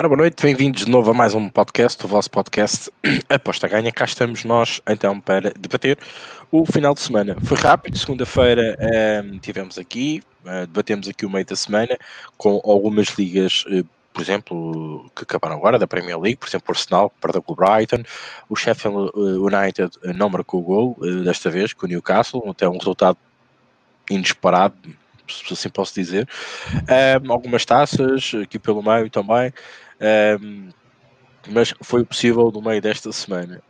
[0.00, 2.90] Ora, boa noite, bem-vindos de novo a mais um podcast, o vosso podcast
[3.28, 3.92] Aposta Ganha.
[3.92, 5.98] Cá estamos nós então para debater
[6.50, 7.36] o final de semana.
[7.44, 8.78] Foi rápido, segunda-feira
[9.22, 11.98] um, tivemos aqui, uh, debatemos aqui o meio da semana
[12.38, 13.66] com algumas ligas.
[13.66, 17.52] Uh, por exemplo, que acabaram agora da Premier League, por exemplo, o Arsenal perdeu com
[17.52, 18.02] o Brighton,
[18.48, 23.18] o Sheffield United não marcou o gol desta vez com o Newcastle, até um resultado
[24.10, 24.76] inesperado,
[25.28, 26.26] se assim posso dizer.
[27.22, 29.52] Um, algumas taças aqui pelo meio também,
[30.00, 30.70] um,
[31.48, 33.62] mas foi possível no meio desta semana.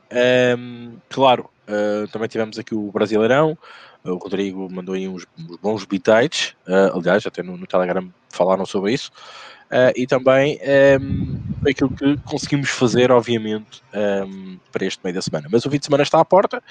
[0.58, 3.56] Um, claro, uh, também tivemos aqui o Brasileirão.
[4.02, 8.64] O Rodrigo mandou aí uns, uns bons bitites, uh, aliás, até no, no, Telegram falaram
[8.64, 9.10] sobre isso.
[9.66, 10.58] Uh, e também
[11.00, 13.82] um, aquilo que conseguimos fazer, obviamente,
[14.26, 15.48] um, para este meio da semana.
[15.50, 16.62] Mas o fim de semana está à porta.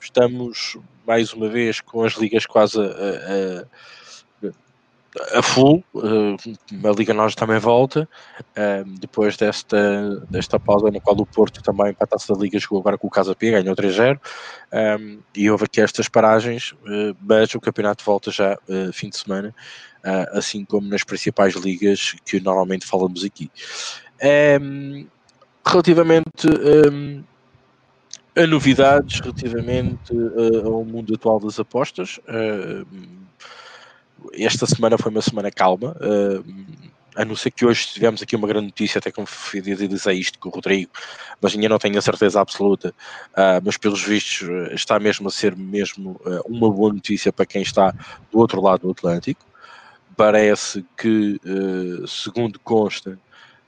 [0.00, 3.64] Estamos mais uma vez com as ligas quase a, a,
[5.34, 5.84] a full.
[5.94, 8.08] Eh, a Liga Nós também volta.
[8.54, 12.58] Eh, depois desta, desta pausa, na qual o Porto também, para a taça da Liga,
[12.58, 14.18] jogou agora com o Casa Pia, ganhou 3-0.
[14.70, 14.98] Eh,
[15.36, 16.74] e houve aqui estas paragens,
[17.20, 18.56] mas o campeonato volta já
[18.92, 19.54] fim de semana,
[20.32, 23.50] assim como nas principais ligas que normalmente falamos aqui.
[25.64, 26.48] relativamente
[28.34, 32.18] a novidades relativamente uh, ao mundo atual das apostas.
[32.28, 32.86] Uh,
[34.34, 36.44] esta semana foi uma semana calma, uh,
[37.14, 40.48] a não ser que hoje tivemos aqui uma grande notícia, até como fidelizei isto com
[40.48, 40.90] o Rodrigo,
[41.40, 42.94] mas ainda não tenho a certeza absoluta,
[43.62, 47.92] mas pelos vistos está mesmo a ser mesmo uma boa notícia para quem está
[48.30, 49.44] do outro lado do Atlântico.
[50.16, 51.38] Parece que,
[52.06, 53.18] segundo consta,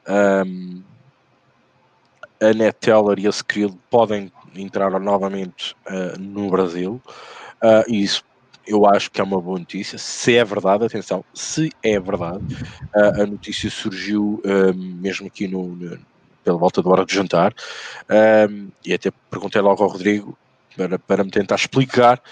[0.09, 0.83] um,
[2.41, 7.01] a NetTeller e a Skrill podem entrar novamente uh, no Brasil.
[7.63, 8.23] Uh, e isso
[8.67, 9.99] eu acho que é uma boa notícia.
[9.99, 12.45] Se é verdade, atenção, se é verdade,
[12.95, 14.43] uh, a notícia surgiu
[14.75, 15.99] mesmo aqui no, no,
[16.43, 17.55] pela volta da hora de jantar.
[18.85, 20.37] e até perguntei logo ao Rodrigo
[20.77, 22.23] para, para me tentar explicar.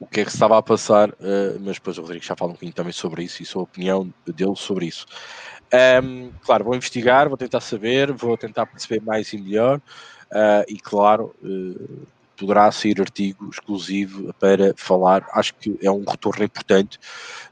[0.00, 1.14] o que é que se estava a passar,
[1.60, 4.14] mas depois o Rodrigo já fala um pouquinho também sobre isso e sobre a opinião
[4.26, 5.06] dele sobre isso.
[5.74, 10.78] Um, claro, vou investigar, vou tentar saber, vou tentar perceber mais e melhor, uh, e
[10.78, 12.06] claro, uh,
[12.36, 15.26] poderá sair artigo exclusivo para falar.
[15.32, 16.98] Acho que é um retorno importante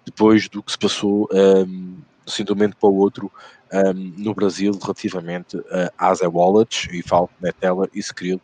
[0.04, 3.30] depois do que se passou um, assim, de um momento para o outro
[3.72, 5.58] um, no Brasil relativamente
[5.96, 8.40] às e-wallets, e falo Neteller e Skrill,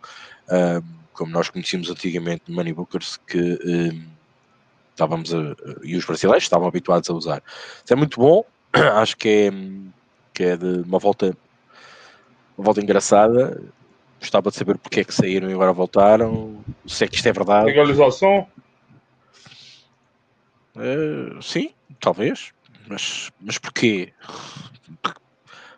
[1.13, 3.59] como nós conhecíamos antigamente Money Bookers, que
[4.91, 5.55] estávamos a,
[5.85, 7.43] e os brasileiros estavam habituados a usar.
[7.85, 9.51] Isso é muito bom, acho que é,
[10.35, 11.37] que é de uma volta,
[12.57, 13.63] uma volta engraçada.
[14.21, 16.63] Gostava de saber porque é que saíram e agora voltaram.
[16.87, 17.67] Se é que isto é verdade.
[17.67, 18.47] Legalização?
[20.77, 22.53] Uh, sim, talvez.
[22.89, 24.13] Mas, mas porquê?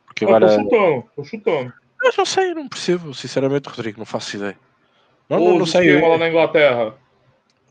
[0.07, 0.47] Porque agora.
[0.47, 1.73] Estou chutando, estou chutando.
[2.03, 4.59] Eu não sei, não percebo, sinceramente, Rodrigo, não faço ideia.
[5.29, 6.01] Não, não, não sei.
[6.01, 6.95] lá na Inglaterra.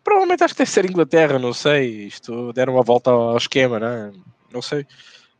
[0.03, 2.07] Provavelmente acho que deve ser Inglaterra, não sei.
[2.07, 4.12] Isto deram uma volta ao esquema, né?
[4.51, 4.86] não sei.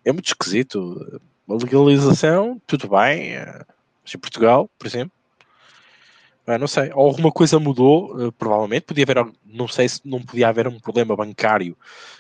[0.04, 1.22] É muito esquisito.
[1.48, 3.36] A legalização, tudo bem.
[3.36, 3.66] Eh,
[4.14, 5.12] em Portugal, por exemplo.
[6.58, 8.84] Não sei, alguma coisa mudou, uh, provavelmente.
[8.84, 11.78] Podia haver, não sei se não podia haver um problema bancário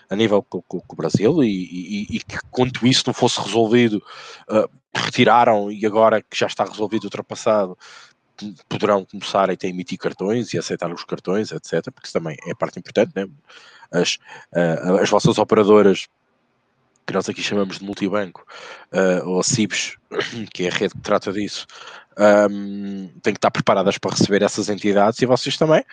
[0.09, 3.39] a nível com, com, com o Brasil e, e, e, que, quanto isso não fosse
[3.39, 4.03] resolvido,
[4.50, 7.78] uh, retiraram e agora que já está resolvido, ultrapassado,
[8.68, 11.84] poderão começar a emitir cartões e aceitar os cartões, etc.
[11.91, 13.28] Porque isso também é parte importante, né?
[13.91, 14.16] As,
[14.53, 16.07] uh, as vossas operadoras
[17.09, 18.45] que nós aqui chamamos de multibanco,
[18.94, 19.97] uh, ou CIBS,
[20.53, 21.66] que é a rede que trata disso,
[22.19, 25.84] um, têm que estar preparadas para receber essas entidades e vocês também.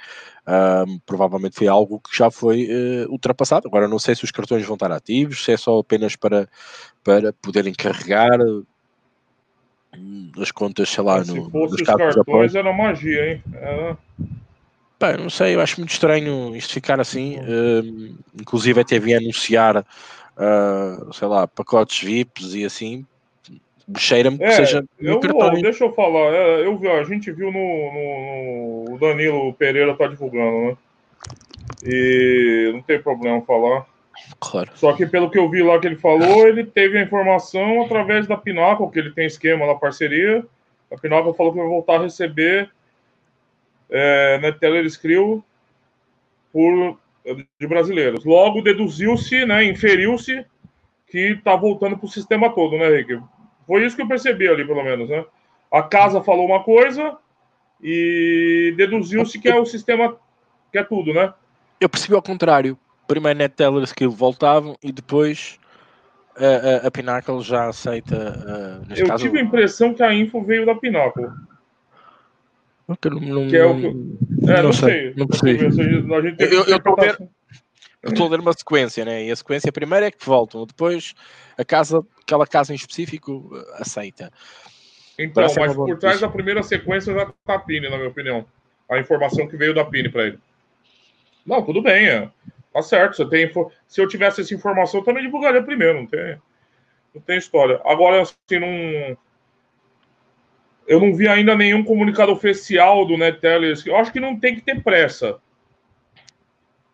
[0.46, 3.68] Um, provavelmente foi algo que já foi uh, ultrapassado.
[3.68, 6.48] Agora não sei se os cartões vão estar ativos, se é só apenas para,
[7.04, 8.38] para poderem carregar
[9.96, 13.42] hum, as contas, sei lá, se no, fosse nos os cartões era magia, hein?
[13.52, 13.98] Era...
[14.98, 17.38] Bem, não sei, eu acho muito estranho isto ficar assim.
[17.40, 19.84] Um, inclusive até vi anunciar
[20.36, 23.06] uh, sei lá, pacotes VIPs e assim,
[23.96, 27.52] cheira-me é, que seja eu vou, Deixa eu falar, é, eu vi, a gente viu
[27.52, 30.76] no, no, no, o Danilo Pereira tá divulgando, né?
[31.84, 33.86] E não tem problema falar.
[34.40, 34.70] Claro.
[34.74, 38.26] Só que pelo que eu vi lá que ele falou, ele teve a informação através
[38.26, 40.44] da Pinnacle, que ele tem esquema na parceria.
[40.90, 42.70] A Pinnacle falou que vai voltar a receber
[43.90, 44.86] é, na Teller
[46.52, 46.98] por
[47.58, 48.24] de brasileiros.
[48.24, 50.44] Logo, deduziu-se, né, inferiu-se
[51.08, 53.20] que está voltando para o sistema todo, né, Rick?
[53.66, 55.24] Foi isso que eu percebi ali, pelo menos, né?
[55.72, 57.16] A casa falou uma coisa
[57.82, 60.16] e deduziu-se que é o sistema
[60.70, 61.32] que é tudo, né?
[61.80, 62.78] Eu percebi ao contrário.
[63.06, 65.58] Primeiro net tellers que voltavam e depois
[66.36, 68.84] a, a, a Pinnacle já aceita.
[68.88, 71.28] Uh, eu caso, tive a impressão que a info veio da Pinnacle.
[72.88, 73.86] Não, não, que é o que...
[73.86, 75.14] É, não, não sei, sei.
[75.16, 75.64] Não percebi.
[76.38, 77.28] Eu, eu, a ver,
[78.06, 79.24] eu estou a ler uma sequência, né?
[79.24, 81.14] E a sequência primeira é que voltam, depois
[81.58, 84.32] a casa, aquela casa em específico aceita.
[85.18, 88.46] Então, mas por trás da primeira sequência já tá a Pini, na minha opinião.
[88.88, 90.38] A informação que veio da Pini para ele.
[91.44, 92.30] Não, tudo bem, é.
[92.72, 93.16] Tá certo.
[93.16, 93.50] Você tem,
[93.86, 96.38] se eu tivesse essa informação, eu também divulgaria primeiro, não tem,
[97.14, 97.80] não tem história.
[97.84, 99.16] Agora, assim, não.
[100.86, 103.76] Eu não vi ainda nenhum comunicado oficial do NetTeller.
[103.86, 105.40] Eu acho que não tem que ter pressa.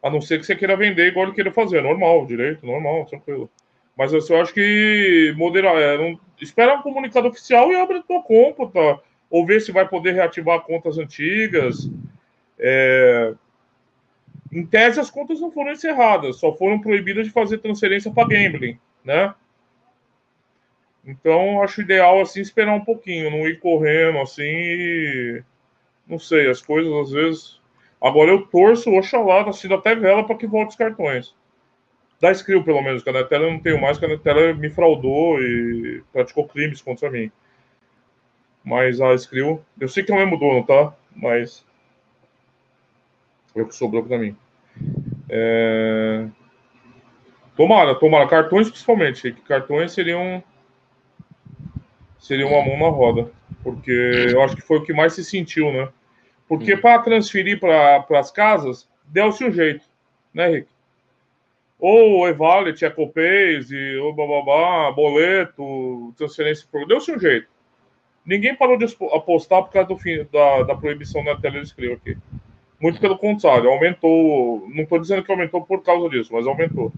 [0.02, 1.82] A não ser que você queira vender igual ele queira fazer.
[1.82, 3.50] Normal, direito, normal, tranquilo.
[3.96, 5.76] Mas eu acho que moderar.
[5.76, 8.66] É, não, espera um comunicado oficial e abre a tua conta.
[8.66, 9.00] Tá?
[9.30, 11.88] Ou ver se vai poder reativar contas antigas.
[12.58, 13.34] É,
[14.52, 18.78] em tese, as contas não foram encerradas, só foram proibidas de fazer transferência para gambling,
[19.02, 19.34] né?
[21.04, 25.42] Então, acho ideal, assim, esperar um pouquinho, não ir correndo, assim, e...
[26.06, 27.61] Não sei, as coisas, às vezes...
[28.02, 31.34] Agora eu torço, oxalá, assim, até vela para que volte os cartões.
[32.20, 36.02] Da Skrill, pelo menos, que a eu não tenho mais, que a me fraudou e
[36.12, 37.30] praticou crimes contra mim.
[38.64, 40.92] Mas a Skrill, eu sei que é o mesmo dono, tá?
[41.14, 41.64] Mas
[43.52, 44.36] foi o que sobrou para mim.
[45.28, 46.26] É...
[47.56, 48.28] Tomara, tomara.
[48.28, 49.32] Cartões principalmente.
[49.46, 50.42] Cartões seriam
[52.18, 53.30] seriam uma mão na roda.
[53.62, 53.90] Porque
[54.30, 55.88] eu acho que foi o que mais se sentiu, né?
[56.52, 59.86] Porque para transferir para as casas, deu-se um jeito,
[60.34, 60.68] né, Rick?
[61.78, 63.70] Ou e-wallet, EcoPays,
[64.02, 66.86] ou bababá, boleto, transferência por.
[66.86, 67.48] Deu-se um jeito.
[68.22, 68.84] Ninguém parou de
[69.14, 72.18] apostar por causa do fim, da, da proibição da tela de aqui.
[72.78, 74.68] Muito pelo contrário, aumentou.
[74.68, 76.92] Não estou dizendo que aumentou por causa disso, mas aumentou.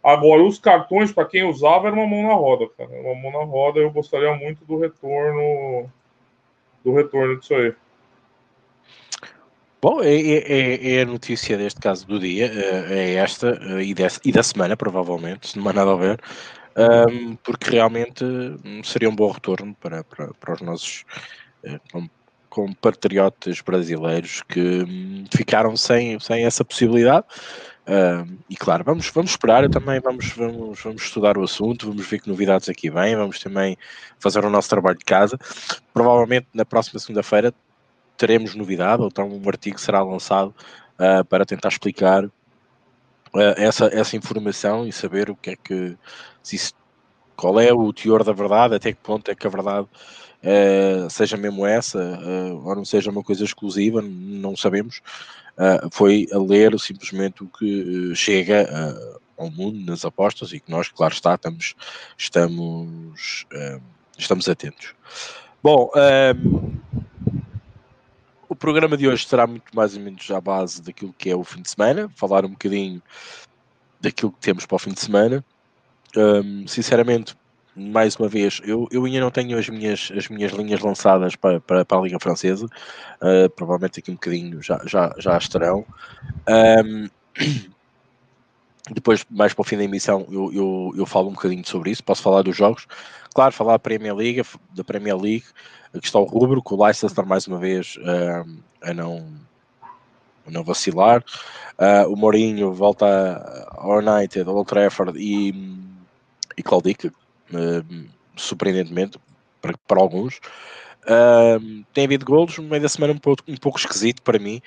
[0.00, 2.90] Agora, os cartões, para quem usava, era uma mão na roda, cara.
[2.90, 5.90] Uma mão na roda, eu gostaria muito do retorno.
[6.84, 7.74] Do retorno disso aí.
[9.80, 14.18] Bom, é, é, é, a notícia deste caso do dia, é, é esta e, desse,
[14.24, 16.20] e da semana, provavelmente, se não há nada a ver,
[17.08, 21.04] um, porque realmente hum, seria um bom retorno para, para, para os nossos
[21.62, 21.78] eh,
[22.48, 27.26] compatriotas brasileiros que hum, ficaram sem, sem essa possibilidade.
[27.86, 32.20] Uh, e claro, vamos, vamos esperar, também vamos, vamos, vamos estudar o assunto, vamos ver
[32.20, 33.78] que novidades aqui vêm, vamos também
[34.18, 35.38] fazer o nosso trabalho de casa.
[35.94, 37.54] Provavelmente na próxima segunda-feira
[38.18, 40.54] teremos novidade, ou então um artigo será lançado
[40.98, 42.30] uh, para tentar explicar uh,
[43.56, 45.96] essa, essa informação e saber o que é que
[46.42, 46.72] se
[47.36, 49.86] qual é o teor da verdade, até que ponto é que a verdade
[50.42, 52.20] uh, seja mesmo essa,
[52.64, 55.00] ou não seja uma coisa exclusiva, não sabemos.
[55.92, 58.68] Foi a ler simplesmente o que chega
[59.36, 61.76] ao mundo nas apostas e que nós, claro está, estamos,
[62.16, 63.46] estamos,
[64.16, 64.94] estamos atentos.
[65.62, 65.90] Bom,
[68.48, 71.44] o programa de hoje será muito mais ou menos à base daquilo que é o
[71.44, 73.02] fim de semana, falar um bocadinho
[74.00, 75.44] daquilo que temos para o fim de semana.
[76.16, 77.36] Um, sinceramente,
[77.76, 81.60] mais uma vez, eu, eu ainda não tenho as minhas, as minhas linhas lançadas para,
[81.60, 85.84] para, para a Liga Francesa, uh, provavelmente aqui um bocadinho já, já, já estarão.
[86.48, 87.08] Um,
[88.90, 92.02] depois, mais para o fim da emissão, eu, eu, eu falo um bocadinho sobre isso.
[92.02, 92.86] Posso falar dos jogos,
[93.34, 94.42] claro, falar da Premier League,
[94.74, 95.44] da Premier League,
[95.92, 98.48] que está o rubro, com o Leicester mais uma vez uh,
[98.82, 99.26] a, não,
[100.46, 101.24] a não vacilar.
[101.78, 103.06] Uh, o Mourinho volta
[103.76, 105.54] ao United, ao Old Trafford e,
[106.56, 107.12] e Claudic, uh,
[108.36, 109.18] surpreendentemente
[109.60, 110.40] para, para alguns.
[111.08, 114.60] Uh, tem havido golos no meio da semana um pouco, um pouco esquisito para mim,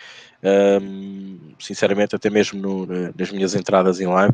[0.44, 4.34] uh, sinceramente, até mesmo no, nas minhas entradas em live.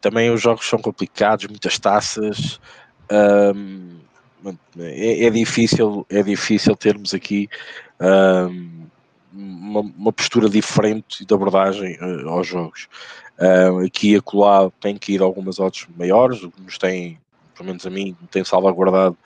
[0.00, 2.58] Também os jogos são complicados, muitas taças.
[4.78, 7.48] É, é, difícil, é difícil termos aqui
[9.34, 12.88] uma, uma, postura diferente de abordagem uh, aos jogos.
[13.38, 17.18] Uh, aqui e acolá tem que ir algumas odds maiores, o que nos tem
[17.54, 19.16] pelo menos a mim, tem salvaguardado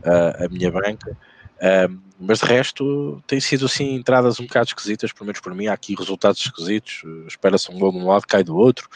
[0.00, 1.16] uh, a minha banca.
[1.56, 5.66] Uh, mas de resto tem sido assim entradas um bocado esquisitas, pelo menos por mim.
[5.66, 7.02] Há aqui resultados esquisitos.
[7.26, 8.88] Espera-se um gol de um lado, cai do outro.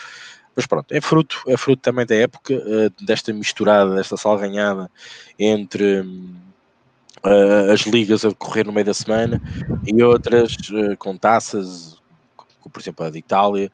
[0.54, 4.90] Mas pronto, é fruto, é fruto também da época, uh, desta misturada, desta salganhada
[5.38, 9.40] entre uh, as ligas a decorrer no meio da semana
[9.86, 11.96] e outras uh, com taças,
[12.36, 13.70] como por exemplo a de Itália,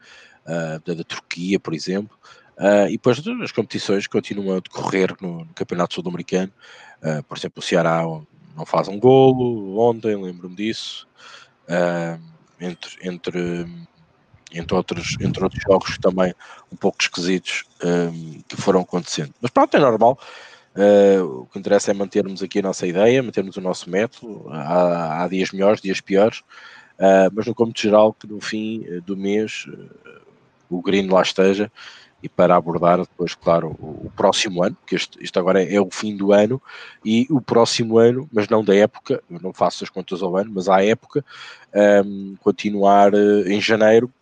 [0.46, 2.16] da, da Turquia, por exemplo,
[2.58, 6.52] Uh, e depois as competições continuam a decorrer no, no Campeonato Sul-Americano.
[7.02, 8.02] Uh, por exemplo, o Ceará
[8.56, 11.06] não faz um golo ontem, lembro-me disso.
[11.68, 12.20] Uh,
[12.58, 13.66] entre, entre
[14.52, 16.32] entre outros, entre outros jogos também
[16.72, 19.34] um pouco esquisitos um, que foram acontecendo.
[19.40, 20.18] Mas pronto, é normal.
[20.74, 24.46] Uh, o que interessa é mantermos aqui a nossa ideia, mantermos o nosso método.
[24.50, 26.40] Há, há dias melhores, dias piores,
[26.98, 30.22] uh, mas no cômputo geral, que no fim do mês uh,
[30.68, 31.70] o green lá esteja
[32.22, 35.80] e para abordar depois, claro, o, o próximo ano, que este, isto agora é, é,
[35.80, 36.60] o fim do ano,
[37.04, 40.50] e o próximo ano, mas não da época, eu não faço as contas ao ano,
[40.54, 41.24] mas à época,
[42.04, 44.12] um, continuar em janeiro,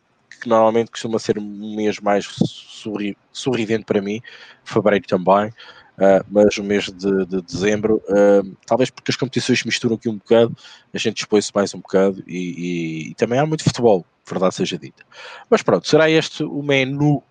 [0.40, 4.20] que normalmente costuma ser um mês mais sorri sorridente para mim,
[4.64, 9.66] fevereiro também, uh, mas o mês de, de dezembro, uh, talvez porque as competições se
[9.66, 10.54] misturam aqui um bocado,
[10.92, 14.78] a gente expõe-se mais um bocado e, e, e, também há muito futebol, verdade seja
[14.78, 15.04] dita.
[15.48, 17.22] Mas pronto, será este o menu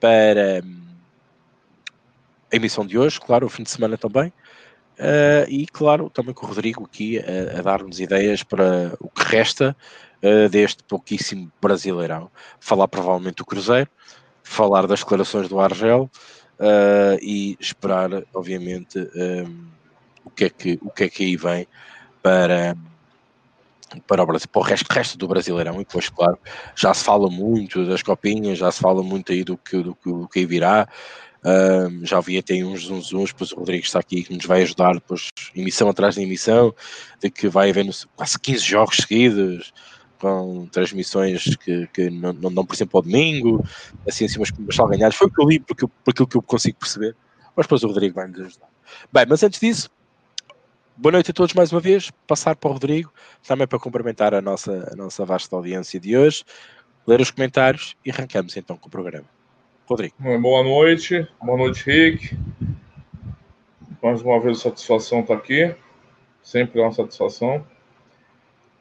[0.00, 0.82] para hum,
[2.52, 4.32] a emissão de hoje, claro, o fim de semana também.
[4.98, 9.22] Uh, e claro, também com o Rodrigo aqui a, a dar-nos ideias para o que
[9.22, 9.76] resta
[10.22, 12.30] uh, deste pouquíssimo Brasileirão.
[12.58, 13.88] Falar provavelmente do Cruzeiro,
[14.42, 16.10] falar das declarações do Argel
[16.58, 19.68] uh, e esperar, obviamente, um,
[20.24, 21.66] o, que é que, o que é que aí vem
[22.20, 22.76] para,
[24.06, 25.74] para o, Brasil, para o resto, resto do Brasileirão.
[25.76, 26.38] E depois, claro,
[26.74, 30.10] já se fala muito das copinhas, já se fala muito aí do que, do que,
[30.10, 30.88] do que aí virá.
[31.44, 34.62] Um, já vi até uns zunzuns, uns, depois o Rodrigo está aqui que nos vai
[34.62, 36.74] ajudar depois, emissão atrás de emissão,
[37.20, 39.72] de que vai haver quase 15 jogos seguidos,
[40.18, 43.64] com transmissões que, que não, não dão, por exemplo, ao domingo,
[44.06, 45.14] assim, assim umas, umas salganhadas.
[45.14, 47.14] Foi o que eu li, porque, por aquilo que eu consigo perceber.
[47.56, 48.68] Mas depois o Rodrigo vai nos ajudar.
[49.12, 49.90] Bem, mas antes disso,
[50.98, 52.10] boa noite a todos mais uma vez.
[52.26, 53.12] Passar para o Rodrigo,
[53.46, 56.44] também para cumprimentar a nossa, a nossa vasta audiência de hoje,
[57.06, 59.26] ler os comentários e arrancamos então com o programa.
[59.86, 60.14] Rodrigo.
[60.18, 62.36] Boa noite, boa noite, Rick.
[64.02, 65.74] Mais uma vez, satisfação estar aqui.
[66.42, 67.64] Sempre é uma satisfação.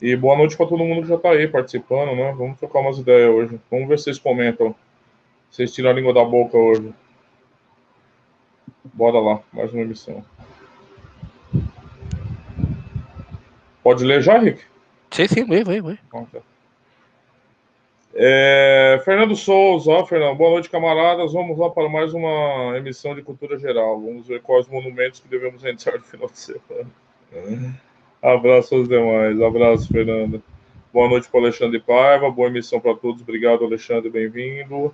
[0.02, 2.34] E boa noite para todo mundo que já está aí participando, né?
[2.38, 3.60] Vamos trocar umas ideias hoje.
[3.72, 4.76] Vamos ver se vocês comentam.
[5.50, 6.94] Vocês tiram a língua da boca hoje.
[8.94, 10.24] Bora lá, mais uma emissão.
[13.88, 14.62] Pode ler já, Rick?
[15.12, 15.98] Sim, sim, lê, lê, lê.
[18.14, 21.32] É, Fernando Souza, ó, Fernando, boa noite, camaradas.
[21.32, 24.02] Vamos lá para mais uma emissão de cultura geral.
[24.02, 27.80] Vamos ver quais monumentos que devemos entrar no final de semana.
[28.22, 29.40] Abraço aos demais.
[29.40, 30.42] Abraço, Fernanda.
[30.92, 32.30] Boa noite para Alexandre Paiva.
[32.30, 33.22] Boa emissão para todos.
[33.22, 34.10] Obrigado, Alexandre.
[34.10, 34.94] Bem-vindo.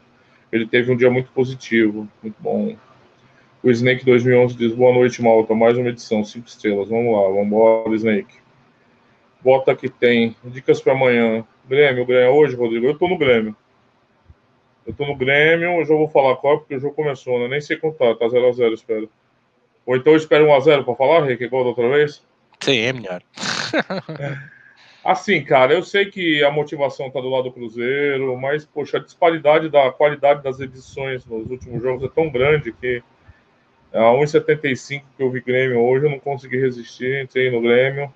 [0.51, 2.07] Ele teve um dia muito positivo.
[2.21, 2.75] Muito bom.
[3.63, 5.55] O Snake 2011 diz: Boa noite, Malta.
[5.55, 6.89] Mais uma edição, cinco estrelas.
[6.89, 8.42] Vamos lá, vamos embora, Snake.
[9.43, 10.35] Bota que tem.
[10.43, 11.45] Dicas para amanhã.
[11.67, 12.35] Grêmio, Grêmio.
[12.35, 13.55] Hoje, Rodrigo, eu tô no Grêmio.
[14.85, 17.47] Eu tô no Grêmio, eu já vou falar qual, porque o jogo começou, né?
[17.47, 19.09] Nem sei contar, tá 0x0, espero.
[19.85, 22.25] Ou então eu espero 1x0 para falar, Rick, igual da outra vez?
[22.61, 23.21] Sim, é melhor.
[25.03, 29.01] Assim, cara, eu sei que a motivação tá do lado do Cruzeiro, mas, poxa, a
[29.01, 33.03] disparidade da qualidade das edições nos últimos jogos é tão grande que
[33.91, 38.13] a 1,75 que eu vi Grêmio hoje, eu não consegui resistir, entrei no Grêmio.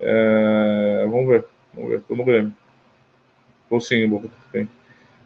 [0.00, 1.06] É...
[1.08, 2.52] Vamos ver, vamos ver, tô no Grêmio.
[3.68, 4.68] Tô sim, tem.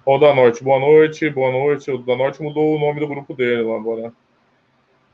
[0.07, 1.91] Ó, o da Norte, boa noite, boa noite.
[1.91, 4.13] O da Norte mudou o nome do grupo dele lá agora.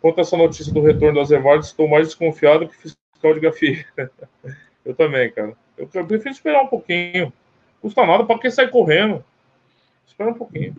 [0.00, 3.84] Quanto a essa notícia do retorno das Evardes, estou mais desconfiado que fiscal de Gafi.
[4.84, 5.54] eu também, cara.
[5.76, 7.32] Eu, eu prefiro esperar um pouquinho.
[7.80, 9.24] Custa nada, para que sair correndo?
[10.06, 10.74] Espera um pouquinho.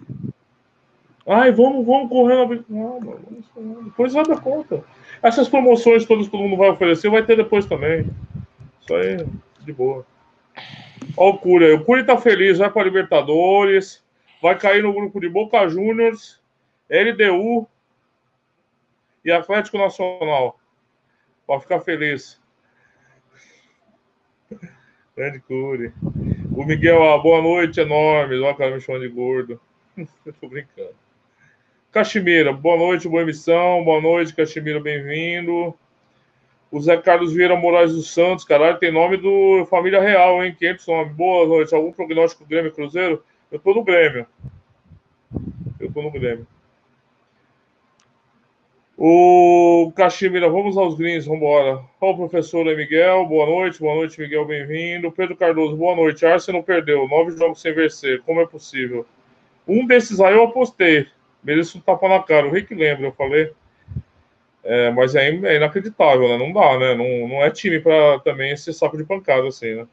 [1.28, 2.66] Ai, vamos, vamos correndo.
[3.84, 4.82] Depois vai dar conta.
[5.22, 8.10] Essas promoções todas que todo mundo vai oferecer, vai ter depois também.
[8.88, 9.18] Isso aí,
[9.66, 10.06] de boa.
[11.18, 11.74] Ó o Cury.
[11.74, 14.02] O Cury tá feliz, vai para Libertadores,
[14.42, 16.42] vai cair no grupo de Boca Juniors,
[16.90, 17.68] LDU,
[19.26, 20.58] e Atlético Nacional.
[21.46, 22.42] Pode ficar feliz.
[25.18, 25.92] Grande Cury.
[26.56, 28.40] O Miguel, ah, boa noite, enorme.
[28.40, 29.60] Olha o cara me chamando de gordo.
[30.40, 30.96] Tô brincando.
[31.92, 33.84] Caximira, boa noite, boa emissão.
[33.84, 35.78] Boa noite, Caximira, bem-vindo.
[36.70, 40.54] O Zé Carlos Vieira Moraes dos Santos, caralho, tem nome do Família Real, hein?
[40.58, 41.14] 500 nomes.
[41.14, 41.74] Boa noite.
[41.74, 43.24] Algum prognóstico Grêmio Cruzeiro?
[43.50, 44.28] Eu tô no Grêmio.
[45.80, 46.46] Eu tô no Grêmio.
[49.00, 51.84] O Caximira, vamos aos greens, vamos embora.
[52.02, 55.12] O professor Miguel, boa noite, boa noite, Miguel, bem-vindo.
[55.12, 56.26] Pedro Cardoso, boa noite.
[56.26, 59.06] Arsenal perdeu, nove jogos sem vencer, como é possível?
[59.68, 61.06] Um desses aí eu apostei,
[61.44, 62.48] merece um tapa na cara.
[62.48, 63.54] O Rick lembra, eu falei.
[64.70, 66.38] É, mas é, é, inacreditável, né?
[66.38, 66.94] Não dá, né?
[66.94, 69.88] Não, não é time para também ser saco de pancada assim, né?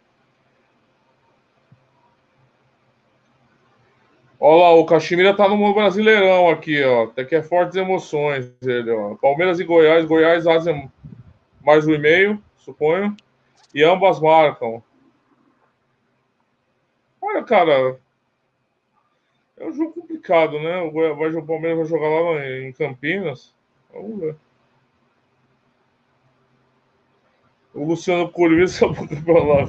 [4.41, 7.05] Olha lá, o Caximira tá no Brasileirão aqui, ó.
[7.05, 8.53] Até que é fortes emoções.
[8.63, 9.15] Ele, ó.
[9.15, 10.05] Palmeiras e Goiás.
[10.07, 10.91] Goiás fazem
[11.63, 13.17] mais um e meio, suponho.
[13.75, 14.83] E ambas marcam.
[17.21, 17.99] Olha, cara,
[19.57, 20.79] É um jogo complicado, né?
[20.83, 23.55] O, vai, o Palmeiras vai jogar lá em Campinas.
[23.93, 24.37] Vamos ver.
[27.75, 29.69] O Luciano Courinho sabe pra lá.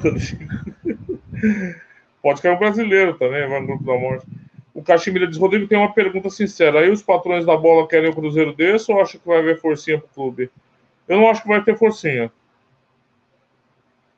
[2.22, 4.26] Pode cair um brasileiro também, vai no grupo da morte.
[4.72, 6.80] O Caximira diz: Rodrigo tem uma pergunta sincera.
[6.80, 9.98] Aí os patrões da bola querem o Cruzeiro desse ou acha que vai haver forcinha
[9.98, 10.50] pro clube?
[11.08, 12.30] Eu não acho que vai ter forcinha.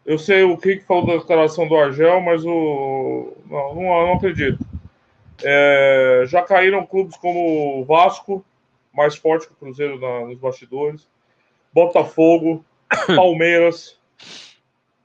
[0.05, 3.37] Eu sei o que falou da declaração do Argel, mas o.
[3.47, 4.59] Não, não, não acredito.
[5.45, 8.45] É, já caíram clubes como o Vasco,
[8.93, 11.07] mais forte que o Cruzeiro na, nos bastidores,
[11.73, 12.65] Botafogo,
[13.15, 13.99] Palmeiras,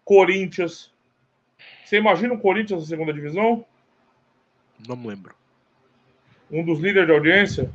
[0.03, 0.91] Corinthians.
[1.83, 3.65] Você imagina o Corinthians na segunda divisão?
[4.87, 5.35] Não me lembro.
[6.51, 7.71] Um dos líderes de audiência?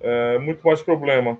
[0.00, 1.38] É, muito mais problema.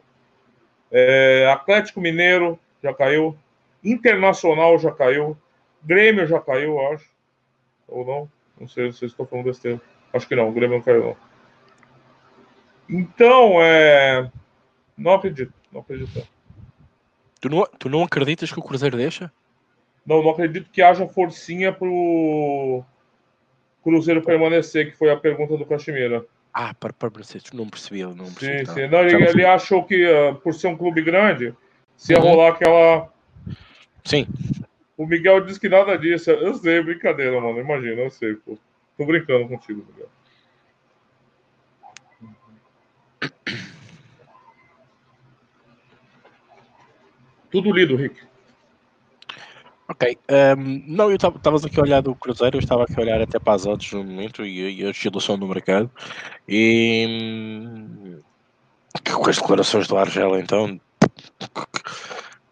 [0.91, 3.37] É, Atlético Mineiro já caiu.
[3.83, 5.37] Internacional já caiu.
[5.83, 7.09] Grêmio já caiu, acho.
[7.89, 8.31] Ou não?
[8.59, 9.81] Não sei se estão falando besteira.
[10.13, 11.17] Acho que não, o Grêmio não caiu, não.
[12.89, 14.31] Então, é.
[14.97, 16.27] Não acredito, não acredito.
[17.41, 19.33] Tu não, tu não acreditas que o Cruzeiro deixa?
[20.05, 22.85] Não, não acredito que haja forcinha pro
[23.83, 26.25] Cruzeiro permanecer, que foi a pergunta do Caximira.
[26.53, 28.67] Ah, para permanecer, tu não percebia, não percebi.
[28.67, 28.87] Sim, sim.
[28.89, 31.55] Não, ele, ele, achou que, uh, por ser um clube grande,
[31.97, 32.25] se ia uhum.
[32.25, 33.09] rolar aquela.
[34.05, 34.27] Sim.
[34.97, 36.31] O Miguel disse que nada disso.
[36.31, 37.59] Eu sei, brincadeira, mano.
[37.59, 38.59] Imagina, eu sei, pô.
[38.99, 40.09] Tô brincando contigo, Miguel.
[47.51, 48.17] Tudo lido, Rick.
[49.89, 50.17] Ok.
[50.57, 53.41] Um, não, eu estava aqui a olhar do Cruzeiro, eu estava aqui a olhar até
[53.41, 55.91] para as odds no momento e, e a oscilação do mercado.
[56.49, 58.21] E hum,
[59.13, 60.81] com as declarações do Argel, então,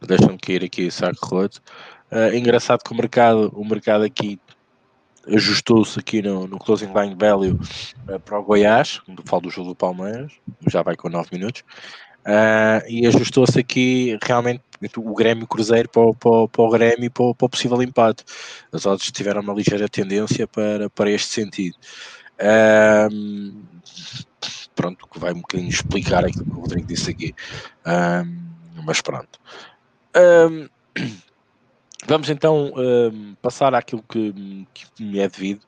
[0.07, 1.63] deixam-me cair aqui saco roto.
[2.11, 4.41] Uh, engraçado que o mercado, o mercado aqui
[5.27, 7.53] ajustou-se aqui no, no closing line value
[8.09, 10.33] uh, para o Goiás, falo do jogo do Palmeiras,
[10.67, 11.63] já vai com 9 minutos,
[12.29, 14.63] uh, e ajustou-se aqui realmente
[14.97, 18.25] o Grêmio Cruzeiro para, para, para o Grêmio e para, para, o possível empate.
[18.71, 21.77] As odds tiveram uma ligeira tendência para, para este sentido.
[23.11, 23.63] Um,
[24.77, 27.35] pronto, que vai um bocadinho explicar aquilo que o Rodrigo disse aqui.
[27.87, 29.41] Um, mas pronto.
[32.07, 32.73] Vamos então
[33.43, 34.33] passar àquilo que,
[34.73, 35.61] que me é devido.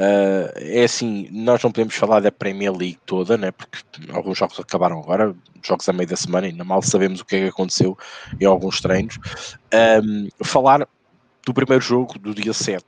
[0.00, 3.50] Uh, é assim, nós não podemos falar da Premier League toda, né?
[3.50, 3.78] porque
[4.10, 7.40] alguns jogos acabaram agora, jogos a meio da semana, ainda mal sabemos o que é
[7.40, 7.98] que aconteceu
[8.40, 9.18] em alguns treinos.
[10.02, 10.88] Um, falar
[11.44, 12.82] do primeiro jogo do dia 7,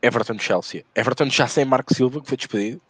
[0.00, 0.84] Everton-Chelsea.
[0.94, 2.80] Everton já sem Marco Silva, que foi despedido,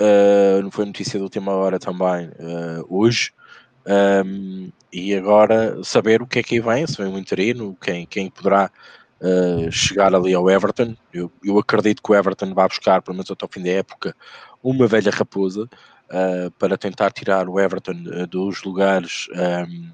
[0.00, 3.32] uh, não foi notícia da última hora também uh, hoje.
[4.24, 8.30] Um, e agora saber o que é que vem, se vem um interino, quem, quem
[8.30, 8.70] poderá
[9.22, 10.94] uh, chegar ali ao Everton.
[11.12, 14.14] Eu, eu acredito que o Everton vai buscar, pelo menos até o fim da época,
[14.62, 19.92] uma velha raposa uh, para tentar tirar o Everton uh, dos lugares um, ehm,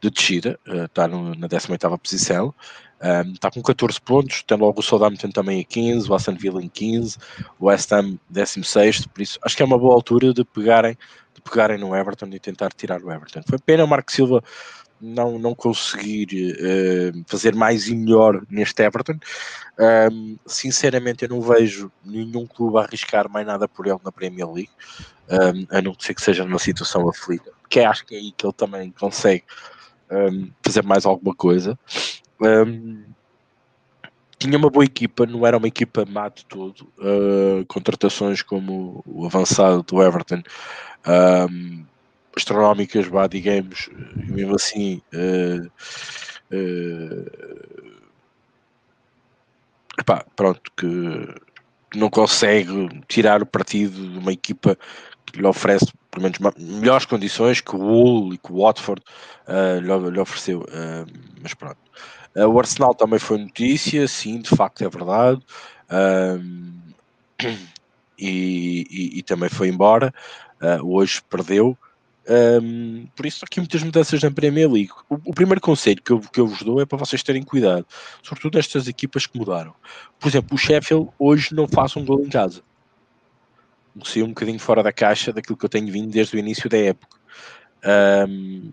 [0.00, 0.58] de descida.
[0.66, 2.54] está na 18 posição.
[3.02, 6.34] Um, ehm, está com 14 pontos, tem logo o Southampton também a 15, o Aston
[6.34, 7.18] Villa em 15,
[7.58, 10.96] o West Ham 16, por isso acho que é uma boa altura de pegarem,
[11.34, 13.42] de pegarem no Everton e tentar tirar o Everton.
[13.48, 14.42] Foi pena o Marco Silva
[15.04, 19.18] não, não conseguir uh, fazer mais e melhor neste Everton.
[20.10, 24.70] Um, sinceramente, eu não vejo nenhum clube arriscar mais nada por ele na Premier League,
[25.30, 28.46] um, a não ser que seja numa situação aflita, que acho que é aí que
[28.46, 29.44] ele também consegue
[30.10, 31.78] um, fazer mais alguma coisa.
[34.38, 36.88] tinha uma boa equipa, não era uma equipa má de todo.
[36.98, 40.42] Uh, contratações como o avançado do Everton.
[42.36, 45.66] Astronómicas, vá, digamos, mesmo assim uh,
[46.52, 47.30] uh,
[49.98, 51.34] epá, pronto, que
[51.94, 54.76] não consegue tirar o partido de uma equipa
[55.26, 59.02] que lhe oferece pelo menos melhores condições que o Hull e que o Watford
[59.48, 61.06] uh, lhe, lhe, ofereceu, uh,
[61.42, 61.78] mas pronto.
[62.36, 65.40] Uh, o Arsenal também foi notícia, sim, de facto é verdade,
[68.18, 70.14] e, e, e, também foi embora.
[70.82, 71.76] hoje perdeu,
[72.26, 74.90] um, por isso, aqui muitas mudanças na Premier League.
[75.08, 77.86] O, o, primeiro conselho que eu, que eu vos dou é para vocês terem cuidado,
[78.22, 79.74] sobretudo estas equipas que mudaram.
[80.18, 82.62] Por exemplo, o Sheffield hoje não faz um gol em casa.
[84.04, 86.78] Saiu um bocadinho fora da caixa daquilo que eu tenho vindo desde o início da
[86.78, 87.18] época.
[88.28, 88.72] Um,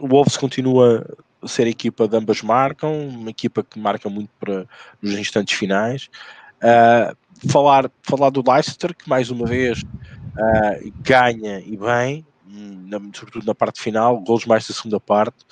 [0.00, 1.06] o Wolves continua
[1.42, 4.66] a ser a equipa de ambas marcam, uma equipa que marca muito para
[5.00, 6.08] nos instantes finais.
[6.56, 7.14] Uh,
[7.48, 13.54] falar, falar do Leicester, que mais uma vez uh, ganha e bem, na, sobretudo na
[13.54, 15.44] parte final, gols mais da segunda parte.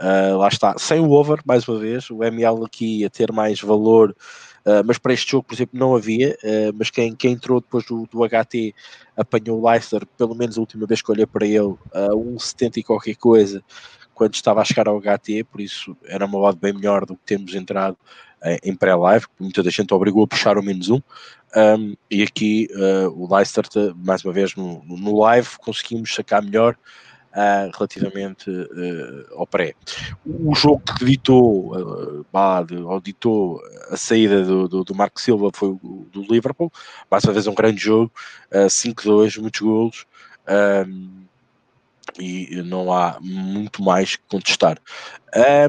[0.00, 3.60] Uh, lá está, sem o over, mais uma vez, o ML aqui a ter mais
[3.60, 4.10] valor,
[4.66, 6.36] uh, mas para este jogo, por exemplo, não havia.
[6.42, 8.74] Uh, mas quem, quem entrou depois do, do HT
[9.16, 12.82] apanhou o Leicester, pelo menos a última vez que olhei para ele, a 1,70 e
[12.82, 13.62] qualquer coisa,
[14.12, 17.22] quando estava a chegar ao HT, por isso era uma odd bem melhor do que
[17.24, 17.96] temos entrado
[18.62, 21.00] em pré-live, muita gente obrigou a puxar o menos um.
[21.56, 22.68] um e aqui
[23.14, 23.64] o Leicester,
[23.96, 26.76] mais uma vez no, no live, conseguimos sacar melhor
[27.32, 29.74] uh, relativamente uh, ao pré.
[30.24, 36.06] O jogo que ditou, uh, ditou a saída do, do, do, Marco Silva foi o
[36.12, 36.72] do Liverpool,
[37.10, 38.12] mais uma vez um grande jogo,
[38.52, 40.06] uh, 5-2, muitos golos.
[40.88, 41.22] Um,
[42.18, 44.76] e não há muito mais que contestar.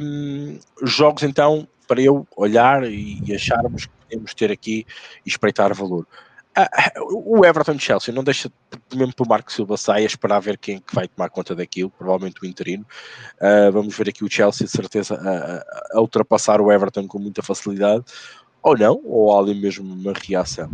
[0.01, 4.86] Um, jogos então para eu olhar e, e acharmos que podemos ter aqui
[5.26, 6.08] e espreitar valor.
[6.56, 6.69] Ah,
[7.02, 8.52] o Everton Chelsea não deixa,
[8.93, 11.89] mesmo para o Marco Silva saia, esperar ver quem é que vai tomar conta daquilo,
[11.89, 12.86] provavelmente o interino.
[13.41, 17.41] Uh, vamos ver aqui o Chelsea, de certeza, a, a, ultrapassar o Everton com muita
[17.41, 18.04] facilidade,
[18.62, 20.69] ou não, ou há ali mesmo uma reação.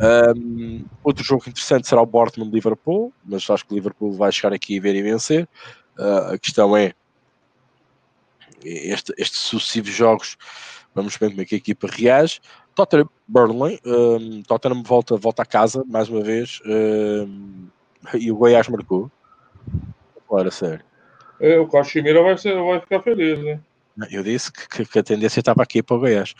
[0.00, 4.74] Um, outro jogo interessante será o Dortmund-Liverpool, mas acho que o Liverpool vai chegar aqui
[4.74, 5.48] e ver e vencer.
[5.96, 6.94] Uh, a questão é
[8.64, 10.36] este, estes sucessivos jogos,
[10.94, 12.40] vamos ver como é que a equipa reage.
[12.74, 17.66] Tottenham Burnley, um, Tottenham volta, volta a casa mais uma vez um,
[18.14, 19.10] e o Goiás marcou.
[20.26, 20.84] Claro, sério.
[21.38, 23.60] É, o Caximira vai, ser, vai ficar feliz, né?
[24.10, 26.34] Eu disse que, que, a tendência estava aqui para o Goiás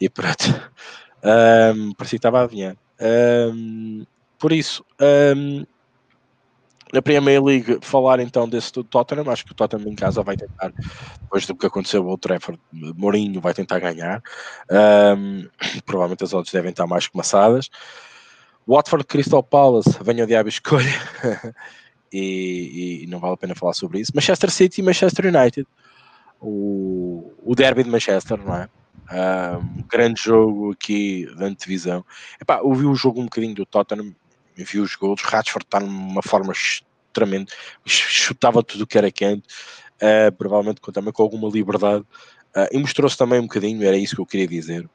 [0.00, 0.44] e pronto.
[1.26, 2.76] Um, parecia que estava a adivinhar.
[3.00, 4.04] Um,
[4.38, 4.84] por isso,
[5.34, 5.64] um,
[6.94, 10.36] na Premier League, falar então desse do Tottenham, acho que o Tottenham em casa vai
[10.36, 10.72] tentar,
[11.20, 14.22] depois do que aconteceu o Trafford, Mourinho vai tentar ganhar.
[14.70, 15.48] Um,
[15.84, 17.68] provavelmente as odds devem estar mais começadas.
[18.66, 20.88] Watford Crystal Palace, venha o diabo escolha.
[22.12, 24.12] e, e, não vale a pena falar sobre isso.
[24.14, 25.66] Manchester City e Manchester United.
[26.40, 28.68] O, o derby de Manchester, não é?
[29.12, 32.04] Um, grande jogo aqui da antevisão.
[32.40, 34.14] Epá, eu vi o jogo um bocadinho do Tottenham
[34.62, 35.22] viu os gols.
[35.22, 36.52] Rashford está numa forma
[37.12, 37.50] tremenda,
[37.86, 39.46] chutava tudo o que era quente,
[39.96, 42.04] uh, provavelmente também com alguma liberdade.
[42.54, 44.88] Uh, e mostrou-se também um bocadinho, era isso que eu queria dizer,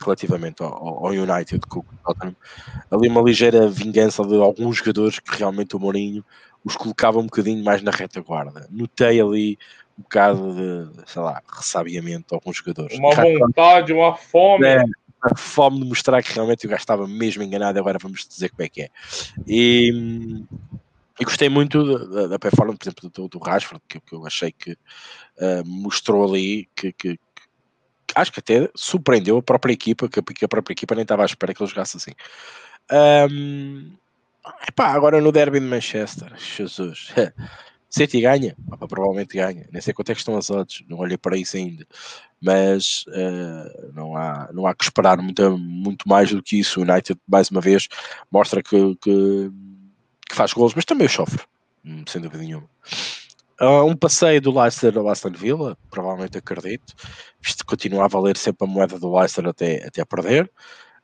[0.00, 2.36] relativamente ao, ao United, com o Tottenham.
[2.90, 6.24] Ali uma ligeira vingança de alguns jogadores que realmente o Mourinho
[6.64, 8.66] os colocava um bocadinho mais na retaguarda.
[8.70, 9.58] Notei ali
[9.98, 12.98] um bocado de, sei lá, ressabiamento de alguns jogadores.
[12.98, 14.66] Uma vontade, uma fome.
[14.66, 14.82] É,
[15.36, 18.68] fome de mostrar que realmente o gajo estava mesmo enganado, agora vamos dizer como é
[18.68, 18.88] que é.
[19.46, 20.44] E,
[21.20, 24.52] e gostei muito da, da performance, por exemplo, do, do Rashford, que, que eu achei
[24.52, 27.20] que uh, mostrou ali que, que, que,
[28.14, 31.54] acho que até surpreendeu a própria equipa, que, a própria equipa nem estava à espera
[31.54, 32.12] que ele jogasse assim.
[33.30, 33.96] Um,
[34.66, 37.12] epá, agora no derby de Manchester, Jesus.
[37.88, 38.56] City ganha,
[38.88, 39.68] provavelmente ganha.
[39.70, 41.86] Nem sei quanto é que estão as odds, não olhei para isso ainda.
[42.42, 46.80] Mas uh, não, há, não há que esperar muito, muito mais do que isso.
[46.80, 47.86] O United, mais uma vez,
[48.30, 49.50] mostra que, que,
[50.28, 51.42] que faz gols, mas também sofre,
[51.84, 52.68] hum, sem dúvida nenhuma.
[53.60, 56.94] Uh, um passeio do Leicester ao Aston Villa, provavelmente acredito,
[57.40, 60.50] visto que continua a valer sempre a moeda do Leicester até, até perder.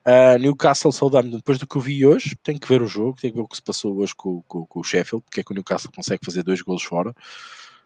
[0.05, 3.33] Uh, Newcastle Southampton, depois do que eu vi hoje, tenho que ver o jogo, tenho
[3.33, 5.53] que ver o que se passou hoje com, com, com o Sheffield, porque é que
[5.53, 7.15] o Newcastle consegue fazer dois golos fora,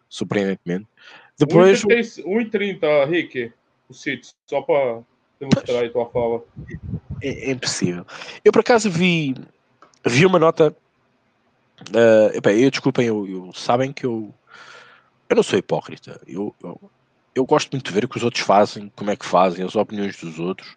[0.09, 0.87] surpreendentemente.
[1.37, 1.83] Depois.
[1.83, 3.51] 1,30, Rick,
[3.89, 5.01] o City, só para
[5.39, 6.43] demonstrar aí tua fala.
[7.21, 8.05] É, é, impossível.
[8.43, 9.35] Eu por acaso vi,
[10.05, 10.75] vi uma nota.
[11.89, 14.33] Uh, epá, eu desculpem, eu, eu, sabem que eu,
[15.29, 16.21] eu não sou hipócrita.
[16.27, 16.79] Eu, eu,
[17.35, 19.75] eu gosto muito de ver o que os outros fazem, como é que fazem, as
[19.75, 20.75] opiniões dos outros.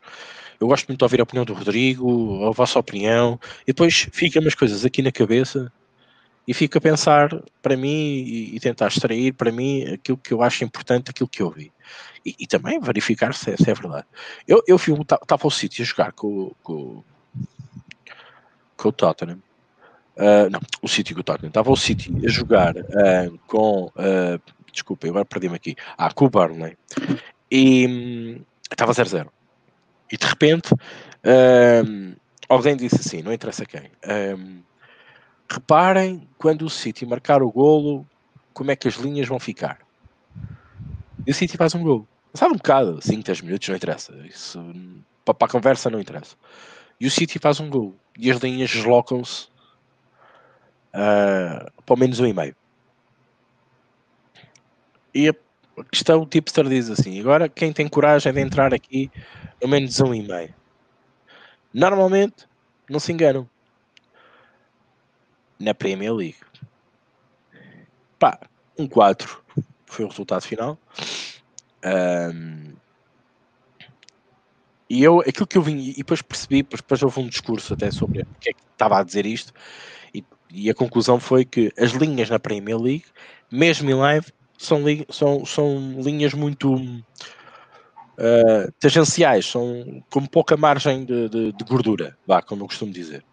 [0.58, 4.40] Eu gosto muito de ouvir a opinião do Rodrigo, a vossa opinião, e depois fica
[4.40, 5.70] umas coisas aqui na cabeça
[6.46, 7.28] e fico a pensar
[7.60, 11.42] para mim e, e, tentar extrair para mim aquilo que eu acho importante, aquilo que
[11.42, 11.72] eu vi.
[12.24, 14.06] E, e também verificar se é, se é, verdade.
[14.46, 17.02] Eu, eu fui, estava ao sítio a jogar com, com,
[18.76, 19.42] com o Tottenham.
[20.16, 21.48] Uh, não, o City com o Tottenham.
[21.48, 23.86] Estava ao City a jogar uh, com.
[23.96, 24.40] Uh,
[24.72, 25.76] desculpa, agora perdi-me aqui.
[25.98, 26.76] Ah, com o Burnley.
[27.50, 29.28] E hum, estava 0-0.
[30.10, 30.72] E de repente,
[31.84, 32.14] um,
[32.48, 33.90] alguém disse assim: não interessa quem.
[34.06, 34.62] Um,
[35.48, 38.06] reparem quando o City marcar o golo,
[38.52, 39.78] como é que as linhas vão ficar.
[41.26, 42.06] E o City faz um golo.
[42.34, 44.12] Sabe um bocado, 5, 10 minutos, não interessa.
[44.26, 44.60] Isso,
[45.24, 46.36] para, a conversa não interessa.
[47.00, 47.96] E o City faz um golo.
[48.18, 49.48] E as linhas deslocam-se
[50.94, 52.56] uh, para menos um e meio.
[55.14, 55.34] E a
[55.90, 59.10] questão, o tipster diz assim: agora quem tem coragem de entrar aqui
[59.62, 60.54] no menos um e meio?
[61.72, 62.46] Normalmente
[62.88, 63.48] não se enganam.
[65.58, 66.36] Na Premier League,
[68.18, 68.38] pá,
[68.78, 69.42] um 4,
[69.86, 70.78] foi o resultado final.
[71.84, 72.74] Um,
[74.88, 78.22] e eu, aquilo que eu vim, e depois percebi, depois houve um discurso até sobre
[78.22, 79.52] o que é que estava a dizer isto,
[80.14, 83.06] e, e, a conclusão foi que as linhas na Premier League,
[83.50, 91.28] mesmo em live, são, são, são linhas muito uh, tangenciais, são com pouca margem de,
[91.28, 93.24] de, de, gordura, vá, como eu costumo dizer.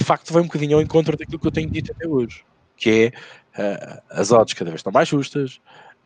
[0.00, 2.42] De facto, vai um bocadinho ao encontro daquilo que eu tenho dito até hoje,
[2.74, 3.12] que
[3.54, 5.60] é uh, as odds cada vez estão mais justas,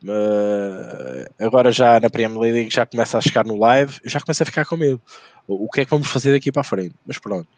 [0.04, 4.42] Uh, agora já na Premier League já começa a chegar no live, eu já começo
[4.42, 5.00] a ficar com medo.
[5.46, 6.94] O, que é que vamos fazer daqui para a frente?
[7.06, 7.48] Mas pronto.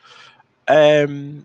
[1.08, 1.42] Um,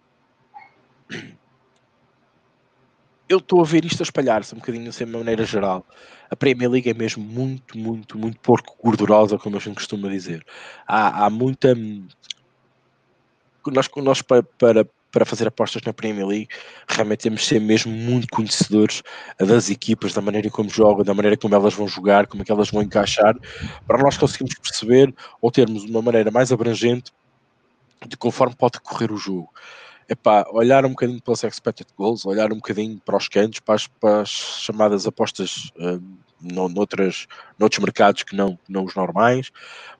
[3.28, 5.86] eu estou a ver isto a espalhar-se um bocadinho assim de maneira geral.
[6.30, 10.46] A Premier League é mesmo muito, muito, muito porco gordurosa, como a gente costuma dizer.
[10.86, 11.76] Há, há muita.
[13.68, 16.48] Nós, nós para, para para fazer apostas na Premier League,
[16.88, 19.04] realmente temos de ser mesmo muito conhecedores
[19.38, 22.52] das equipas, da maneira como jogam, da maneira como elas vão jogar, como é que
[22.52, 23.36] elas vão encaixar,
[23.86, 27.12] para nós conseguirmos perceber ou termos uma maneira mais abrangente
[28.08, 29.50] de conforme pode correr o jogo.
[30.10, 33.76] Epá, olhar um bocadinho para os expected goals, olhar um bocadinho para os cantos, para
[33.76, 36.02] as, para as chamadas apostas uh,
[36.42, 37.28] no, noutras,
[37.58, 39.52] noutros mercados que não, não os normais,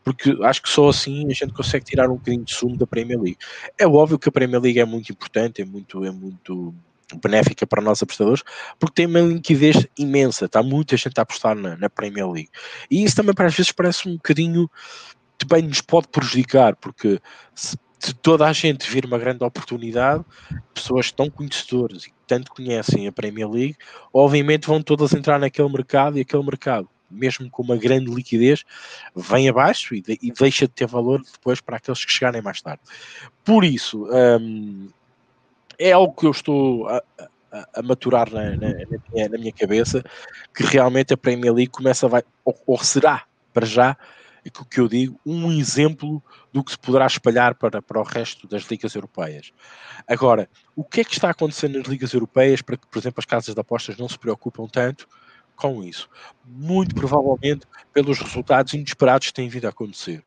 [0.04, 3.20] porque acho que só assim a gente consegue tirar um bocadinho de sumo da Premier
[3.20, 3.38] League.
[3.78, 6.74] É óbvio que a Premier League é muito importante, é muito, é muito
[7.22, 8.44] benéfica para nós apostadores,
[8.80, 12.50] porque tem uma liquidez imensa, está muita gente a apostar na, na Premier League.
[12.90, 14.70] E isso também para às vezes parece um bocadinho
[15.38, 17.20] também nos pode prejudicar, porque
[17.56, 20.26] se de toda a gente vir uma grande oportunidade,
[20.74, 23.78] pessoas tão conhecedoras e tanto conhecem a Premier League,
[24.12, 28.64] obviamente vão todas entrar naquele mercado e aquele mercado, mesmo com uma grande liquidez,
[29.16, 32.60] vem abaixo e, de, e deixa de ter valor depois para aqueles que chegarem mais
[32.60, 32.82] tarde.
[33.46, 34.08] Por isso,
[34.40, 34.90] hum,
[35.78, 37.04] é algo que eu estou a,
[37.52, 40.04] a, a maturar na, na, na, minha, na, minha, cabeça,
[40.56, 43.96] que realmente a Premier League começa a vai, ou, ou será para já
[44.46, 48.48] aquilo que eu digo, um exemplo do que se poderá espalhar para, para o resto
[48.48, 49.52] das ligas europeias.
[50.08, 53.26] Agora, o que é que está acontecendo nas ligas europeias para que, por exemplo, as
[53.26, 55.08] casas de apostas não se preocupam tanto
[55.56, 56.10] com isso?
[56.46, 60.24] Muito provavelmente pelos resultados inesperados que têm vindo a acontecer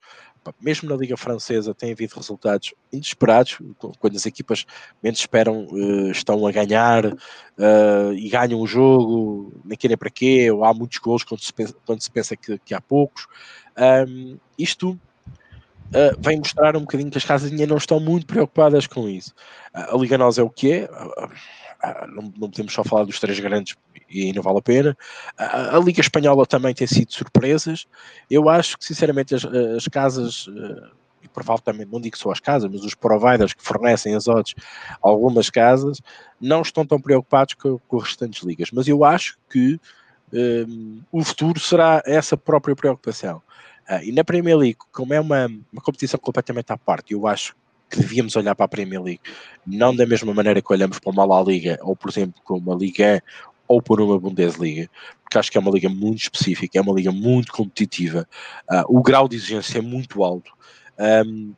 [0.61, 3.59] mesmo na Liga Francesa tem havido resultados inesperados,
[3.98, 4.66] quando as equipas
[5.03, 10.50] menos esperam uh, estão a ganhar uh, e ganham o jogo, nem querem para quê,
[10.50, 13.27] ou há muitos gols quando se pensa, quando se pensa que, que há poucos.
[13.79, 18.87] Um, isto uh, vem mostrar um bocadinho que as casas dinheiro não estão muito preocupadas
[18.87, 19.35] com isso.
[19.73, 20.89] a Liga Nós é o que é,
[22.09, 23.77] não, não podemos só falar dos três grandes
[24.09, 24.97] e não vale a pena.
[25.37, 27.87] A, a, Liga Espanhola também tem sido surpresas.
[28.31, 30.47] Eu acho que, sinceramente, as, as casas,
[31.23, 34.55] e provavelmente não digo só as casas, mas os providers que fornecem as odds
[35.03, 36.01] algumas casas,
[36.41, 38.71] não estão tão preocupados com, com as restantes ligas.
[38.73, 39.81] Mas eu acho que
[40.35, 43.40] um, o futuro será essa própria preocupação.
[43.88, 47.55] Uh, e na Premier League, como é uma, uma competição completamente à parte, eu acho
[47.88, 49.20] que devíamos olhar para a Premier League
[49.66, 52.75] não da mesma maneira que olhamos para uma La Liga ou, por exemplo, com uma
[52.75, 53.23] Liga
[53.66, 54.90] ou por uma Bundesliga,
[55.23, 58.29] porque acho que é uma liga muito específica, é uma liga muito competitiva,
[58.70, 60.53] uh, o grau de exigência é muito alto.
[61.27, 61.55] Um,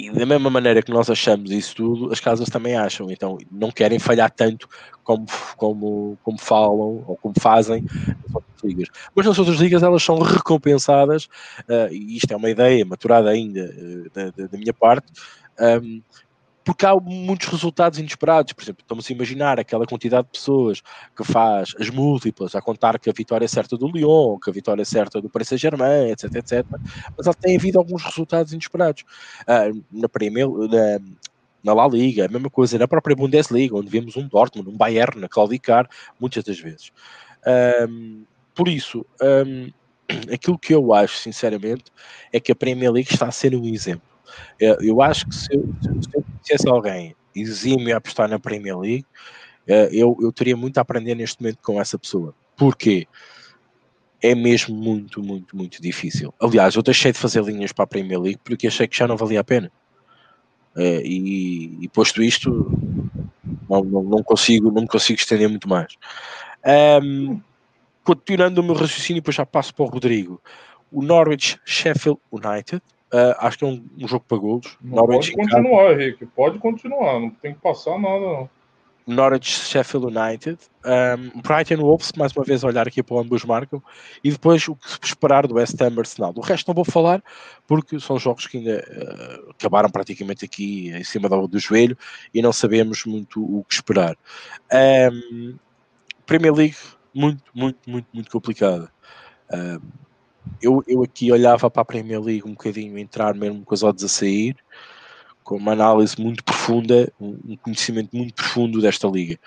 [0.00, 3.70] e da mesma maneira que nós achamos isso tudo, as casas também acham, então não
[3.70, 4.66] querem falhar tanto
[5.04, 8.88] como, como, como falam ou como fazem nas outras ligas.
[9.14, 11.24] Mas nas outras ligas elas são recompensadas,
[11.68, 15.12] uh, e isto é uma ideia maturada ainda uh, da, da, minha parte,
[15.82, 16.00] um,
[16.64, 18.52] porque há muitos resultados inesperados.
[18.52, 20.82] Por exemplo, estamos a imaginar aquela quantidade de pessoas
[21.16, 24.52] que faz as múltiplas a contar que a vitória é certa do Lyon, que a
[24.52, 26.66] vitória é certa do Paris Saint-Germain, etc, etc.
[27.16, 29.04] Mas há, tem havido alguns resultados inesperados.
[29.42, 31.00] Uh, na, Premier, na,
[31.62, 35.24] na La Liga, a mesma coisa, na própria Bundesliga, onde vemos um Dortmund, um Bayern
[35.24, 35.88] a claudicar
[36.20, 36.92] muitas das vezes.
[37.88, 39.70] Um, por isso, um,
[40.32, 41.84] aquilo que eu acho, sinceramente,
[42.32, 44.10] é que a Premier League está a ser um exemplo
[44.58, 48.76] eu, eu acho que se eu, se eu conhecesse alguém exímio a apostar na Premier
[48.76, 49.06] League,
[49.66, 52.34] eh, eu, eu teria muito a aprender neste momento com essa pessoa.
[52.56, 53.06] Porquê?
[54.22, 56.34] É mesmo muito, muito, muito difícil.
[56.40, 59.16] Aliás, eu deixei de fazer linhas para a Premier League porque achei que já não
[59.16, 59.70] valia a pena.
[60.76, 62.50] Eh, e, e posto isto,
[63.68, 65.94] não, não, não, consigo, não consigo estender muito mais.
[67.02, 67.40] Um,
[68.02, 70.40] continuando o meu raciocínio, depois já passo para o Rodrigo.
[70.92, 72.82] O Norwich Sheffield United
[73.12, 74.78] Uh, acho que é um, um, jogo para golos.
[74.80, 76.26] Norwich pode continuar, Henrique.
[76.26, 77.20] Pode continuar.
[77.20, 78.50] Não tem que passar nada, não.
[79.06, 80.58] Norwich Sheffield United.
[80.84, 83.82] Um, Brighton Wolves, mais uma vez, olhar aqui para onde ambos marcam.
[84.22, 86.32] E depois o que esperar do West Ham Arsenal.
[86.32, 87.22] Do resto não vou falar,
[87.66, 91.98] porque são jogos que ainda uh, acabaram praticamente aqui em cima do, do, joelho
[92.32, 94.16] e não sabemos muito o que esperar.
[95.12, 95.56] Um,
[96.24, 96.76] Premier League,
[97.12, 98.90] muito, muito, muito, muito complicada.
[99.52, 99.82] Uh,
[100.60, 104.04] eu, eu aqui olhava para a Premier League um bocadinho, entrar mesmo com as odds
[104.04, 104.56] a sair,
[105.42, 109.38] com uma análise muito profunda, um conhecimento muito profundo desta liga.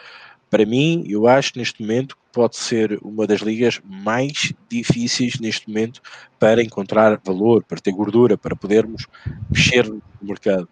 [0.50, 5.68] Para mim, eu acho neste momento que pode ser uma das ligas mais difíceis neste
[5.68, 6.00] momento
[6.38, 9.08] para encontrar valor, para ter gordura, para podermos
[9.50, 10.70] mexer no mercado.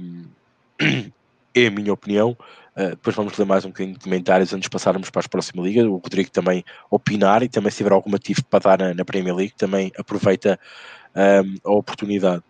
[0.00, 0.26] Um,
[1.54, 2.36] é a minha opinião.
[2.78, 5.66] Uh, depois vamos ler mais um bocadinho de comentários antes de passarmos para as próximas
[5.66, 5.84] ligas.
[5.84, 9.34] O Rodrigo também opinar e também se tiver algum motivo para dar na, na Premier
[9.34, 10.60] League, também aproveita
[11.16, 12.44] um, a oportunidade.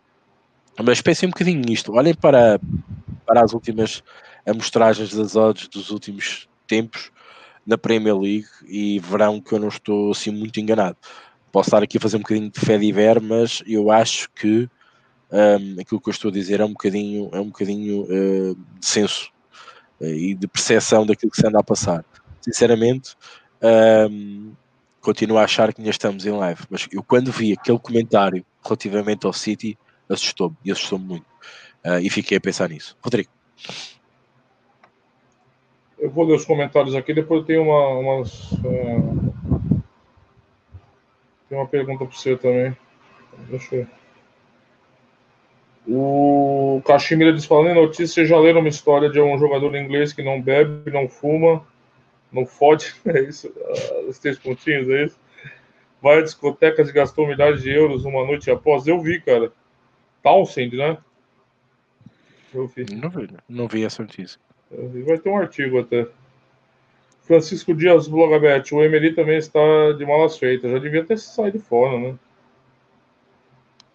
[0.85, 1.95] Mas pensem um bocadinho nisto.
[1.95, 2.61] Olhem para,
[3.25, 4.03] para as últimas
[4.47, 7.11] amostragens das odds dos últimos tempos
[7.67, 10.99] na Premier League e verão que eu não estou assim muito enganado.
[11.51, 14.69] Posso estar aqui a fazer um bocadinho de fé de ver, mas eu acho que
[15.33, 18.87] um, aquilo que eu estou a dizer é um bocadinho, é um bocadinho uh, de
[18.87, 19.31] senso
[20.01, 22.05] e de percepção daquilo que se anda a passar.
[22.41, 23.17] Sinceramente,
[24.11, 24.53] um,
[25.01, 29.27] continuo a achar que ainda estamos em live, mas eu quando vi aquele comentário relativamente
[29.27, 31.27] ao City, assustou-me e assustou-me muito.
[31.85, 32.97] Uh, e fiquei a pensar nisso.
[33.03, 33.31] Rodrigo.
[35.99, 38.53] Eu vou ler os comentários aqui, depois tenho uma, umas.
[38.53, 39.83] Uh...
[41.49, 42.77] Tem uma pergunta para você também.
[43.49, 43.87] Deixa eu.
[45.91, 50.23] O Cachimira diz, falando em notícia, já leram uma história de um jogador inglês que
[50.23, 51.67] não bebe, não fuma,
[52.31, 53.51] não fode, é isso?
[53.57, 55.19] Ah, os três pontinhos, é isso?
[56.03, 58.87] Vai a discotecas e gastou milhares de euros uma noite após.
[58.87, 59.51] Eu vi, cara.
[60.23, 60.99] Townsend, né?
[62.55, 62.85] Eu vi.
[62.95, 64.39] Não vi, não vi essa notícia.
[64.71, 66.07] Vai ter um artigo até.
[67.23, 69.61] Francisco Dias Blogabet, o Emery também está
[69.97, 70.71] de malas feitas.
[70.71, 72.19] Já devia ter saído fora, né?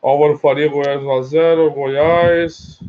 [0.04, 2.80] Álvaro Faria, Goiás 1x0, Goiás.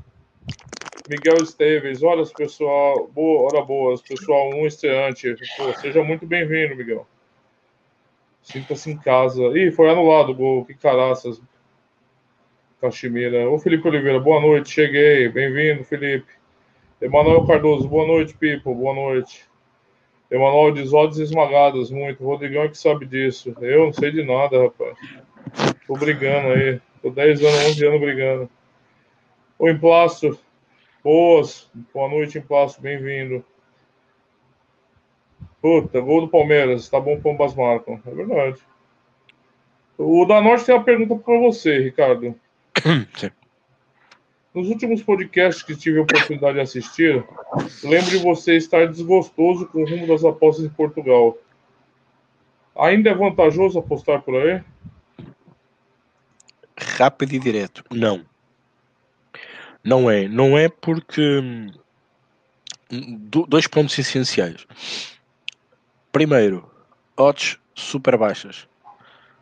[1.09, 5.33] Miguel Esteves, olha pessoal, boa, hora boas, pessoal, um estreante.
[5.57, 7.07] Pô, seja muito bem-vindo, Miguel.
[8.43, 9.43] Sinta-se em casa.
[9.57, 11.41] Ih, foi anulado o gol, que caraças.
[12.81, 13.49] Cachimira.
[13.49, 15.29] Ô Felipe Oliveira, boa noite, cheguei.
[15.29, 16.33] Bem-vindo, Felipe.
[17.01, 19.49] Emanuel Cardoso, boa noite, Pipo, boa noite.
[20.33, 22.25] Emanuel diz odds esmagadas, muito.
[22.25, 23.55] Rodrigão é que sabe disso.
[23.61, 24.99] Eu não sei de nada, rapaz.
[25.87, 26.81] Tô brigando aí.
[27.05, 28.51] Tô 10 anos, 11 anos brigando.
[29.59, 30.39] O Emplasto.
[31.03, 31.71] Boas.
[31.93, 32.81] Boa noite, Emplasto.
[32.81, 33.45] Bem-vindo.
[35.61, 36.89] Puta, gol do Palmeiras.
[36.89, 38.01] Tá bom, Pambas marcam.
[38.07, 38.59] É verdade.
[39.99, 42.35] O da Norte tem uma pergunta para você, Ricardo.
[43.19, 43.31] Sim.
[44.55, 47.23] Nos últimos podcasts que tive a oportunidade de assistir,
[47.83, 51.37] lembro de você estar desgostoso com o rumo das apostas em Portugal.
[52.75, 54.65] Ainda é vantajoso apostar por aí?
[56.97, 57.85] Rápido e direto.
[57.91, 58.25] Não.
[59.83, 60.29] Não é.
[60.29, 61.41] Não é porque.
[61.41, 61.71] Hum,
[63.49, 64.67] dois pontos essenciais.
[66.13, 66.71] Primeiro,
[67.17, 68.69] odds super baixas.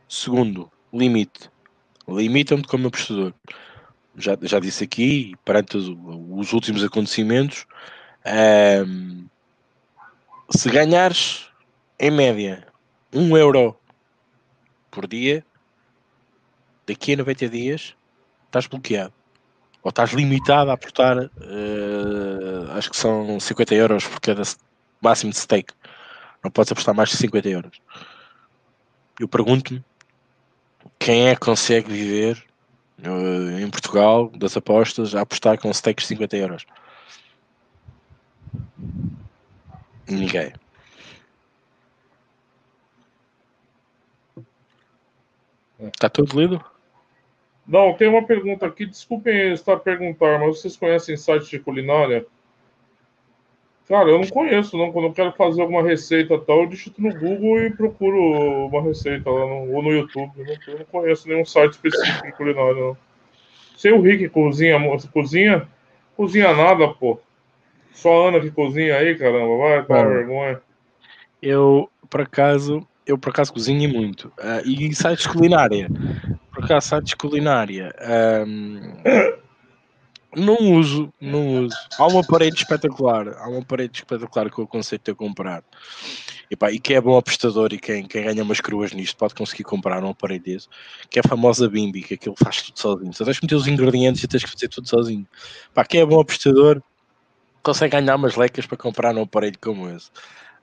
[0.08, 1.50] Segundo, limite.
[2.08, 3.32] Limita-me como apostador.
[4.16, 7.66] Já, já disse aqui, perante os, os últimos acontecimentos,
[8.86, 9.26] um,
[10.50, 11.48] se ganhares
[11.98, 12.66] em média
[13.12, 13.76] um euro
[14.90, 15.44] por dia,
[16.86, 17.94] daqui a 90 dias
[18.46, 19.12] estás bloqueado.
[19.82, 24.42] Ou estás limitado a aportar, uh, acho que são 50 euros por cada
[25.00, 25.74] máximo de stake.
[26.42, 27.80] Não podes apostar mais de 50 euros.
[29.18, 29.84] Eu pergunto-me
[30.98, 32.44] quem é que consegue viver
[33.04, 36.66] uh, em Portugal das apostas a apostar com stakes de 50 euros?
[40.08, 40.52] Ninguém.
[45.80, 46.71] Está tudo lido?
[47.72, 48.84] Não, tem uma pergunta aqui.
[48.84, 52.26] Desculpem estar a perguntar, mas vocês conhecem sites de culinária?
[53.88, 54.92] Cara, eu não conheço, não.
[54.92, 59.30] Quando eu quero fazer alguma receita tal, eu digito no Google e procuro uma receita
[59.30, 60.32] lá no, ou no YouTube.
[60.36, 62.96] Eu não, eu não conheço nenhum site específico de culinária, não.
[63.74, 64.78] Sei o Rick cozinha,
[65.10, 65.66] cozinha,
[66.14, 67.18] cozinha nada, pô.
[67.90, 69.56] Só a Ana que cozinha aí, caramba.
[69.56, 70.60] Vai, tá vergonha.
[71.40, 74.28] Eu, por acaso, eu por acaso cozinho muito.
[74.38, 75.88] Uh, e em sites de culinária,
[76.64, 77.94] acaso sites de culinária,
[78.46, 78.92] um,
[80.34, 81.76] não uso, não uso.
[81.98, 85.62] Há uma parede espetacular, há uma parede espetacular que eu aconselho a comprar.
[86.50, 89.34] E, pá, e quem é bom apostador e quem, quem ganha umas cruas nisto pode
[89.34, 90.68] conseguir comprar uma parede desse,
[91.08, 93.12] que é a famosa Bimbi, que aquilo faz tudo sozinho.
[93.12, 95.26] Só tens que meter os ingredientes e tens que fazer tudo sozinho.
[95.74, 96.82] Pá, quem é bom apostador
[97.62, 100.10] consegue ganhar umas lecas para comprar um aparelho como esse.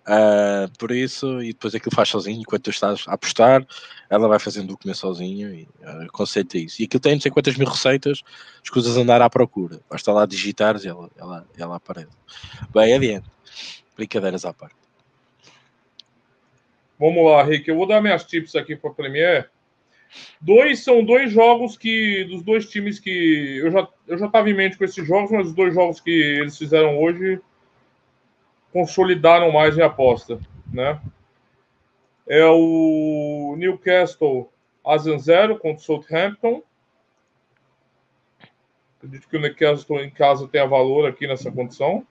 [0.08, 3.66] Uh, por isso, e depois aquilo faz sozinho, enquanto tu estás a apostar,
[4.10, 6.82] ela vai fazendo o comer sozinho e uh, conceito é isso.
[6.82, 8.24] E aquilo tem não sei quantas mil receitas,
[8.64, 9.80] escusas andar à procura.
[9.89, 12.10] Basta lá digitares e ela, ela, ela aparece.
[12.74, 13.30] Bem, adiante.
[13.95, 14.76] Brincadeiras à parte.
[17.00, 17.70] Vamos lá, Rick.
[17.70, 19.52] Eu vou dar minhas tips aqui para a Premier.
[20.41, 24.56] Dois são dois jogos que dos dois times que eu já eu já estava em
[24.56, 27.39] mente com esses jogos, mas os dois jogos que eles fizeram hoje
[28.72, 30.39] consolidaram mais minha aposta,
[30.72, 30.99] né?
[32.28, 34.51] É o Newcastle
[34.86, 36.61] Asian 0 contra o Southampton.
[38.97, 42.05] Acredito que o Newcastle em casa tenha valor aqui nessa condição.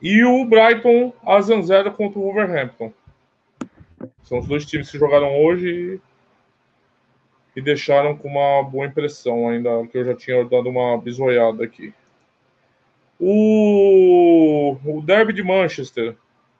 [0.00, 2.92] E o Brighton Asian 0 contra o Wolverhampton.
[4.24, 6.00] São os dois times que jogaram hoje
[7.54, 11.92] e deixaram com uma boa impressão ainda, que eu já tinha dado uma bisoiada aqui.
[13.24, 16.16] O, o Derby de Manchester.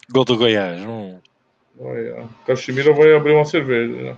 [0.09, 0.81] Gol do Goiás.
[0.81, 1.19] Hum.
[1.77, 2.29] Olha,
[2.95, 3.93] vai abrir uma cerveja.
[3.93, 4.17] Né?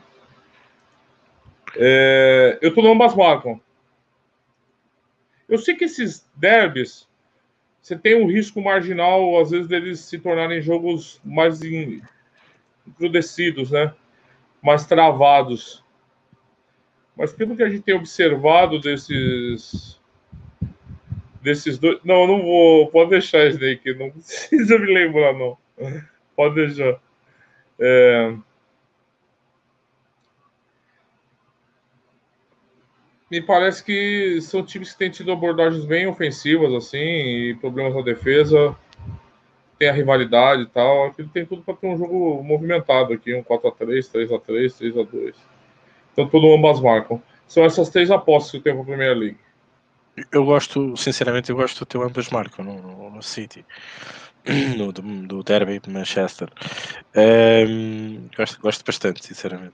[1.77, 3.59] É, eu tô no ambas marcam.
[5.49, 7.09] Eu sei que esses derbys
[7.81, 11.61] você tem um risco marginal, às vezes, deles se tornarem jogos mais
[12.87, 13.95] encrudecidos, né?
[14.63, 15.83] Mais travados.
[17.17, 19.99] Mas pelo que a gente tem observado desses
[21.45, 25.59] desses dois, não, não vou, pode deixar Snake, não precisa me lembrar não.
[26.35, 26.99] Pode deixar.
[27.79, 28.35] É...
[33.31, 38.01] Me parece que são times que têm tido abordagens bem ofensivas, assim, e problemas na
[38.01, 38.75] defesa.
[39.79, 41.07] Tem a rivalidade e tal.
[41.07, 45.35] Aqui tem tudo para ter um jogo movimentado aqui, um 4x3, 3x3, 3x2.
[46.13, 47.21] Então todo ambas marcam.
[47.47, 49.39] São essas três apostas que eu tenho para a Premier League.
[50.31, 53.65] Eu gosto, sinceramente, eu gosto do teu ambas marcam no, no City.
[54.77, 56.51] No, do, do Derby de Manchester.
[57.17, 59.73] Um, gosto, gosto bastante, sinceramente.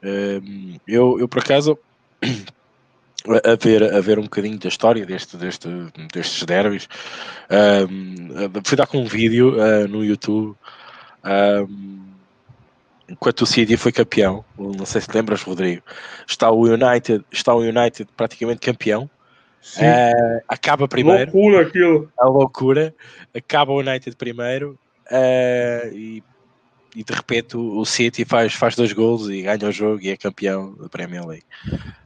[0.00, 1.76] Um, eu, eu, por acaso,
[2.22, 5.68] a ver, a ver um bocadinho da história deste, deste,
[6.12, 6.88] destes derbys,
[7.90, 10.56] um, fui dar com um vídeo uh, no YouTube.
[11.24, 12.08] Um,
[13.08, 15.82] enquanto o City foi campeão, não sei se lembras, Rodrigo,
[16.26, 19.10] está o United, está o United praticamente campeão.
[19.76, 21.30] Uh, acaba primeiro.
[21.32, 22.12] Loucura aquilo.
[22.18, 22.94] A loucura.
[23.34, 24.78] Acaba o United primeiro
[25.10, 26.22] uh, e,
[26.96, 30.10] e, de repente o, o, City faz, faz dois gols e ganha o jogo e
[30.10, 31.44] é campeão da Premier League.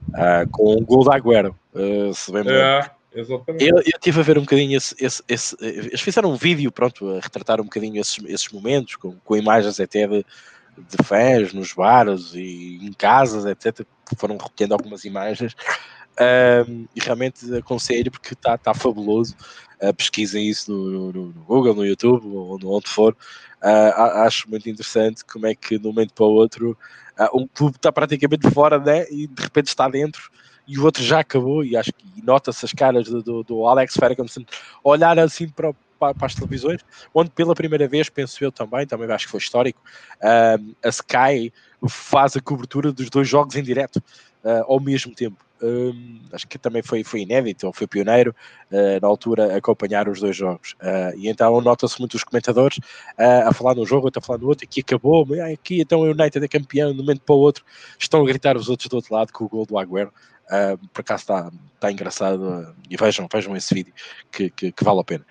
[0.09, 1.55] Uh, com um gol da Agüero,
[2.15, 2.91] se bem é.
[3.15, 7.11] Eu, eu estive a ver um bocadinho esse, esse, esse, Eles fizeram um vídeo, pronto,
[7.11, 10.25] a retratar um bocadinho esses, esses momentos, com, com imagens até de,
[10.79, 13.87] de fãs nos bares e em casas, etc.
[14.17, 15.55] Foram recolhendo algumas imagens
[16.21, 19.35] um, e realmente aconselho porque está tá fabuloso.
[19.81, 23.17] Uh, pesquisem isso no, no, no, Google, no YouTube, ou onde for.
[23.63, 26.77] Uh, acho muito interessante como é que de um momento para o outro
[27.19, 30.31] uh, um clube está praticamente fora né, e de repente está dentro
[30.67, 31.65] e o outro já acabou.
[31.65, 34.45] E acho que nota-se as caras do, do, do Alex Ferguson
[34.85, 36.81] olhar assim para, para, para, as televisões,
[37.13, 39.81] onde pela primeira vez, penso eu também, também acho que foi histórico,
[40.21, 41.53] a Sky
[41.89, 44.03] faz a cobertura dos dois jogos em direto
[44.69, 48.35] ao mesmo tempo um, acho que também foi, foi inédito, ou foi pioneiro
[48.71, 50.73] uh, na altura acompanhar os dois jogos.
[50.73, 54.39] Uh, e então nota-se muito os comentadores uh, a falar num jogo, outro a falar
[54.39, 57.39] no outro, aqui acabou, aqui então o United é campeão, de um momento para o
[57.39, 57.65] outro,
[57.99, 60.13] estão a gritar os outros do outro lado com o gol do Agüero.
[60.49, 61.51] Uh, por acaso está
[61.81, 63.95] tá engraçado uh, e vejam, vejam esse vídeo
[64.31, 65.25] que, que, que vale a pena.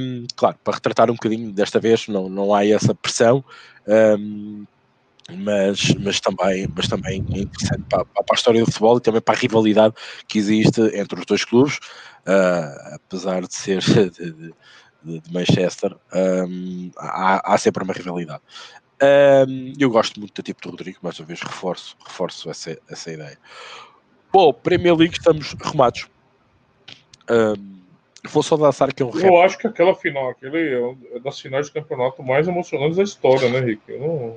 [0.00, 3.44] Um, claro, para retratar um bocadinho, desta vez não, não há essa pressão.
[3.86, 4.64] Um,
[5.36, 9.20] mas, mas, também, mas também é interessante para, para, a história do futebol e também
[9.20, 9.94] para a rivalidade
[10.26, 11.76] que existe entre os dois clubes,
[12.26, 18.42] uh, apesar de ser de, de, de Manchester, um, há, há, sempre uma rivalidade.
[19.00, 23.12] Um, eu gosto muito do tipo do Rodrigo, mais uma vez reforço, reforço essa, essa
[23.12, 23.38] ideia.
[24.32, 26.08] Bom, Premier League estamos arrumados.
[27.30, 27.78] Um,
[28.30, 31.72] vou só lançar aqui um Eu acho que aquela final, aquele é das finais de
[31.72, 33.82] campeonato mais emocionantes da história, né, Rick?
[33.88, 34.36] Eu não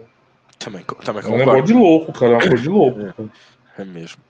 [0.63, 2.33] também, também é um negócio de louco, cara.
[2.33, 3.31] É uma coisa de louco.
[3.77, 4.21] É, é mesmo.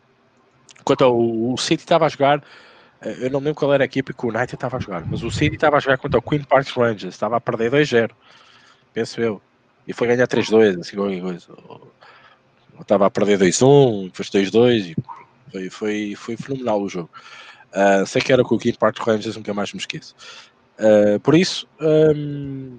[0.79, 2.43] Enquanto o, o City estava a jogar,
[3.01, 5.23] eh, eu não lembro qual era a equipe que o United estava a jogar, mas
[5.23, 8.11] o City estava a jogar contra o Queen Park Rangers, estava a perder 2-0,
[8.93, 9.41] penso eu.
[9.87, 11.47] E foi ganhar 3-2, assim, qualquer coisa.
[12.79, 14.95] Estava a perder 2-1, depois 2-2, e
[15.51, 17.09] foi, foi, foi fenomenal o jogo.
[17.71, 20.15] Uh, sei que era com o Queen Park Rangers, nunca mais me esqueço.
[20.79, 22.77] Uh, por isso, um,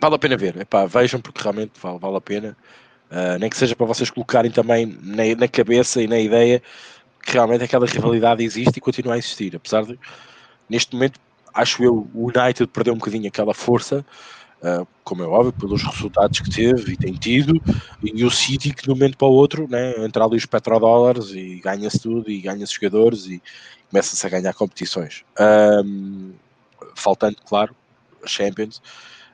[0.00, 0.56] vale a pena ver.
[0.56, 2.56] Epá, vejam porque realmente vale, vale a pena.
[3.10, 6.62] Uh, nem que seja para vocês colocarem também na, na, cabeça e na ideia
[7.22, 9.56] que realmente aquela rivalidade existe e continua a existir.
[9.56, 9.98] Apesar de,
[10.68, 11.18] neste momento,
[11.52, 14.06] acho eu, o United perdeu um bocadinho aquela força,
[14.62, 17.60] uh, como é óbvio, pelos resultados que teve e tem tido,
[18.02, 21.30] e o City que de um momento para o outro né, entra ali os petrodólares
[21.30, 23.42] e ganha-se tudo e ganha-se jogadores e
[23.90, 25.24] começa-se a ganhar competições.
[25.84, 26.32] Um,
[26.94, 27.74] faltando, claro,
[28.22, 28.80] a Champions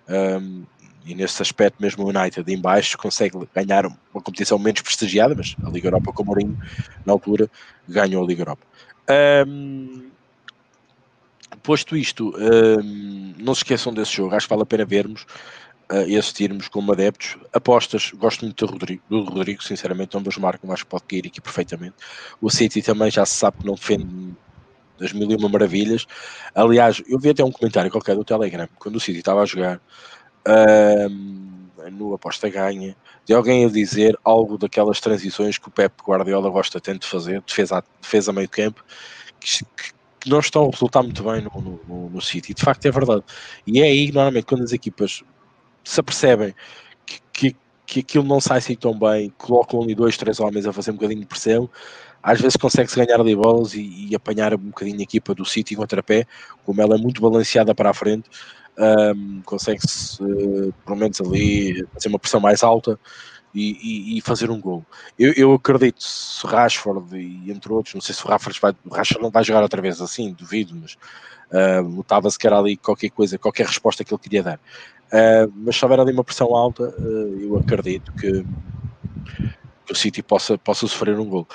[0.08, 0.64] Um,
[1.06, 5.54] e nesse aspecto mesmo o United em baixo consegue ganhar uma competição menos prestigiada, mas
[5.64, 6.58] a Liga Europa com o Mourinho
[7.04, 7.48] na altura
[7.88, 8.66] ganhou a Liga Europa.
[9.46, 10.10] Um,
[11.62, 15.22] posto isto, um, não se esqueçam desse jogo, acho que vale a pena vermos
[15.92, 17.36] uh, e assistirmos como adeptos.
[17.52, 21.40] Apostas, gosto muito do Rodrigo, do Rodrigo sinceramente, ambos marcam, acho que pode cair aqui
[21.40, 21.94] perfeitamente.
[22.40, 24.34] O City também já se sabe que não defende
[24.98, 26.06] das mil e uma maravilhas.
[26.54, 29.80] Aliás, eu vi até um comentário qualquer do Telegram, quando o City estava a jogar,
[31.92, 36.80] no aposta ganha, de alguém a dizer algo daquelas transições que o Pep Guardiola gosta
[36.80, 38.84] tanto de fazer, defesa, defesa meio campo,
[39.40, 42.54] que, que não estão a resultar muito bem no, no, no City.
[42.54, 43.22] De facto é verdade.
[43.66, 45.22] E é aí, normalmente, quando as equipas
[45.84, 46.54] se apercebem
[47.04, 50.72] que, que, que aquilo não sai assim tão bem, colocam ali dois, três homens a
[50.72, 51.70] fazer um bocadinho de pressão,
[52.26, 55.76] às vezes consegue-se ganhar ali bolas e, e, apanhar um bocadinho a equipa do City
[55.76, 56.26] contra pé,
[56.64, 58.28] como ela é muito balanceada para a frente,
[58.76, 62.98] um, consegue-se, uh, pelo menos ali, fazer uma pressão mais alta
[63.54, 64.84] e, e, e fazer um gol.
[65.16, 68.92] Eu, eu, acredito, se Rashford e entre outros, não sei se o Rashford, vai, o
[68.92, 70.94] Rashford não vai jogar outra vez assim, duvido, mas
[71.52, 74.60] uh, notava-se que era ali qualquer coisa, qualquer resposta que ele queria dar.
[75.12, 78.44] Uh, mas se houver ali uma pressão alta, uh, eu acredito que,
[79.86, 81.46] que o City possa, possa sofrer um gol.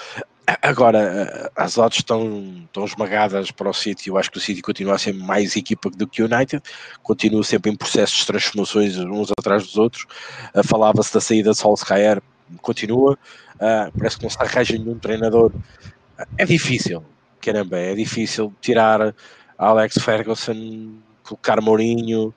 [0.62, 4.10] Agora, as odds estão, estão esmagadas para o City.
[4.10, 6.62] Eu acho que o City continua a ser mais equipa do que o United,
[7.04, 10.06] continua sempre em processos de transformações uns atrás dos outros.
[10.54, 12.22] Uh, Falava-se da saída de Solskjaer,
[12.62, 13.18] continua.
[13.56, 15.52] Uh, parece que não se arranja nenhum treinador.
[15.52, 17.04] Uh, é difícil,
[17.40, 19.14] caramba, é difícil tirar
[19.58, 22.34] Alex Ferguson, colocar Mourinho,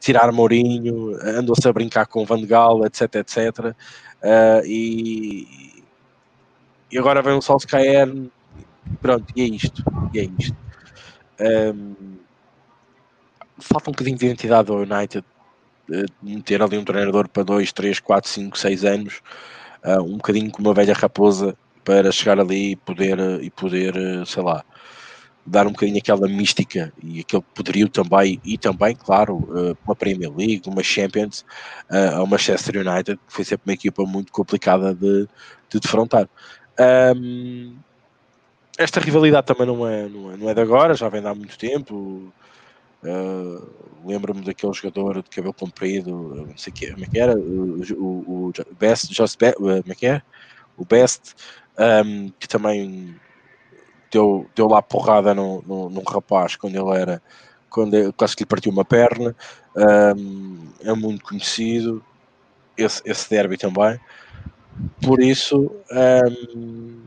[0.00, 3.74] tirar Mourinho, andou-se a brincar com Van Gaal, etc, etc.
[4.64, 5.75] e
[6.90, 8.12] e agora vem o Solskjaer,
[9.00, 9.82] pronto, e é isto,
[10.12, 10.56] e é isto.
[11.40, 12.16] Um,
[13.58, 15.24] falta um bocadinho de identidade ao United,
[15.90, 19.20] uh, ter ali um treinador para 2, 3, 4, 5, 6 anos,
[19.84, 24.26] uh, um bocadinho como uma velha raposa para chegar ali e poder, e poder uh,
[24.26, 24.64] sei lá,
[25.44, 30.32] dar um bocadinho aquela mística e aquele poderio também, e também, claro, uh, uma Premier
[30.34, 31.44] League, uma Champions,
[32.14, 35.28] ao Manchester United, que foi sempre uma equipa muito complicada de,
[35.70, 36.28] de defrontar.
[36.78, 37.76] Um,
[38.78, 41.34] esta rivalidade também não é, não é, não é de agora, já vem de há
[41.34, 42.32] muito tempo.
[43.02, 47.82] Uh, Lembro-me daquele jogador de cabelo comprido, não sei que, como é que era, o,
[47.94, 50.22] o, o Best, Just Be, como é que é?
[50.76, 51.34] O Best,
[51.76, 53.16] um, que também
[54.12, 57.20] deu, deu lá porrada no, no, num rapaz quando ele era,
[57.68, 59.34] quando ele, quase que lhe partiu uma perna.
[59.74, 62.04] Um, é muito conhecido,
[62.76, 63.98] esse, esse derby também.
[65.02, 67.02] Por isso, um,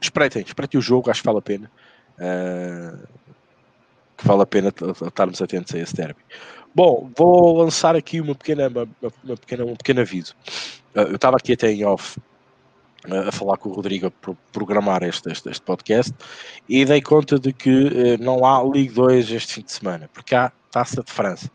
[0.00, 1.70] espreitem, espreitem o jogo, acho que vale a pena.
[2.18, 3.06] Uh,
[4.16, 4.74] que vale a pena
[5.06, 6.20] estarmos atentos a esse derby.
[6.74, 8.88] Bom, vou lançar aqui uma pequena, uma,
[9.24, 10.34] uma pequena, um pequeno aviso.
[10.94, 12.18] Uh, eu estava aqui até em off
[13.08, 16.12] uh, a falar com o Rodrigo para programar este, este, este, podcast
[16.68, 20.50] e dei conta de que não há Ligue 2 este fim de semana, porque há
[20.70, 21.48] Taça de França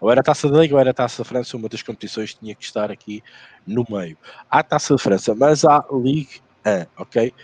[0.00, 2.34] ou era a Taça da Liga ou era a Taça da França, uma das competições
[2.34, 3.22] tinha que estar aqui
[3.66, 4.16] no meio.
[4.50, 7.34] Há Taça de França, mas há Ligue 1, ok?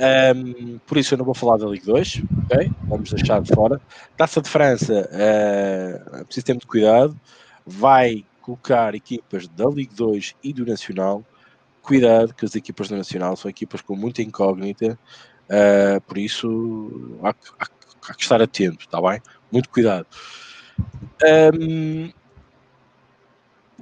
[0.00, 2.72] Um, por isso eu não vou falar da Ligue 2, ok?
[2.84, 3.80] Vamos deixar de fora.
[4.16, 7.18] Taça de França, uh, preciso ter muito cuidado,
[7.66, 11.24] vai colocar equipas da Ligue 2 e do Nacional.
[11.82, 14.98] Cuidado, que as equipas do Nacional são equipas com muita incógnita,
[15.50, 17.66] uh, por isso há, há,
[18.08, 19.20] há que estar atento, está bem?
[19.50, 20.06] Muito cuidado.
[21.54, 22.10] Um,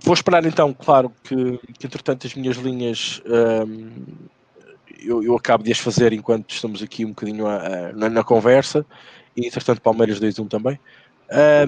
[0.02, 3.90] vou esperar então, claro, que, que entretanto as minhas linhas um,
[4.98, 8.24] eu, eu, acabo de as fazer enquanto estamos aqui um bocadinho a, a, na, na,
[8.24, 8.84] conversa
[9.36, 10.80] e entretanto Palmeiras 2-1 também.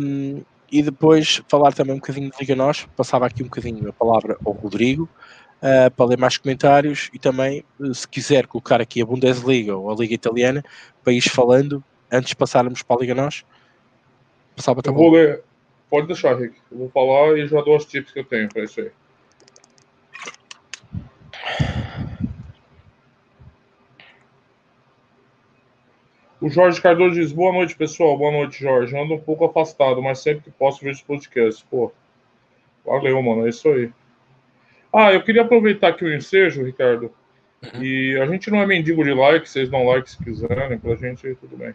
[0.00, 3.92] Um, e depois falar também um bocadinho de Liga Nós, passava aqui um bocadinho a
[3.92, 5.08] palavra ao Rodrigo
[5.58, 9.94] uh, para ler mais comentários e também, se quiser colocar aqui a Bundesliga ou a
[9.94, 10.62] Liga Italiana,
[11.16, 13.44] ir falando antes de passarmos para a Liga Nós.
[14.58, 15.44] Passava eu vou ler,
[15.88, 16.56] Pode deixar, Rick.
[16.72, 18.90] Eu vou falar e já dou os tips que eu tenho para isso aí.
[26.40, 28.18] O Jorge Cardoso diz: Boa noite, pessoal.
[28.18, 28.98] Boa noite, Jorge.
[28.98, 31.64] Ando um pouco afastado, mas sempre que posso vejo os podcasts.
[31.70, 31.92] Pô,
[32.84, 33.46] valeu, mano.
[33.46, 33.92] É isso aí.
[34.92, 37.12] Ah, eu queria aproveitar aqui o ensejo, Ricardo.
[37.62, 37.80] Uhum.
[37.80, 41.32] E a gente não é mendigo de like, vocês dão like se quiserem, pra gente
[41.36, 41.72] tudo bem.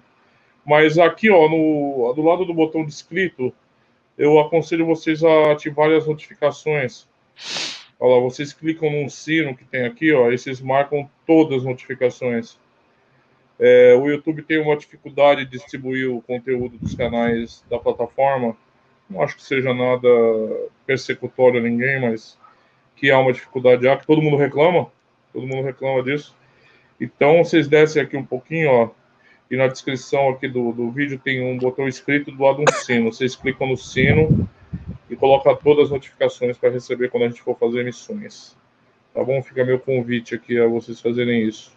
[0.66, 3.54] Mas aqui, ó, no, do lado do botão de inscrito,
[4.18, 7.08] eu aconselho vocês a ativarem as notificações.
[8.00, 11.64] Olha lá, vocês clicam no sino que tem aqui, ó, e vocês marcam todas as
[11.64, 12.58] notificações.
[13.60, 18.58] É, o YouTube tem uma dificuldade de distribuir o conteúdo dos canais da plataforma,
[19.10, 20.08] Não acho que seja nada
[20.86, 22.38] persecutório a ninguém, mas
[22.96, 24.92] que há uma dificuldade já, que todo mundo reclama,
[25.32, 26.36] todo mundo reclama disso.
[27.00, 28.90] Então, vocês descem aqui um pouquinho, ó,
[29.50, 33.12] e na descrição aqui do, do vídeo tem um botão escrito do lado um sino.
[33.12, 34.50] Vocês clicam no sino
[35.10, 38.58] e colocam todas as notificações para receber quando a gente for fazer missões.
[39.14, 39.42] Tá bom?
[39.44, 41.72] Fica meu convite aqui a vocês fazerem isso.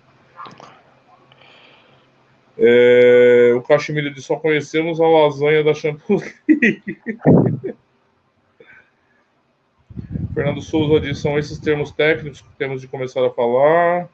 [2.59, 6.99] É, o Cachemira de só conhecemos a lasanha da Champions League.
[10.33, 14.09] Fernando Souza diz: são esses termos técnicos que temos de começar a falar.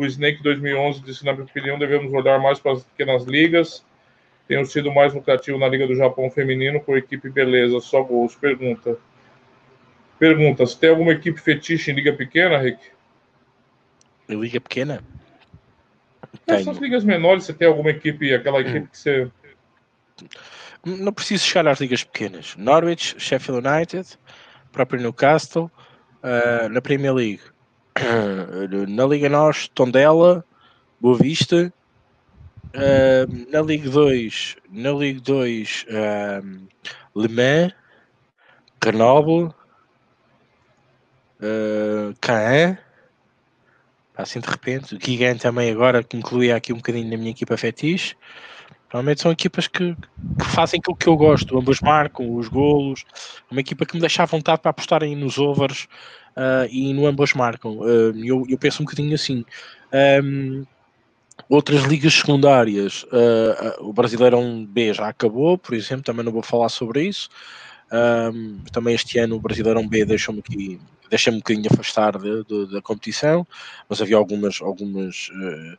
[0.00, 3.84] O Snake 2011 disse: na minha opinião, devemos olhar mais para as pequenas ligas.
[4.48, 8.34] Tenho sido mais lucrativo na Liga do Japão Feminino com equipe beleza, só gols.
[8.34, 8.96] Pergunta.
[10.18, 12.80] Pergunta: se tem alguma equipe fetiche em liga pequena, Rick?
[14.26, 15.04] Em liga pequena?
[16.46, 19.30] Essas ligas menores, você tem alguma equipe, aquela equipe que você.
[20.82, 22.56] Não preciso chegar às ligas pequenas.
[22.56, 24.18] Norwich, Sheffield United,
[24.72, 25.70] próprio Newcastle,
[26.24, 27.42] uh, na Premier League.
[28.88, 30.44] Na Liga Nós, Tondela,
[31.00, 31.72] Boa Vista.
[32.74, 36.68] Uh, na Liga 2, na Liga 2, uh,
[37.16, 37.74] Le Mans,
[38.80, 39.52] Grenoble,
[41.40, 42.78] uh, Caen
[44.20, 44.94] assim de repente.
[44.94, 48.16] O Gigan também agora que incluía aqui um bocadinho na minha equipa fetiche.
[48.90, 53.04] Realmente são equipas que, que, fazem aquilo que eu gosto, ambas marcam os golos,
[53.48, 55.86] uma equipa que me deixa à vontade para apostarem nos overs
[56.36, 57.78] uh, e no ambas marcam.
[57.78, 59.44] Uh, eu, eu penso um bocadinho assim.
[60.22, 60.64] Um,
[61.48, 66.68] outras ligas secundárias, uh, o Brasileirão B já acabou, por exemplo, também não vou falar
[66.68, 67.28] sobre isso.
[67.92, 72.72] Um, também este ano o Brasileirão B deixou-me aqui deixa-me um bocadinho afastar de, de,
[72.72, 73.46] da competição,
[73.88, 75.78] mas havia algumas, algumas, uh,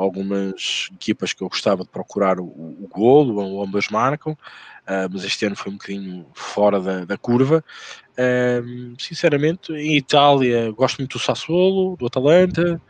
[0.00, 5.44] algumas equipas que eu gostava de procurar o, o golo, ambas marcam, uh, mas este
[5.44, 7.64] ano foi um bocadinho fora da, da curva.
[8.12, 12.80] Uh, sinceramente, em Itália gosto muito do Sassuolo, do Atalanta,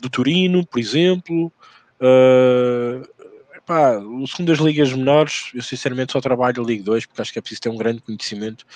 [0.00, 1.52] do Turino, por exemplo.
[2.00, 3.06] Uh,
[3.54, 7.32] epá, o segundo das ligas menores, eu sinceramente só trabalho a Liga 2 porque acho
[7.32, 8.66] que é preciso ter um grande conhecimento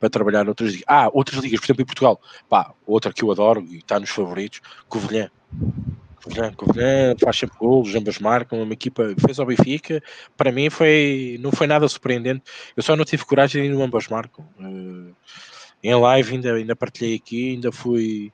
[0.00, 0.84] para trabalhar outras ligas.
[0.88, 2.20] Ah, outras ligas, por exemplo, em Portugal.
[2.48, 5.30] Pá, outra que eu adoro e está nos favoritos, Covilhã.
[6.56, 10.02] Covilhã faz sempre golos, ambas marcam, uma equipa fez ao Benfica.
[10.36, 12.42] Para mim foi, não foi nada surpreendente.
[12.76, 14.44] Eu só não tive coragem de ir no ambas marcam.
[14.58, 15.12] Uh,
[15.82, 18.32] em live ainda, ainda partilhei aqui, ainda fui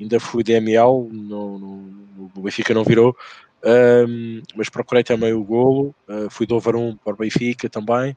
[0.00, 3.16] ainda fui DML, no, no, o Benfica não virou,
[3.64, 8.16] um, mas procurei também o golo, uh, fui do over 1 para o Benfica também,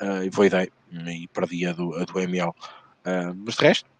[0.00, 2.50] uh, e voidei e perdi a do, a do ML.
[2.50, 3.90] Uh, mas de resto,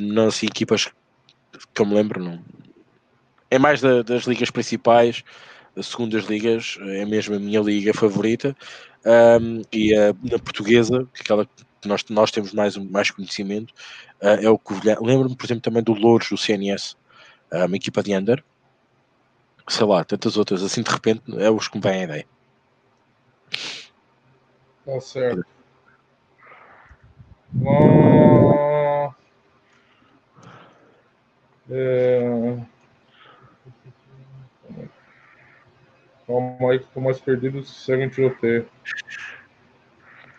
[0.00, 0.90] não assim, equipas
[1.74, 2.42] que eu me lembro, não.
[3.50, 5.22] É mais da, das ligas principais,
[5.76, 8.56] as segundas ligas, é mesmo a minha liga favorita.
[9.04, 13.72] Um, e a, na portuguesa, que aquela que nós, nós temos mais, mais conhecimento,
[14.20, 14.96] uh, é o Covilhã.
[15.00, 16.96] Lembro-me, por exemplo, também do Louros, do CNS,
[17.52, 18.42] uh, uma equipa de under.
[19.68, 22.26] Sei lá, tantas outras, assim de repente é os que me vêm a ideia.
[24.84, 25.44] Tá certo.
[27.66, 29.14] Ah,
[31.70, 32.75] é...
[36.26, 38.66] Calma aí que estou mais perdido se segue um tiroteio.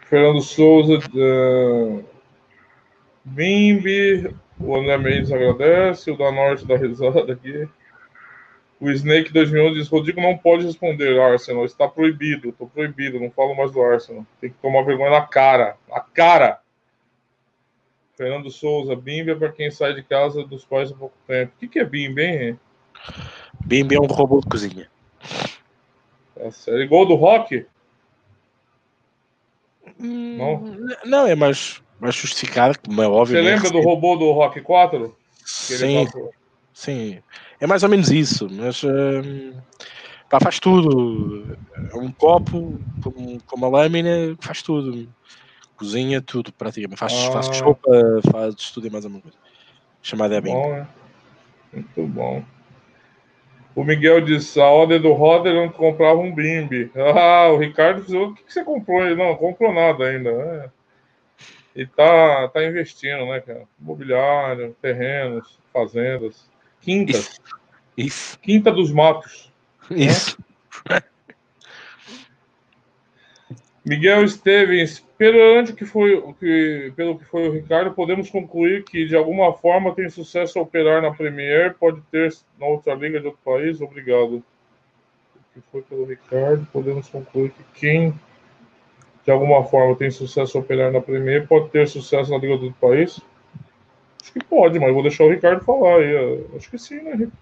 [0.02, 2.04] Fernando Souza, uh...
[3.24, 7.68] Bimbi, o André Mendes agradece, o da Norte dá risada aqui.
[8.80, 13.56] O Snake 2011 diz: Rodrigo não pode responder Arsenal, está proibido, estou proibido, não falo
[13.56, 14.26] mais do Arsenal.
[14.40, 16.60] Tem que tomar vergonha na cara, na cara.
[18.16, 21.54] Fernando Souza, Bimbi é para quem sai de casa dos pais há pouco tempo.
[21.56, 22.60] O que, que é Bimbi, hein?
[23.66, 24.90] Bimbi é um robô de cozinha.
[26.52, 26.84] Sério.
[26.84, 27.66] Igual do Rock?
[30.00, 30.98] Hum, não?
[31.06, 33.38] Não, é mais, mais justificado, como é óbvio.
[33.38, 33.56] Você né?
[33.56, 35.16] lembra do robô do Rock 4?
[35.46, 36.08] Sim.
[36.78, 37.24] Sim,
[37.60, 39.64] é mais ou menos isso, mas uh,
[40.30, 41.58] pá, faz tudo.
[41.92, 45.12] É um copo com, com uma lâmina, faz tudo.
[45.76, 47.00] Cozinha tudo, praticamente.
[47.00, 47.32] Faz, ah.
[47.32, 47.90] faz sopa,
[48.32, 49.38] faz tudo e mais alguma coisa.
[50.04, 50.54] Chamada é bem.
[50.54, 50.88] Bom, é.
[51.74, 52.44] Muito bom.
[53.78, 56.90] O Miguel disse: a ordem do Roder não comprava um bimbi.
[56.98, 59.06] Ah, o Ricardo disse: o que, que você comprou?
[59.06, 60.32] Ele não, comprou nada ainda.
[60.32, 60.70] É.
[61.76, 63.68] E tá, tá investindo, né, cara?
[63.78, 66.50] Mobiliário, terrenos, fazendas.
[66.82, 67.12] Quinta.
[67.12, 67.40] Isso.
[67.96, 68.40] Isso.
[68.40, 69.54] Quinta dos matos.
[69.92, 70.40] Isso.
[70.90, 71.00] Né?
[73.88, 79.16] Miguel Stevens, pelo que foi, que, pelo que foi o Ricardo, podemos concluir que de
[79.16, 83.40] alguma forma tem sucesso a operar na Premier, pode ter na outra liga de outro
[83.46, 83.80] país.
[83.80, 84.44] Obrigado.
[84.44, 88.14] O que foi pelo Ricardo, podemos concluir que quem
[89.24, 93.22] de alguma forma tem sucesso operar na Premier, pode ter sucesso na Liga do país?
[94.22, 96.46] Acho que pode, mas vou deixar o Ricardo falar aí.
[96.58, 97.34] Acho que sim, né, Ricardo?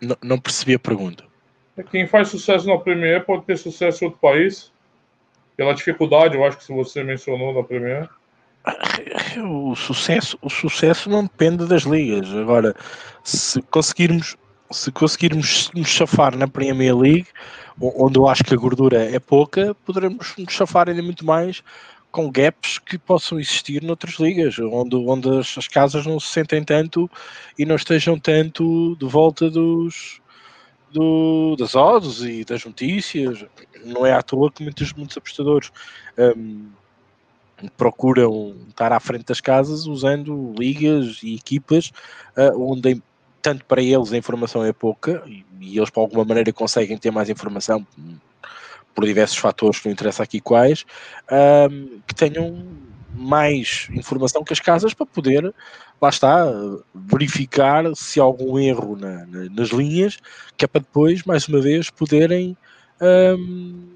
[0.00, 1.24] Não, não percebi a pergunta.
[1.76, 4.72] É quem faz sucesso na Premier pode ter sucesso em outro país.
[5.62, 8.08] Pela dificuldade, eu acho que você mencionou na Premier.
[9.44, 12.28] O sucesso, o sucesso não depende das ligas.
[12.34, 12.74] Agora,
[13.22, 14.36] se conseguirmos,
[14.72, 17.28] se conseguirmos nos chafar na Premier League,
[17.80, 21.62] onde eu acho que a gordura é pouca, poderemos nos chafar ainda muito mais
[22.10, 27.08] com gaps que possam existir noutras ligas, onde, onde as, casas não se sentem tanto
[27.56, 30.20] e não estejam tanto de volta dos
[30.92, 33.44] do, das odds e das notícias.
[33.84, 35.70] Não é à toa que muitos, muitos apostadores
[36.36, 36.66] um,
[37.76, 41.92] procuram estar à frente das casas usando ligas e equipas
[42.36, 43.00] uh, onde
[43.40, 47.10] tanto para eles a informação é pouca e, e eles, por alguma maneira, conseguem ter
[47.10, 47.84] mais informação
[48.94, 50.84] por diversos fatores que não interessa aqui quais,
[51.70, 52.64] um, que tenham
[53.14, 55.54] mais informação que as casas para poder,
[56.00, 56.46] lá está,
[56.94, 60.18] verificar se há algum erro na, na, nas linhas,
[60.56, 62.56] que é para depois, mais uma vez, poderem
[63.00, 63.88] um,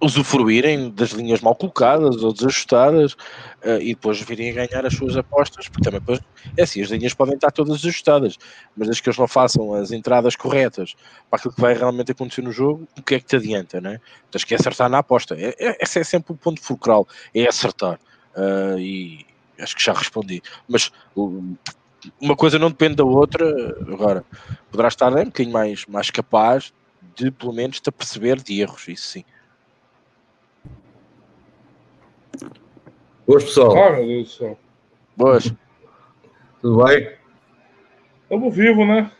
[0.00, 5.16] usufruírem das linhas mal colocadas ou desajustadas uh, e depois virem a ganhar as suas
[5.16, 6.20] apostas, porque também depois,
[6.56, 8.36] é assim, as linhas podem estar todas ajustadas,
[8.76, 10.94] mas desde que eles não façam as entradas corretas
[11.30, 14.00] para aquilo que vai realmente acontecer no jogo, o que é que te adianta, né?
[14.30, 15.36] Tens que acertar na aposta.
[15.38, 17.98] É, é, esse é sempre o ponto fulcral, é acertar.
[18.36, 19.26] Uh, e
[19.58, 20.42] acho que já respondi.
[20.68, 20.90] Mas
[22.20, 23.46] uma coisa não depende da outra,
[23.88, 24.24] agora,
[24.70, 26.72] poderá estar né, um bocadinho mais, mais capaz
[27.14, 29.24] de, pelo menos, te perceber de erros, isso sim.
[33.26, 33.76] Boas, pessoal.
[33.76, 34.58] Ah, meu Deus do céu.
[35.16, 35.52] Boas.
[36.62, 37.12] Tudo bem?
[38.22, 39.10] Estamos vivos, né?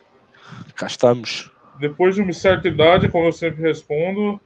[0.76, 1.50] Cá estamos.
[1.80, 4.40] Depois de uma certa idade, como eu sempre respondo,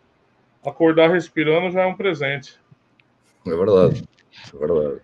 [0.64, 2.58] acordar respirando já é um presente.
[3.46, 4.02] É verdade.
[4.52, 5.00] É verdade.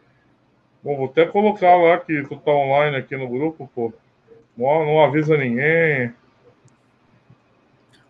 [0.82, 3.92] Bom, vou até colocar lá que tu tá online aqui no grupo, pô.
[4.56, 6.14] Não, não avisa ninguém.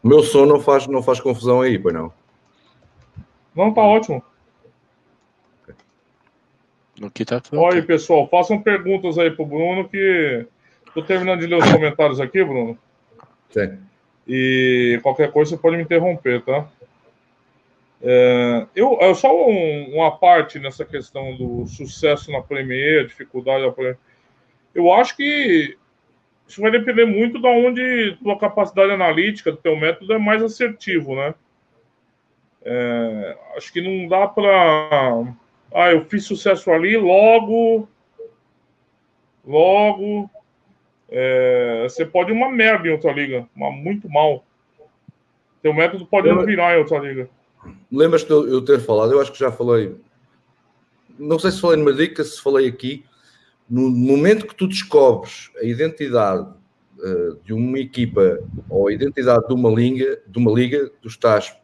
[0.01, 2.13] O meu som não faz, não faz confusão aí, pois não?
[3.55, 4.23] Não, tá ótimo.
[7.03, 7.61] Aqui tá tudo.
[7.61, 10.47] Olha aí, pessoal, façam perguntas aí pro Bruno que
[10.95, 12.79] tô terminando de ler os comentários aqui, Bruno.
[13.51, 13.79] Sim.
[14.27, 16.67] E qualquer coisa você pode me interromper, tá?
[18.03, 23.73] É, eu, eu só um, uma parte nessa questão do sucesso na Premier, dificuldade da
[23.73, 23.99] Premier.
[24.75, 25.77] Eu acho que
[26.47, 31.15] isso vai depender muito de onde tua capacidade analítica, do teu método é mais assertivo,
[31.15, 31.35] né?
[32.65, 35.25] É, acho que não dá para
[35.77, 37.87] ah, eu fiz sucesso ali, logo,
[39.47, 40.31] logo,
[41.07, 44.43] é, você pode uma merda em outra liga, uma muito mal.
[45.63, 47.29] Teu método pode não virar em outra liga.
[47.93, 49.13] Lembras-te eu ter falado?
[49.13, 49.95] Eu acho que já falei.
[51.19, 53.05] Não sei se falei numa dica, se falei aqui.
[53.69, 56.49] No momento que tu descobres a identidade
[56.99, 58.39] uh, de uma equipa
[58.71, 61.55] ou a identidade de uma liga, de uma liga, tu estás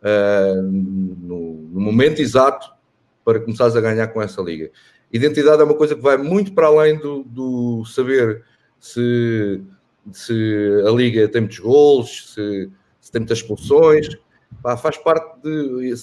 [0.00, 2.74] uh, no, no momento exato
[3.24, 4.70] para começares a ganhar com essa liga.
[5.12, 8.42] Identidade é uma coisa que vai muito para além do, do saber
[8.80, 9.62] se,
[10.12, 12.70] se a liga tem muitos gols, se,
[13.00, 14.08] se tem muitas expulsões.
[14.62, 15.94] Pá, faz parte de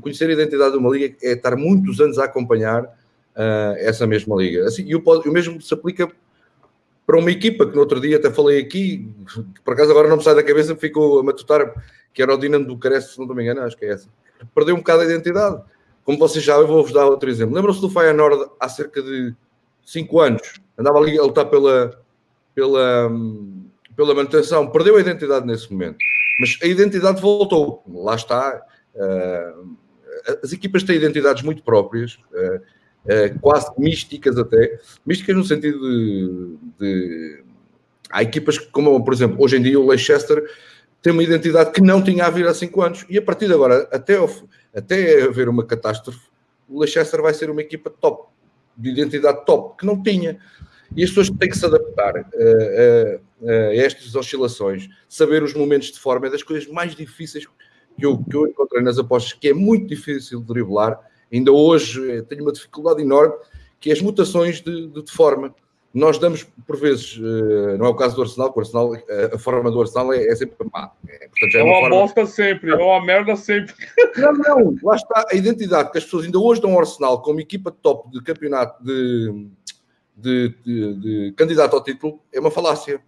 [0.00, 4.36] conhecer a identidade de uma liga, é estar muitos anos a acompanhar uh, essa mesma
[4.36, 4.64] liga.
[4.64, 6.10] Assim, e o, o mesmo se aplica
[7.06, 9.12] para uma equipa que no outro dia até falei aqui,
[9.54, 11.74] que por acaso agora não me sai da cabeça, ficou a matutar,
[12.12, 14.08] que era o Dinamo do Bucareste, se não me engano, acho que é essa.
[14.54, 15.60] Perdeu um bocado a identidade
[16.10, 17.54] como vocês sabem, vou-vos dar outro exemplo.
[17.54, 19.32] Lembram-se do Feyenoord há cerca de
[19.84, 20.60] 5 anos?
[20.76, 22.02] Andava ali a lutar pela,
[22.52, 23.08] pela,
[23.96, 24.68] pela manutenção.
[24.72, 25.98] Perdeu a identidade nesse momento.
[26.40, 27.84] Mas a identidade voltou.
[27.88, 28.60] Lá está.
[28.92, 29.76] Uh,
[30.42, 34.80] as equipas têm identidades muito próprias, uh, uh, quase místicas até.
[35.06, 37.44] Místicas no sentido de, de...
[38.10, 40.44] Há equipas como por exemplo, hoje em dia o Leicester
[41.02, 43.06] tem uma identidade que não tinha a vir há 5 anos.
[43.08, 44.18] E a partir de agora, até...
[44.72, 46.20] Até haver uma catástrofe,
[46.68, 48.28] o Leicester vai ser uma equipa top,
[48.76, 50.38] de identidade top, que não tinha.
[50.96, 55.90] E as pessoas têm que se adaptar a, a, a estas oscilações, saber os momentos
[55.90, 57.46] de forma é das coisas mais difíceis
[57.98, 61.00] que eu, que eu encontrei nas apostas, que é muito difícil de driblar.
[61.32, 63.34] Ainda hoje eh, tenho uma dificuldade enorme,
[63.78, 65.54] que é as mutações de, de, de forma
[65.92, 69.38] nós damos, por vezes, uh, não é o caso do Arsenal, o Arsenal, uh, a
[69.38, 70.92] forma do Arsenal é, é sempre má.
[71.08, 71.96] É, portanto, é, é uma, uma forma...
[71.96, 73.74] bosta sempre, é uma merda sempre.
[74.16, 77.40] Não, não, lá está a identidade que as pessoas ainda hoje dão ao Arsenal como
[77.40, 79.48] equipa top de campeonato de,
[80.16, 83.00] de, de, de candidato ao título, é uma falácia.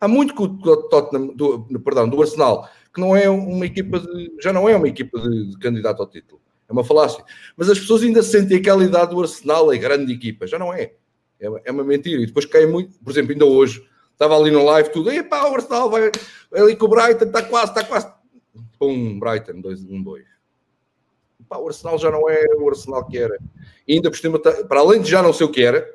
[0.00, 0.48] Há muito que o
[0.88, 4.88] Tottenham, do, perdão, do Arsenal, que não é uma equipa de, já não é uma
[4.88, 6.40] equipa de, de candidato ao título.
[6.68, 7.24] É uma falácia.
[7.56, 10.46] Mas as pessoas ainda sentem aquela idade do Arsenal, é grande equipa.
[10.46, 10.94] Já não é.
[11.40, 12.22] É, é uma mentira.
[12.22, 12.98] E depois cai muito.
[13.00, 15.10] Por exemplo, ainda hoje, estava ali no live tudo.
[15.10, 16.10] Epá, o Arsenal vai,
[16.52, 18.12] ali com o Brighton, está quase, está quase.
[18.78, 19.90] Pum, Brighton, 2-1-2.
[19.90, 20.24] Um, dois.
[21.50, 23.38] o Arsenal já não é o Arsenal que era.
[23.88, 25.88] E ainda por cima, tá, para além de já não ser o que era,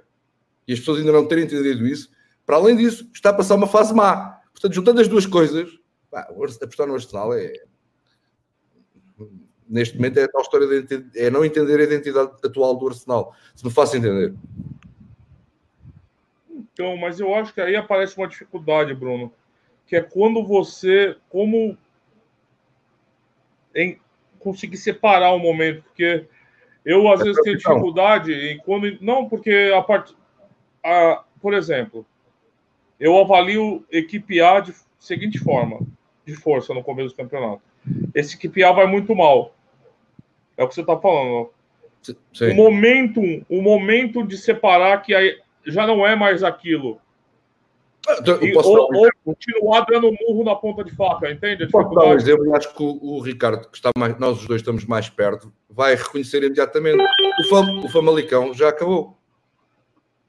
[0.68, 2.10] e as pessoas ainda não terem entendido isso,
[2.46, 4.40] para além disso, está a passar uma fase má.
[4.52, 5.70] Portanto, juntando as duas coisas,
[6.10, 6.22] pá,
[6.62, 7.54] apostar no Arsenal é,
[9.68, 13.36] neste momento é a tal história de é não entender a identidade atual do Arsenal.
[13.56, 14.34] Se me faço entender.
[16.76, 19.32] Então, mas eu acho que aí aparece uma dificuldade, Bruno,
[19.88, 21.78] que é quando você, como
[23.74, 23.98] em
[24.40, 26.26] conseguir separar o momento, porque
[26.84, 30.14] eu às é vezes tenho dificuldade em quando não porque a parte,
[30.84, 32.06] a, por exemplo,
[33.00, 35.80] eu avalio equipe A de seguinte forma,
[36.26, 37.62] de força no começo do campeonato.
[38.14, 39.56] Esse equipe A vai muito mal.
[40.58, 41.52] É o que você está falando.
[42.34, 42.52] Sim.
[42.52, 47.00] O momento, o momento de separar que aí já não é mais aquilo.
[48.42, 51.68] E, ou, ou, continuar dando murro na ponta de faca, entende?
[51.70, 52.56] Posso dar um exemplo?
[52.56, 56.44] Acho que o, Ricardo, que está mais, nós os dois estamos mais perto, vai reconhecer
[56.44, 57.02] imediatamente.
[57.02, 59.18] O, Fam, o Famalicão já acabou.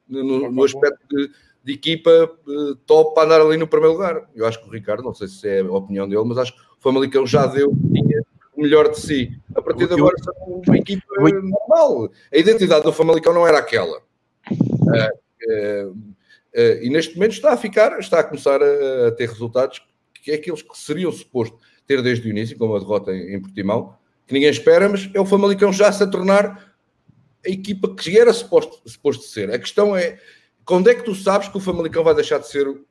[0.09, 1.31] No, no aspecto de,
[1.65, 4.27] de, equipa eh, top para andar ali no primeiro lugar.
[4.35, 6.61] Eu acho que o Ricardo, não sei se é a opinião dele, mas acho que
[6.61, 7.73] o Famalicão já deu,
[8.57, 9.39] o melhor de si.
[9.55, 12.09] A partir de agora, são uma equipa normal.
[12.33, 13.99] A identidade do Famalicão não era aquela.
[14.51, 15.26] Uh,
[16.83, 19.81] e neste momento está a ficar, está a começar a, a, ter resultados
[20.15, 21.57] que é aqueles que seriam suposto
[21.87, 25.21] ter desde o início, como a derrota em, em Portimão, que ninguém espera, mas é
[25.21, 26.75] o Famalicão já se a tornar
[27.47, 29.53] a equipa que era suposto, suposto ser.
[29.53, 30.19] A questão é
[30.65, 32.85] quando é que tu sabes que o Famalicão vai deixar de ser o,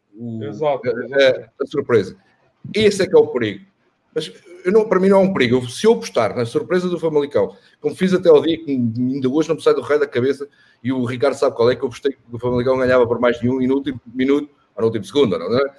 [0.44, 2.16] exato, a, a, surpresa?
[2.74, 3.66] Esse é que é o perigo.
[4.16, 4.32] Mas
[4.66, 5.70] não, para mim não é um perigo.
[5.70, 9.50] Se eu apostar na surpresa do Famalicão, como fiz até ao dia que ainda hoje
[9.50, 10.48] não me sai do rei da cabeça,
[10.82, 13.38] e o Ricardo sabe qual é que eu apostei que o Famalicão ganhava por mais
[13.40, 15.74] de um, e no último minuto, ou no último segundo, não é?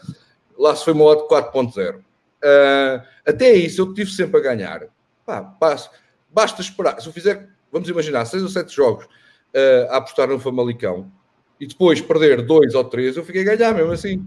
[0.59, 1.97] Lá se foi uma odd 4.0.
[1.97, 4.87] Uh, até isso eu tive sempre a ganhar.
[5.25, 5.91] Pá, basta,
[6.31, 7.01] basta esperar.
[7.01, 11.11] Se eu fizer, vamos imaginar, 6 ou 7 jogos uh, a apostar no Famalicão
[11.59, 14.27] e depois perder 2 ou 3, eu fiquei a ganhar mesmo assim.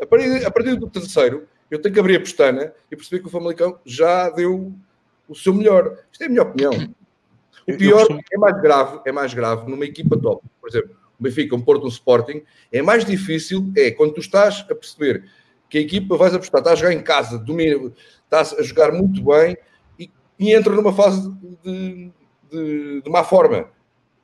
[0.00, 3.28] A partir, a partir do terceiro, eu tenho que abrir a pestana e perceber que
[3.28, 4.72] o Famalicão já deu
[5.28, 5.98] o seu melhor.
[6.10, 6.72] Isto é a minha opinião.
[7.68, 10.42] O pior é mais grave, é mais grave numa equipa top.
[10.60, 12.42] Por exemplo, o Benfica, um Porto, um Sporting,
[12.72, 15.24] é mais difícil, é quando tu estás a perceber
[15.68, 17.92] que a equipa vais apostar, estás a jogar em casa, domina,
[18.24, 19.56] estás a jogar muito bem
[19.98, 21.30] e, e entra numa fase
[21.62, 22.10] de,
[22.50, 23.68] de, de má forma.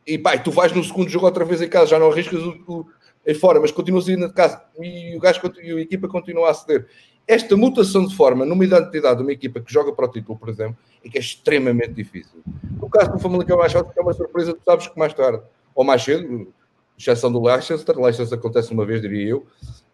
[0.06, 2.64] E pá, tu vais no segundo jogo outra vez em casa, já não arriscas o,
[2.66, 2.86] o,
[3.32, 6.86] fora, mas continuas ainda de casa e o gajo e a equipa continua a ceder
[7.26, 10.48] esta mutação de forma numa identidade de uma equipa que joga para o título, por
[10.48, 12.42] exemplo, é que é extremamente difícil.
[12.78, 15.42] No caso do Famalicão mais forte, é uma surpresa, tu sabes que mais tarde,
[15.74, 16.52] ou mais cedo,
[16.98, 19.46] exceção do Leicester, Leicester acontece uma vez, diria eu,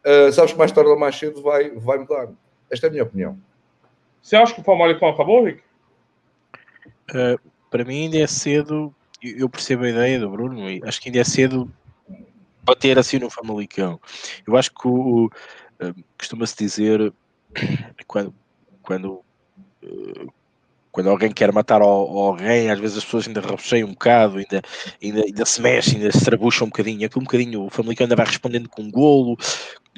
[0.04, 2.28] uh, sabes que mais tarde ou mais cedo vai, vai mudar.
[2.70, 3.38] Esta é a minha opinião.
[4.20, 5.62] Você acha que o Famalicão acabou, Rick?
[7.10, 11.08] Uh, para mim ainda é cedo, eu percebo a ideia do Bruno, e acho que
[11.08, 11.70] ainda é cedo
[12.62, 14.00] bater assim no Famalicão.
[14.46, 15.30] Eu acho que o,
[16.18, 17.12] costuma-se dizer
[18.06, 18.34] quando,
[18.82, 19.20] quando,
[19.82, 20.26] eh,
[20.90, 24.62] quando alguém quer matar alguém, às vezes as pessoas ainda rabecheiam um bocado, ainda,
[25.02, 27.06] ainda, ainda se mexem, ainda se trabucham um bocadinho.
[27.06, 29.36] Aqui um bocadinho, o Famalicão ainda vai respondendo com um golo.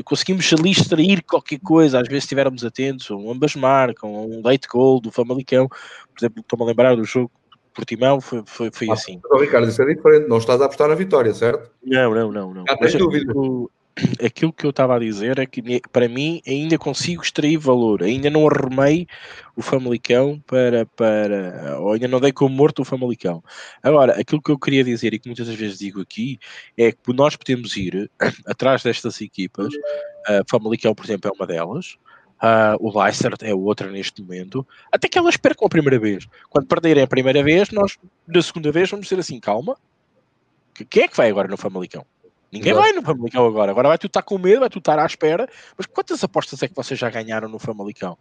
[0.05, 5.11] Conseguimos ali extrair qualquer coisa, às vezes estivermos atentos, ambas marcam, um late goal do
[5.11, 5.69] Famalicão.
[5.69, 7.31] Por exemplo, estou-me a lembrar do jogo
[7.75, 9.21] Portimão foi, foi, foi ah, assim.
[9.39, 11.71] Ricardo, isso é diferente, não estás a apostar na vitória, certo?
[11.85, 12.55] Não, não, não.
[12.55, 12.65] não.
[12.69, 13.33] Ah, tens dúvida
[14.25, 15.63] aquilo que eu estava a dizer é que
[15.93, 19.07] para mim ainda consigo extrair valor, ainda não arrumei
[19.55, 23.43] o Famalicão para, para ou ainda não dei como morto o Famalicão.
[23.83, 26.39] Agora, aquilo que eu queria dizer e que muitas vezes digo aqui
[26.77, 28.11] é que nós podemos ir
[28.47, 31.99] atrás destas equipas, uh, Famalicão, por exemplo, é uma delas.
[32.43, 36.27] Uh, o Leicester é outra neste momento, até que elas percam a primeira vez.
[36.51, 39.77] Quando perderem a primeira vez, nós, na segunda vez, vamos dizer assim: calma,
[40.91, 42.05] quem é que vai agora no Famalicão?
[42.51, 42.85] Ninguém Exato.
[42.85, 43.71] vai no Famalicão agora.
[43.71, 45.49] Agora vai tu estar com medo, vai tu estar à espera.
[45.79, 48.19] Mas quantas apostas é que vocês já ganharam no Famalicão?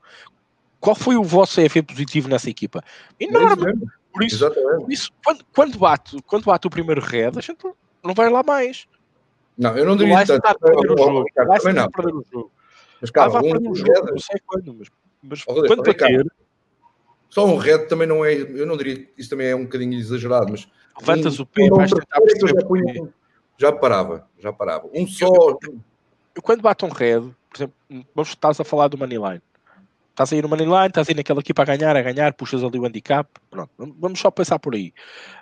[0.79, 2.83] Qual foi o vosso EF positivo nessa equipa?
[3.19, 3.73] Enorme.
[4.13, 7.63] Por isso, por isso quando, quando, bate, quando bate o primeiro red, a gente
[8.03, 8.87] não vai lá mais.
[9.57, 10.39] Não, eu não diria isso.
[10.39, 11.25] Vai perder o jogo.
[11.35, 12.51] Vai perder o jogo.
[13.01, 14.87] Mas calma, ah, o jogo, não sei quando, mas,
[15.23, 16.25] mas oh, quando bater...
[17.29, 20.51] Só um red também não é, eu não diria, isso também é um bocadinho exagerado,
[20.51, 20.67] mas...
[20.99, 23.11] Levantas um, o pé, vais tentar perceber
[23.61, 24.89] já parava, já parava.
[24.91, 25.27] Um só.
[25.27, 25.79] Eu, eu,
[26.33, 27.75] eu quando bato um red, por exemplo,
[28.15, 29.41] vamos estás a falar do Moneyline.
[30.09, 32.85] Estás aí no Moneyline, estás aí naquela equipa a ganhar, a ganhar, puxas ali o
[32.85, 33.29] handicap.
[33.51, 34.91] Pronto, vamos só pensar por aí.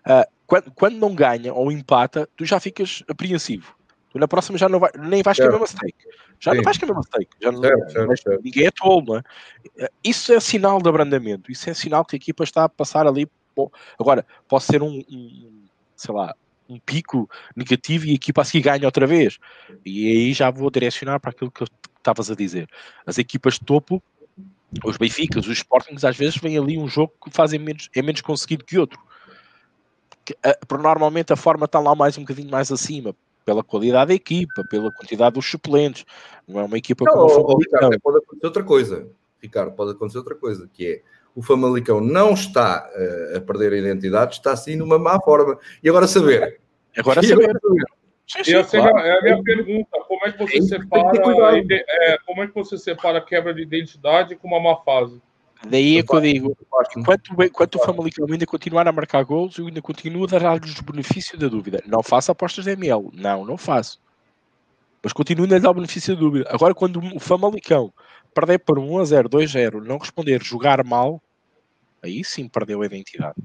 [0.05, 3.73] Uh, quando, quando, não ganha ou empata, tu já ficas apreensivo.
[4.09, 5.51] Tu na próxima já não vai, nem vais certo.
[5.51, 5.97] com a mesma stake.
[6.39, 6.57] Já Sim.
[6.57, 7.29] não vais com a mesma stake.
[7.41, 7.61] Já não,
[8.17, 9.23] certo, ninguém é tolo, não é?
[9.81, 11.51] Ah, isso é sinal de abrandamento.
[11.51, 13.27] Isso é sinal que a equipa está a passar ali.
[13.55, 15.63] Bom, agora, pode ser um, um
[15.95, 16.33] sei lá,
[16.67, 19.37] um pico negativo e a equipa a seguir ganha outra vez.
[19.85, 21.63] E aí já vou direcionar para aquilo que
[21.97, 22.67] estavas a dizer.
[23.05, 24.01] As equipas de topo
[24.83, 28.21] os Benficas, os Sportings, às vezes vem ali um jogo que fazem menos, é menos
[28.21, 28.99] conseguido que outro.
[30.29, 33.15] Uh, normalmente a forma está lá mais um bocadinho mais acima,
[33.49, 36.05] pela qualidade da equipa, pela quantidade dos suplentes.
[36.47, 39.07] Não é uma equipa não, como o Ricardo, pode acontecer outra coisa.
[39.41, 41.01] Ricardo, pode acontecer outra coisa, que é
[41.35, 45.57] o Famalicão não está uh, a perder a identidade, está sim numa má forma.
[45.83, 46.59] E agora saber.
[46.95, 47.59] Agora saber.
[48.27, 48.99] Sim, sim, claro.
[48.99, 49.99] é a minha pergunta.
[50.07, 51.11] Como é que você separa
[51.71, 55.19] é, como é que você separa a quebra de identidade com uma má fase?
[55.67, 56.57] Daí é que eu digo,
[56.95, 60.83] enquanto, enquanto o Famalicão ainda continuar a marcar gols, eu ainda continuo a dar-lhes o
[60.83, 61.83] benefício da dúvida.
[61.85, 63.09] Não faço apostas de ML.
[63.13, 63.99] Não, não faço.
[65.03, 66.49] Mas continuo a dar o benefício da dúvida.
[66.49, 67.93] Agora, quando o Famalicão
[68.33, 71.21] perder por 1 a 0, 2 a 0, não responder, jogar mal,
[72.01, 73.35] aí sim perdeu a identidade.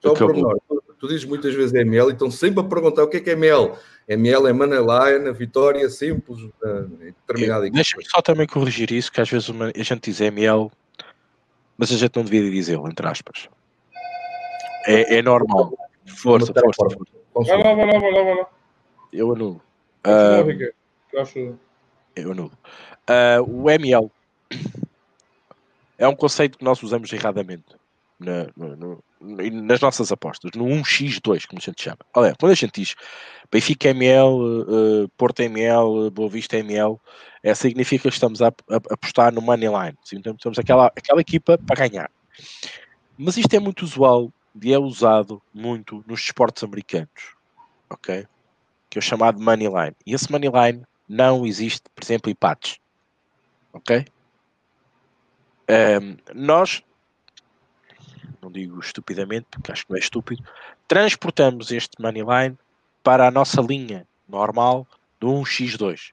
[0.00, 3.08] Só por menor, tu, tu dizes muitas vezes ML e estão sempre a perguntar o
[3.08, 3.72] que é que é ML.
[4.08, 6.38] ML é Manalaia, Vitória, simples,
[7.26, 10.70] determinada Deixa-me só também corrigir isso, que às vezes uma, a gente diz ML,
[11.76, 13.48] mas a gente não devia dizê-lo, entre aspas.
[14.86, 15.76] É, é normal.
[16.06, 16.96] Força, força,
[17.32, 17.56] força.
[17.56, 18.46] Vai lá, vai lá, vai lá, vai lá.
[19.12, 19.60] Eu anulo.
[20.06, 20.72] Uh,
[22.14, 22.52] eu anulo.
[23.08, 24.10] Uh, o ML
[25.98, 27.76] é um conceito que nós usamos erradamente
[28.18, 31.98] na, no, nas nossas apostas, no 1x2, como a gente chama.
[32.14, 32.94] Olha, quando a gente diz
[33.50, 36.96] Benfica ML, uh, eh, Porto ML, Boa Vista ML,
[37.42, 39.96] é, significa que estamos a, a, a apostar no money line.
[40.12, 42.10] Então, temos aquela, aquela equipa para ganhar.
[43.16, 47.34] Mas isto é muito usual e é usado muito nos esportes americanos,
[47.90, 48.26] ok?
[48.90, 49.96] Que é o chamado money line.
[50.06, 52.78] E esse money line não existe, por exemplo, empates,
[53.72, 54.04] ok?
[55.68, 56.82] Um, ehm, nós
[58.46, 60.42] não digo estupidamente, porque acho que não é estúpido,
[60.86, 62.56] transportamos este moneyline
[63.02, 64.86] para a nossa linha normal
[65.18, 66.12] do 1x2.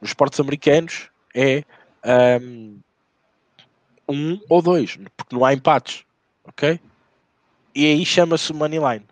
[0.00, 1.64] Nos esportes americanos é
[2.40, 2.80] um,
[4.08, 6.04] um ou dois, porque não há empates,
[6.44, 6.80] ok?
[7.74, 9.06] E aí chama-se moneyline.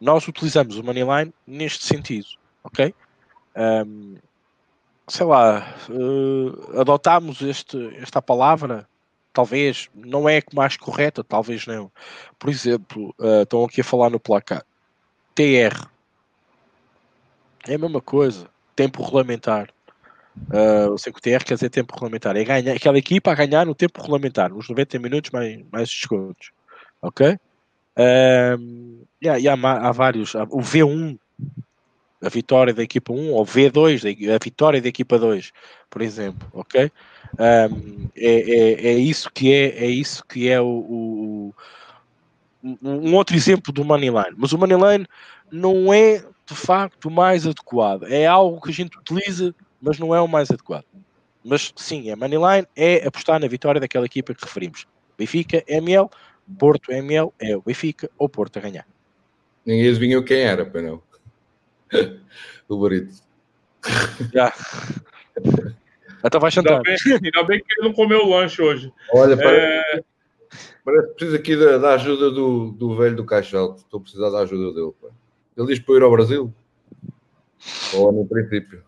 [0.00, 2.26] Nós utilizamos o moneyline neste sentido,
[2.64, 2.94] ok?
[3.54, 4.16] Um,
[5.06, 8.88] sei lá, uh, adotámos este, esta palavra
[9.32, 11.90] talvez não é a mais correta, talvez não.
[12.38, 14.64] Por exemplo, uh, estão aqui a falar no placar.
[15.34, 15.88] TR
[17.66, 19.70] é a mesma coisa, tempo regulamentar.
[20.48, 22.36] Uh, o TR quer dizer tempo regulamentar.
[22.36, 26.50] É ganhar, aquela equipa a ganhar no tempo regulamentar, nos 90 minutos mais, mais descontos.
[27.00, 27.38] Ok?
[27.96, 30.34] Uh, yeah, há, vários.
[30.34, 31.18] O V1,
[32.22, 35.52] a vitória da equipa 1, ou V2, a vitória da equipa 2,
[35.90, 36.48] por exemplo.
[36.52, 36.90] Ok?
[37.34, 41.54] Um, é, é, é, isso que é, é isso que é o, o,
[42.82, 44.34] um outro exemplo do Moneyline.
[44.36, 45.06] Mas o Moneyline
[45.50, 48.04] não é de facto o mais adequado.
[48.04, 50.84] É algo que a gente utiliza, mas não é o mais adequado.
[51.44, 54.86] Mas sim, a Moneyline é apostar na vitória daquela equipa que referimos.
[55.18, 56.08] Benfica, ML,
[56.56, 58.86] Porto, ML, é o Benfica ou Porto a ganhar.
[59.66, 61.02] Ninguém adivinhou quem era, não.
[62.68, 63.14] o Barito.
[64.32, 64.52] Já.
[66.24, 66.74] Então vai jantar.
[66.74, 68.92] Ainda bem, ainda bem, que ele não comeu o lanche hoje.
[69.12, 70.04] Olha, parece, é...
[70.84, 73.78] parece que precisa aqui da, da, ajuda do, do velho do Caixa Alto.
[73.78, 74.92] Estou a precisar da ajuda dele.
[75.00, 75.08] Pá.
[75.56, 76.52] Ele diz para ir ao Brasil.
[77.94, 78.82] Ou no princípio.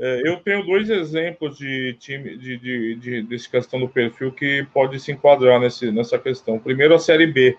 [0.00, 4.64] É, eu tenho dois exemplos de time de, de, de, desse questão do perfil que
[4.72, 6.58] pode se enquadrar nesse, nessa questão.
[6.58, 7.58] Primeiro, a Série B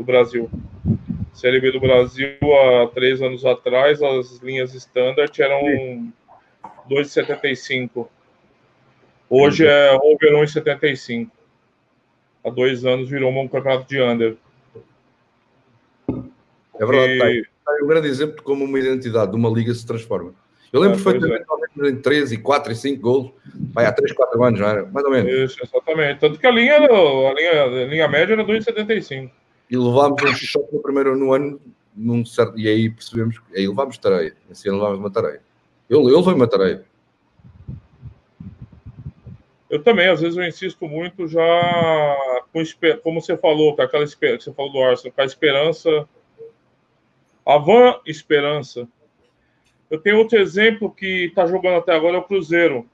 [0.00, 0.50] do Brasil.
[1.34, 6.12] Série B do Brasil, há três anos atrás, as linhas standard eram
[6.88, 8.08] 2,75.
[9.28, 11.30] Hoje é over 1,75.
[12.42, 14.36] Há dois anos virou um campeonato de under.
[16.78, 17.42] É verdade, e...
[17.42, 20.34] tá, tá um grande exemplo de como uma identidade de uma liga se transforma.
[20.72, 21.44] Eu lembro é, perfeitamente
[21.82, 21.88] é.
[21.88, 23.32] em 13, 4 e 5 gols,
[23.72, 25.30] vai há 3, 4 anos era, mais ou menos.
[25.30, 26.20] Isso, exatamente.
[26.20, 29.30] Tanto que a linha, a linha, a linha média era 2,75
[29.70, 31.60] e levámos um choque no primeiro no ano,
[31.94, 34.34] num certo, e aí percebemos que aí levámos tareia.
[34.50, 35.40] Esse ano levámos uma tareia.
[35.88, 36.84] Eu, eu levei uma tareia.
[39.68, 42.62] Eu também, às vezes eu insisto muito já com
[43.02, 46.08] como você falou, com aquela esperança, você falou do Arsenal, com a esperança,
[47.46, 48.88] a van esperança
[49.88, 52.86] Eu tenho outro exemplo que está jogando até agora, é o Cruzeiro.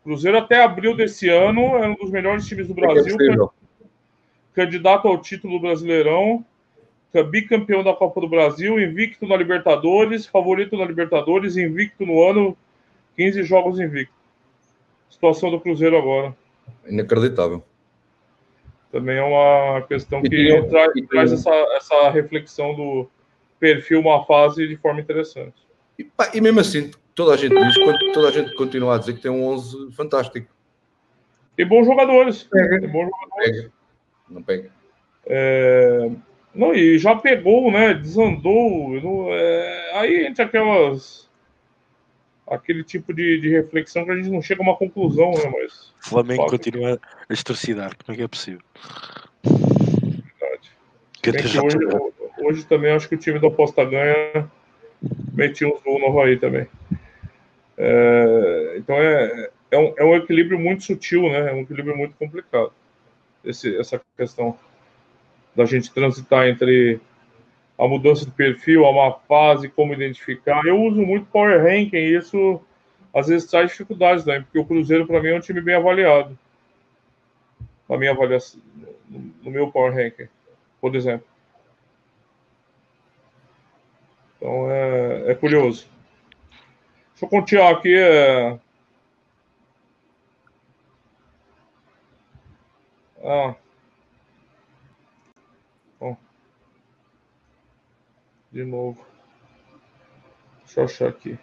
[0.00, 3.52] O Cruzeiro até abril desse ano é um dos melhores times do É Brasil, possível.
[4.56, 6.44] Candidato ao título do Brasileirão,
[7.30, 12.56] bicampeão da Copa do Brasil, invicto na Libertadores, favorito na Libertadores, invicto no ano,
[13.16, 14.12] 15 jogos invicto.
[15.08, 16.36] Situação do Cruzeiro agora.
[16.86, 17.62] Inacreditável.
[18.92, 23.08] Também é uma questão que tem- tra- e tem- traz essa, essa reflexão do
[23.58, 25.54] perfil uma fase de forma interessante.
[25.98, 27.74] E, pá, e mesmo assim, toda a gente diz,
[28.12, 30.46] toda a gente continua a dizer que tem um 11 fantástico.
[31.56, 32.42] E bons jogadores.
[32.42, 32.80] Pega.
[32.80, 33.56] Tem bons jogadores.
[33.62, 33.72] Pega.
[34.28, 34.70] Não pega.
[35.26, 36.10] É,
[36.54, 37.94] Não, e já pegou, né?
[37.94, 39.00] Desandou.
[39.00, 41.26] não- é, Aí entre aquelas.
[42.48, 45.52] Aquele tipo de, de reflexão que a gente não chega a uma conclusão, né?
[45.60, 45.92] Mas.
[46.00, 46.56] Flamengo Foda.
[46.56, 47.90] continua a estorcidar.
[48.04, 48.60] Como é que é possível?
[49.44, 50.70] Verdade.
[51.20, 51.78] Que que hoje,
[52.38, 54.48] hoje também acho que o time do Aposta ganha.
[55.34, 56.66] Metiu uns gols no Havaí também.
[57.76, 61.50] É, então é, é, um, é um equilíbrio muito sutil, né?
[61.50, 62.72] É um equilíbrio muito complicado.
[63.46, 64.58] Esse, essa questão
[65.54, 67.00] da gente transitar entre
[67.78, 70.64] a mudança de perfil, a má fase, como identificar.
[70.66, 72.60] Eu uso muito Power Ranking e isso
[73.14, 74.40] às vezes traz dificuldades, né?
[74.40, 76.38] Porque o Cruzeiro, para mim, é um time bem avaliado.
[77.88, 78.60] Na minha avaliação,
[79.08, 80.28] no meu Power Ranking,
[80.80, 81.26] por exemplo.
[84.36, 85.88] Então é, é curioso.
[87.10, 87.94] Deixa eu continuar aqui.
[87.96, 88.58] É...
[93.28, 93.56] Ah.
[95.98, 96.16] Bom.
[98.52, 99.04] De novo.
[100.64, 101.36] Deixa eu achar aqui.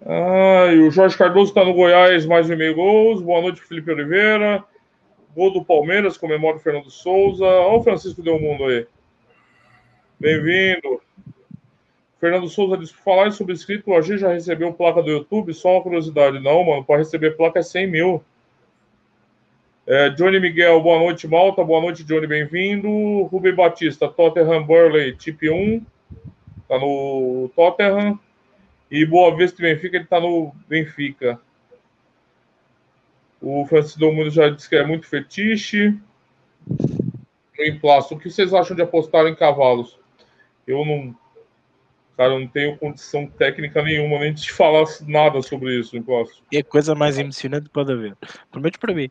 [0.00, 3.20] Ah, o Jorge Cardoso está no Goiás, mais um e meio gols.
[3.20, 4.64] Boa noite, Felipe Oliveira.
[5.36, 7.44] Gol do Palmeiras, comemora o Fernando Souza.
[7.44, 8.86] Olha o Francisco Del Mundo aí.
[10.18, 11.02] Bem-vindo.
[12.18, 15.52] Fernando Souza por falar sobre inscrito, o AG já recebeu placa do YouTube?
[15.52, 16.40] Só uma curiosidade.
[16.40, 18.24] Não, mano, para receber placa é 100 mil.
[19.92, 21.64] É, Johnny Miguel, boa noite, Malta.
[21.64, 23.24] Boa noite, Johnny, bem-vindo.
[23.24, 25.84] Rubem Batista, Tottenham Burley, Tip 1.
[26.68, 28.16] Tá no Tottenham.
[28.88, 31.40] E Boa Vista e Benfica, ele tá no Benfica.
[33.42, 35.98] O Francisco Del Mundo já disse que é muito fetiche.
[36.68, 39.98] No emplasto, o que vocês acham de apostar em cavalos?
[40.68, 41.16] Eu não.
[42.16, 46.42] Cara, eu não tenho condição técnica nenhuma nem de falar nada sobre isso, emplasto.
[46.52, 48.14] É a coisa mais emocionante que pode haver.
[48.50, 49.10] Pelo menos para mim.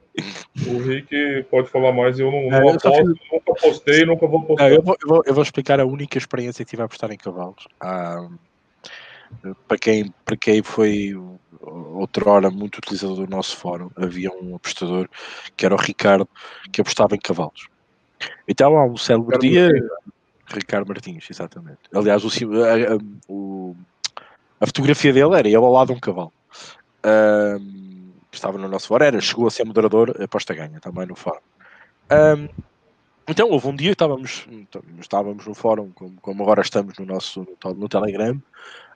[0.68, 4.40] O Rick pode falar mais, eu não, Não, não eu aposto, nunca apostei, nunca vou
[4.40, 4.72] Não, apostar.
[4.72, 7.18] eu, vou, eu, vou, eu vou explicar a única experiência que tive a apostar em
[7.18, 7.68] cavalos.
[7.82, 8.28] Ah,
[9.68, 11.16] para, quem, para quem foi
[11.62, 15.10] outrora muito utilizador do nosso fórum, havia um apostador
[15.56, 16.28] que era o Ricardo,
[16.72, 17.68] que apostava em cavalos.
[18.48, 19.70] Então há um célebre dia.
[20.54, 21.80] Ricardo Martins, exatamente.
[21.94, 22.30] Aliás, o,
[22.64, 22.98] a, a-
[23.28, 23.76] o-
[24.60, 26.34] a fotografia dele era ele ao lado de um cavalo.
[28.32, 31.40] Que estava no nosso fórum, era, chegou a ser moderador, aposta ganha também no fórum.
[32.10, 32.48] Ahm,
[33.28, 34.48] então, houve um dia, estávamos,
[35.00, 38.40] estávamos no fórum, como, como agora estamos no nosso no, no Telegram,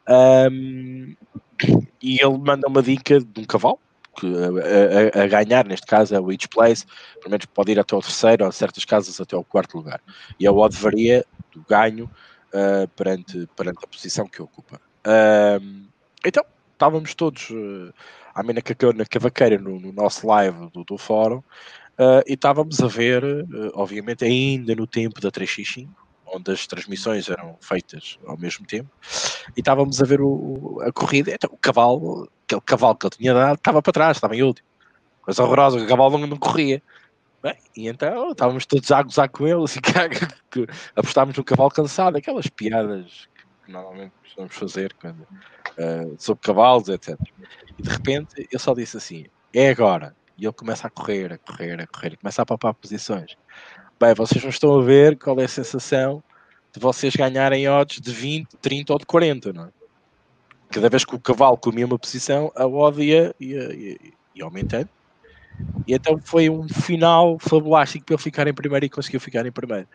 [0.07, 1.15] ahm,
[2.01, 3.79] e ele manda uma dica de um cavalo,
[4.19, 6.85] que a, a- a ganhar, neste caso é o Each Place,
[7.19, 10.01] pelo menos pode ir até o terceiro, ou certas casas até ao quarto lugar.
[10.39, 12.09] E a odd varia do ganho
[12.53, 14.80] ah, perante, perante a posição que ocupa.
[15.05, 15.85] Ahm,
[16.25, 17.93] então, estávamos todos uh,
[18.34, 18.61] à mina
[18.95, 21.41] na cavaqueira no, no nosso live do, do fórum
[21.97, 23.23] ah, e estávamos a ver,
[23.73, 25.89] obviamente, ainda no tempo da 3x5,
[26.25, 28.89] onde as transmissões eram feitas ao mesmo tempo,
[29.55, 31.31] e estávamos a ver o- a corrida.
[31.34, 34.67] Então, o cavalo, aquele cavalo que ele tinha dado, estava para trás, estava em último.
[35.21, 36.81] Coisa horrorosa, o cavalo não, não corria.
[37.44, 39.82] Bem, e então estávamos todos a gozar com ele, assim,
[40.49, 40.65] que,
[40.95, 43.28] apostámos no cavalo cansado, aquelas piadas
[43.65, 45.28] que normalmente costumamos fazer quando,
[45.78, 47.20] ah, sobre cavalos, etc.
[47.78, 50.15] E de repente ele só disse assim: é agora.
[50.38, 53.36] E ele começa a correr, a correr, a correr, e começa a papar posições.
[53.99, 56.24] Bem, vocês não estão a ver qual é a sensação
[56.72, 59.70] de vocês ganharem odds de 20, 30 ou de 40, não é?
[60.72, 63.98] Cada vez que o cavalo comia uma posição, a odd ia, ia, ia,
[64.34, 64.90] ia aumentando.
[65.88, 69.51] E então foi um final fabulástico para ele ficar em primeiro e conseguiu ficar em
[69.51, 69.88] primeiro.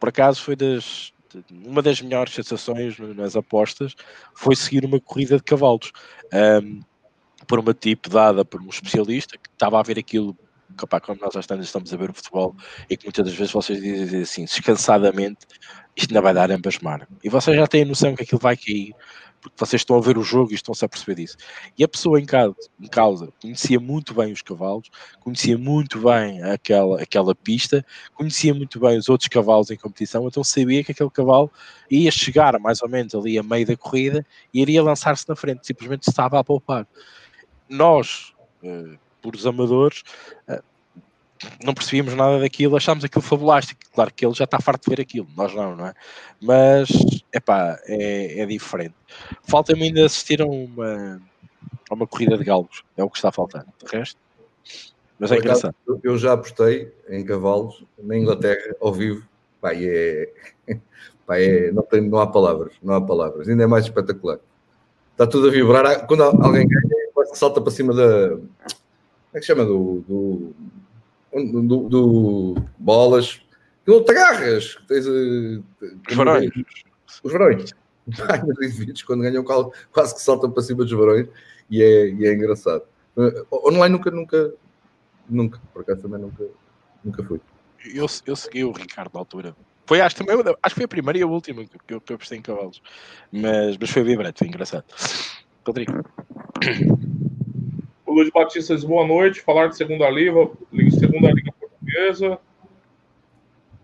[0.00, 1.12] Por acaso foi das,
[1.50, 3.94] uma das melhores sensações nas apostas
[4.34, 5.92] foi seguir uma corrida de cavalos.
[6.32, 6.80] Ahm,
[7.46, 10.36] por uma tipo dada por um especialista que estava a ver aquilo
[10.82, 12.54] opá, quando nós às estamos a ver o futebol
[12.90, 15.46] e que muitas das vezes vocês dizem assim, descansadamente,
[15.96, 17.08] isto ainda vai dar ambas marcas.
[17.22, 18.94] E vocês já têm a noção que aquilo vai cair,
[19.44, 21.36] porque vocês estão a ver o jogo e estão-se a perceber disso.
[21.76, 24.88] E a pessoa em causa, em causa conhecia muito bem os cavalos,
[25.20, 27.84] conhecia muito bem aquela, aquela pista,
[28.14, 31.52] conhecia muito bem os outros cavalos em competição, então sabia que aquele cavalo
[31.90, 35.66] ia chegar mais ou menos ali a meio da corrida e iria lançar-se na frente,
[35.66, 36.86] simplesmente estava a poupar.
[37.68, 40.02] Nós, uh, por os amadores,
[40.48, 40.62] uh,
[41.64, 43.80] não percebíamos nada daquilo, achámos aquilo fabulástico.
[43.94, 45.94] Claro que ele já está farto de ver aquilo, nós não, não é?
[46.40, 46.88] Mas,
[47.32, 48.94] epá, é, é diferente.
[49.42, 51.20] Falta-me ainda assistir a uma,
[51.90, 53.64] a uma corrida de galos, é o que está a faltar.
[53.64, 54.18] De resto,
[55.18, 55.74] mas é engraçado.
[56.02, 59.26] Eu já apostei em cavalos na Inglaterra, ao vivo.
[59.60, 60.28] Pá, é,
[61.26, 63.48] pá, é, não, tem, não há palavras, não há palavras.
[63.48, 64.38] Ainda é mais espetacular.
[65.12, 66.06] Está tudo a vibrar.
[66.06, 66.94] Quando alguém ganha,
[67.34, 68.30] salta para cima da.
[68.30, 68.48] Como
[69.34, 69.64] é que chama?
[69.64, 70.54] Do, do
[71.34, 73.40] do, do bolas,
[73.84, 74.76] tu te agarras.
[74.88, 75.64] Tens, uh,
[76.08, 76.50] os varões.
[77.22, 77.74] Os varões.
[78.28, 81.26] Ai, indivíduos, quando ganham quase que saltam para cima dos varões
[81.70, 82.82] e é, e é engraçado.
[83.16, 84.54] Uh, online nunca, nunca,
[85.28, 86.44] nunca, por acaso também nunca,
[87.04, 87.40] nunca fui.
[87.94, 89.56] Eu, eu segui o Ricardo na altura.
[89.86, 92.16] Foi, acho, também, acho que foi a primeira e a última que eu, que eu
[92.16, 92.82] apostei em cavalos.
[93.30, 94.84] Mas, mas foi vibrante, foi engraçado.
[95.66, 95.92] Rodrigo.
[98.14, 99.40] Luiz Batista diz boa noite.
[99.40, 100.48] Falar de segunda liga,
[100.96, 102.38] segunda liga portuguesa.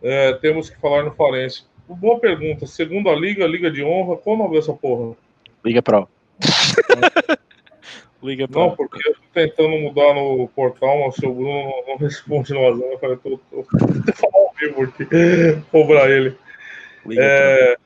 [0.01, 1.65] É, temos que falar no Farense.
[1.89, 2.65] Boa pergunta.
[2.65, 4.17] Segunda liga, liga de honra.
[4.17, 5.17] Qual o nome dessa porra?
[5.65, 6.09] Liga Pro.
[8.23, 8.61] liga Pro.
[8.61, 12.55] Não, porque eu tô tentando mudar no portal, mas o seu Bruno não, não responde
[12.55, 12.87] no azul.
[12.93, 15.07] Eu falei, tô, tô, tô falando ao vivo aqui.
[15.73, 16.37] Cobrar ele.
[17.19, 17.77] É...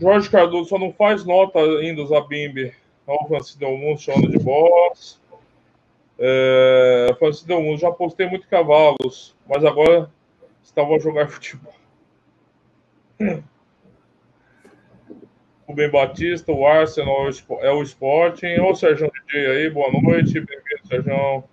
[0.00, 2.74] Jorge Cardoso só não faz nota ainda, Zabimbi.
[3.04, 5.20] Então, Francisco Delmundo chamando de boss.
[6.18, 10.10] É, Francisco Delmundo, já postei muito cavalos, mas agora
[10.62, 11.74] estava a jogar futebol.
[15.74, 17.28] Ben Batista, o Arsenal
[17.60, 18.60] é o Sporting.
[18.60, 20.34] Ô, Sérgio DJ aí, boa noite.
[20.34, 21.44] Bem-vindo, Sérgio.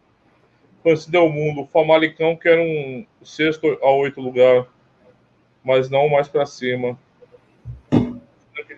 [0.81, 4.67] Francisco Delmundo, o Famalicão quer um sexto a oito lugar,
[5.63, 6.97] mas não mais para cima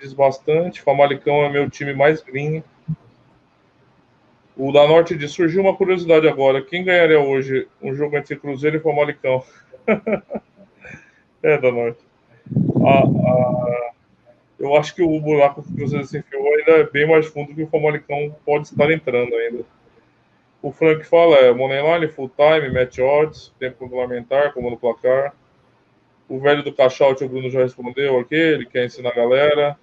[0.04, 0.82] diz bastante.
[0.82, 2.64] Famalicão é meu time mais green.
[4.56, 6.62] O da Norte diz: surgiu uma curiosidade agora.
[6.62, 9.44] Quem ganharia hoje um jogo entre Cruzeiro e Famalicão?
[11.42, 12.04] é, da Norte.
[14.60, 17.56] eu acho que o buraco que o Cruzeiro se enfiou ainda é bem mais fundo
[17.56, 19.64] que o Famalicão pode estar entrando ainda.
[20.62, 25.34] O Frank fala: é Moneyline, full time, match odds, tempo complementar, como no placar.
[26.30, 29.78] O velho do caixote, o Bruno já respondeu aqui, ele quer ensinar a galera.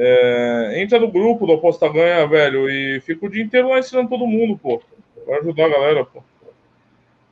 [0.00, 4.08] É, entra no grupo do Aposta Ganha, velho, e fica o dia inteiro lá ensinando
[4.08, 4.80] todo mundo, pô.
[5.26, 6.22] Vai ajudar a galera, pô.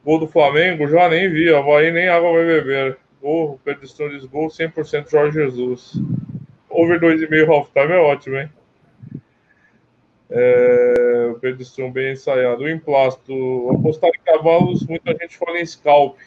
[0.05, 2.99] Gol do Flamengo, já nem vi, Havaí nem água vai beber.
[3.23, 5.95] Gol, Stone diz gol, 100% Jorge Jesus.
[6.69, 8.51] Over 2,5 halftime é ótimo, hein?
[10.29, 12.65] É, o Stone bem ensaiado.
[12.65, 16.19] O emplasto, apostar em cavalos, muita gente fala em scalp.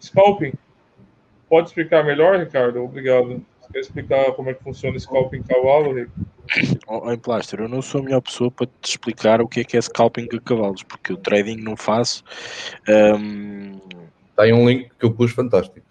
[0.00, 0.54] Scalping?
[1.50, 2.82] Pode explicar melhor, Ricardo?
[2.82, 3.44] Obrigado.
[3.72, 6.12] Quer explicar como é que funciona scalping cavalo, Rico?
[6.86, 9.64] Oh, em Plaster, eu não sou a melhor pessoa para te explicar o que é
[9.64, 12.22] que é scalping de cavalos, porque o trading não faço.
[12.88, 13.80] Um...
[14.36, 15.86] Tem um link que eu pus fantástico.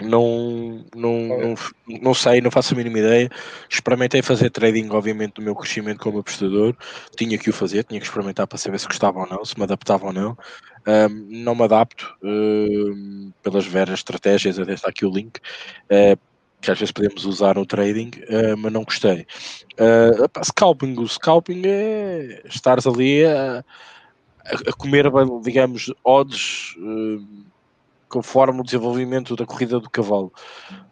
[0.00, 1.54] Não, não, não,
[2.00, 3.30] não sei, não faço a mínima ideia.
[3.68, 6.74] Experimentei fazer trading, obviamente, do meu crescimento como apostador.
[7.16, 9.64] Tinha que o fazer, tinha que experimentar para saber se gostava ou não, se me
[9.64, 10.36] adaptava ou não.
[10.86, 15.38] Um, não me adapto um, pelas veras estratégias, até está aqui o link.
[15.90, 16.18] Uh,
[16.62, 19.26] que às vezes podemos usar no trading, uh, mas não gostei.
[19.72, 23.64] Uh, scalping, o scalping é estares ali a,
[24.44, 25.10] a comer,
[25.42, 27.26] digamos, odds uh,
[28.08, 30.32] conforme o desenvolvimento da corrida do cavalo.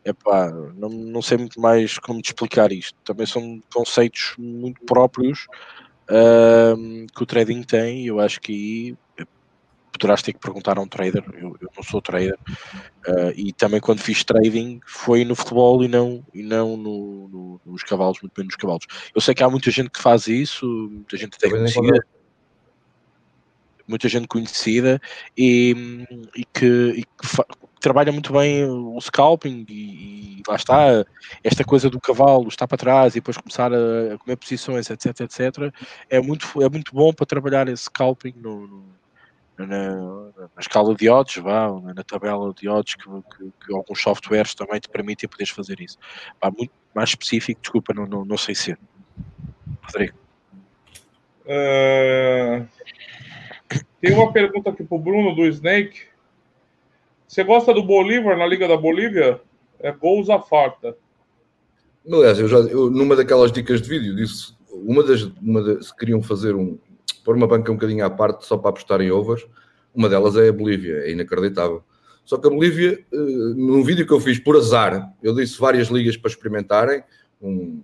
[0.05, 2.98] Epá, não, não sei muito mais como te explicar isto.
[3.05, 5.47] Também são conceitos muito próprios
[7.14, 8.97] que o trading tem e eu acho que aí
[9.92, 11.24] poderás ter que perguntar a um trader.
[11.34, 12.38] Eu, eu não sou trader
[13.08, 17.60] uh, e também quando fiz trading foi no futebol e não, e não no, no,
[17.66, 18.86] nos cavalos, muito bem nos cavalos.
[19.14, 22.06] Eu sei que há muita gente que faz isso, muita gente até conhecida,
[23.86, 25.00] muita gente conhecida
[25.36, 26.06] e,
[26.36, 27.44] e que, e que
[27.80, 31.04] trabalha muito bem o scalping e, e, lá está,
[31.42, 35.20] esta coisa do cavalo estar para trás e depois começar a, a comer posições, etc,
[35.20, 35.74] etc,
[36.08, 38.99] é muito, é muito bom para trabalhar esse scalping no, no
[39.66, 44.54] na, na, escala de odds, vá, na tabela de odds que, que, que, alguns softwares
[44.54, 45.98] também te permitem poderes fazer isso.
[46.40, 48.78] Vá, muito mais específico, desculpa, não, não, não sei ser.
[49.82, 50.18] Rodrigo.
[51.44, 52.66] Uh,
[54.00, 56.02] tem uma pergunta aqui para o Bruno do Snake.
[57.26, 59.40] Você gosta do Bolívar na Liga da Bolívia?
[59.78, 60.96] É gols a farta.
[62.06, 65.96] Aliás, eu já, eu, numa daquelas dicas de vídeo, disse, uma das, uma das, se
[65.96, 66.78] queriam fazer um,
[67.24, 69.47] pôr uma banca um bocadinho à parte só para apostar em overs,
[69.94, 71.82] uma delas é a Bolívia, é inacreditável.
[72.24, 73.16] Só que a Bolívia, eh,
[73.56, 77.02] num vídeo que eu fiz por azar, eu disse várias ligas para experimentarem,
[77.40, 77.82] um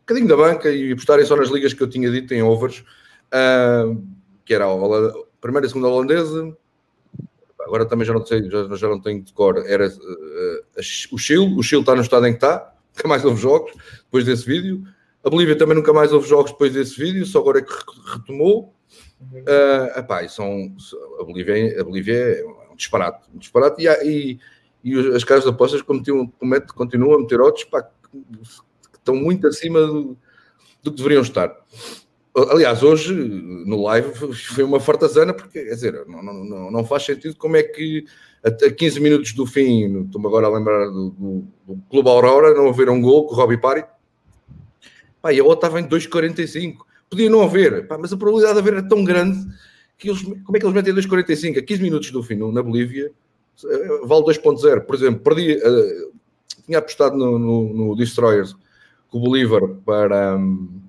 [0.00, 2.84] bocadinho da banca e apostarem só nas ligas que eu tinha dito em overs,
[3.32, 4.02] uh,
[4.44, 6.56] que era a primeira e segunda holandesa,
[7.60, 10.80] agora também já não sei, já, já não tenho de cor, era uh,
[11.12, 13.72] o Chile, o Chile está no estado em que está, nunca mais houve jogos
[14.04, 14.82] depois desse vídeo,
[15.24, 17.72] a Bolívia também nunca mais houve jogos depois desse vídeo, só agora é que
[18.12, 18.74] retomou.
[19.20, 20.74] Uh, epá, são,
[21.20, 24.38] a, Bolívia, a Bolívia é um disparate, um disparate e, e,
[24.84, 26.32] e as casas de apostas continuam,
[26.74, 30.16] continuam a meter odds pá, que estão muito acima do,
[30.82, 31.54] do que deveriam estar.
[32.50, 37.34] Aliás, hoje no live foi uma fartazana, porque quer dizer, não, não, não faz sentido
[37.36, 38.04] como é que
[38.44, 42.68] a 15 minutos do fim, estou-me agora a lembrar do, do, do Clube Aurora, não
[42.68, 43.84] haver um gol com o Robbie Pari.
[45.28, 46.78] Pá, e a outra estava em 2,45.
[47.10, 49.38] Podia não haver, pá, mas a probabilidade de haver era tão grande
[49.98, 53.12] que eles, como é que eles metem 2,45 a 15 minutos do fim na Bolívia?
[53.62, 54.80] Eh, vale 2,0.
[54.86, 56.12] Por exemplo, perdi, uh,
[56.64, 58.56] tinha apostado no, no, no Destroyers
[59.10, 60.36] com o Bolívar para.
[60.36, 60.80] Um,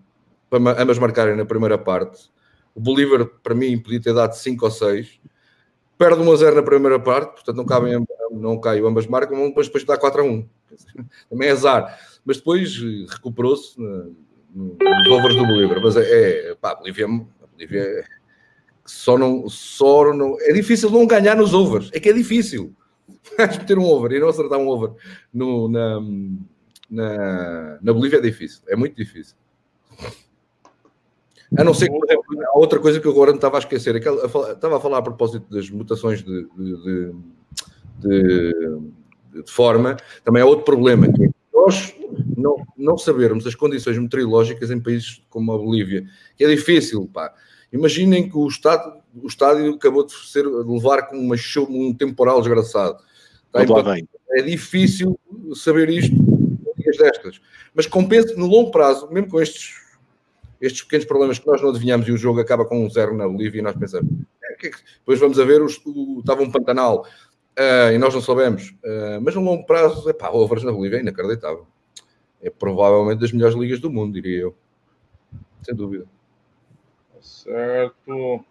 [0.49, 2.29] para ambas marcarem na primeira parte.
[2.73, 5.19] O Bolívar, para mim, podia ter dado 5 ou 6.
[5.97, 9.67] Perde 1 a 0 na primeira parte, portanto não, cabem, não caiu, ambas marcam, depois,
[9.67, 10.47] depois dá 4 a 1.
[11.29, 11.99] Também é azar.
[12.25, 13.79] Mas depois eh, recuperou-se
[14.53, 15.81] nos overs do Bolívar.
[15.81, 18.03] Mas é, é pá, a Bolívia, a Bolívia é,
[18.85, 20.37] só não, só não.
[20.41, 21.89] É difícil não ganhar nos overs.
[21.93, 22.73] É que é difícil.
[23.37, 24.91] Meter um over e não acertar um over
[25.33, 25.99] no, na,
[26.89, 28.61] na, na Bolívia é difícil.
[28.67, 29.35] É muito difícil.
[31.57, 33.59] A não ser que, por exemplo, há outra coisa que eu agora não estava a
[33.59, 33.95] esquecer.
[33.95, 37.13] Aquela, estava a falar a propósito das mutações de, de,
[37.99, 38.53] de,
[39.33, 39.97] de forma.
[40.23, 41.95] Também há outro problema, que é nós
[42.39, 46.05] não, não sabermos as condições meteorológicas em países como a Bolívia,
[46.35, 47.33] que é difícil, pá.
[47.71, 51.93] Imaginem que o estádio, o estádio acabou de, ser, de levar com uma chuva, um
[51.93, 52.97] temporal desgraçado.
[53.45, 53.63] Está
[54.31, 55.19] é difícil
[55.55, 56.15] saber isto
[56.77, 57.41] dias destas.
[57.73, 59.79] Mas compensa no longo prazo, mesmo com estes
[60.61, 63.27] estes pequenos problemas que nós não adivinhamos e o jogo acaba com um zero na
[63.27, 64.11] Bolívia e nós pensamos,
[64.43, 64.77] é, que é que...
[64.99, 65.67] depois vamos a ver, o,
[66.19, 67.05] estava um Pantanal
[67.57, 71.01] uh, e nós não soubemos, uh, mas no longo prazo, epá, overs na Bolívia é
[71.01, 71.65] inacreditável.
[72.41, 74.55] É provavelmente das melhores ligas do mundo, diria eu.
[75.61, 76.05] Sem dúvida.
[77.19, 78.43] Certo.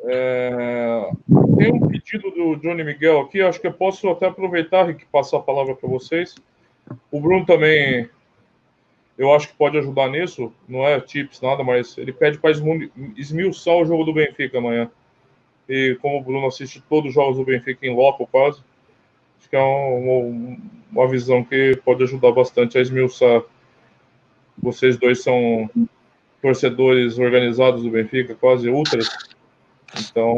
[0.00, 1.10] É...
[1.56, 5.38] Tem um pedido do Johnny Miguel aqui, acho que eu posso até aproveitar e passar
[5.38, 6.34] a palavra para vocês.
[7.10, 8.10] O Bruno também
[9.16, 10.52] eu acho que pode ajudar nisso.
[10.68, 12.50] Não é tips, nada, mas ele pede para
[13.16, 14.90] esmiuçar o jogo do Benfica amanhã.
[15.68, 18.62] E como o Bruno assiste todos os jogos do Benfica em loco quase,
[19.54, 20.58] que é uma,
[20.90, 23.44] uma visão que pode ajudar bastante a esmiuçar.
[24.60, 25.70] Vocês dois são
[26.42, 29.08] torcedores organizados do Benfica, quase ultras.
[30.10, 30.34] Então.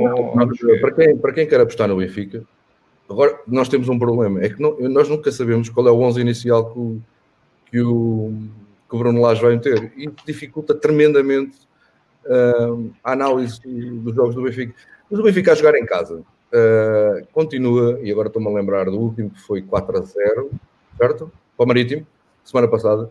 [0.52, 0.78] que...
[0.80, 2.44] para, quem, para quem quer apostar no Benfica,
[3.08, 6.20] agora nós temos um problema: é que não, nós nunca sabemos qual é o 11
[6.20, 7.00] inicial que o,
[7.70, 8.34] que o,
[8.86, 9.94] que o Bruno Lage vai meter.
[9.96, 11.56] E dificulta tremendamente
[12.26, 14.74] uh, a análise dos jogos do Benfica.
[15.10, 16.22] Mas o Benfica a jogar em casa
[16.52, 20.50] uh, continua, e agora estou-me a lembrar do último que foi 4 a 0,
[20.98, 21.32] certo?
[21.56, 22.06] Para o Marítimo,
[22.44, 23.10] semana passada.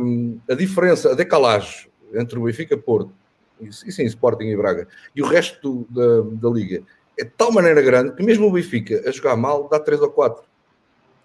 [0.00, 3.12] Um, a diferença, a decalagem entre o Benfica Porto,
[3.60, 6.82] e, sim, Sporting e Braga, e o resto do, da, da Liga
[7.18, 10.10] é de tal maneira grande que mesmo o Benfica a jogar mal dá 3 ou
[10.10, 10.42] 4.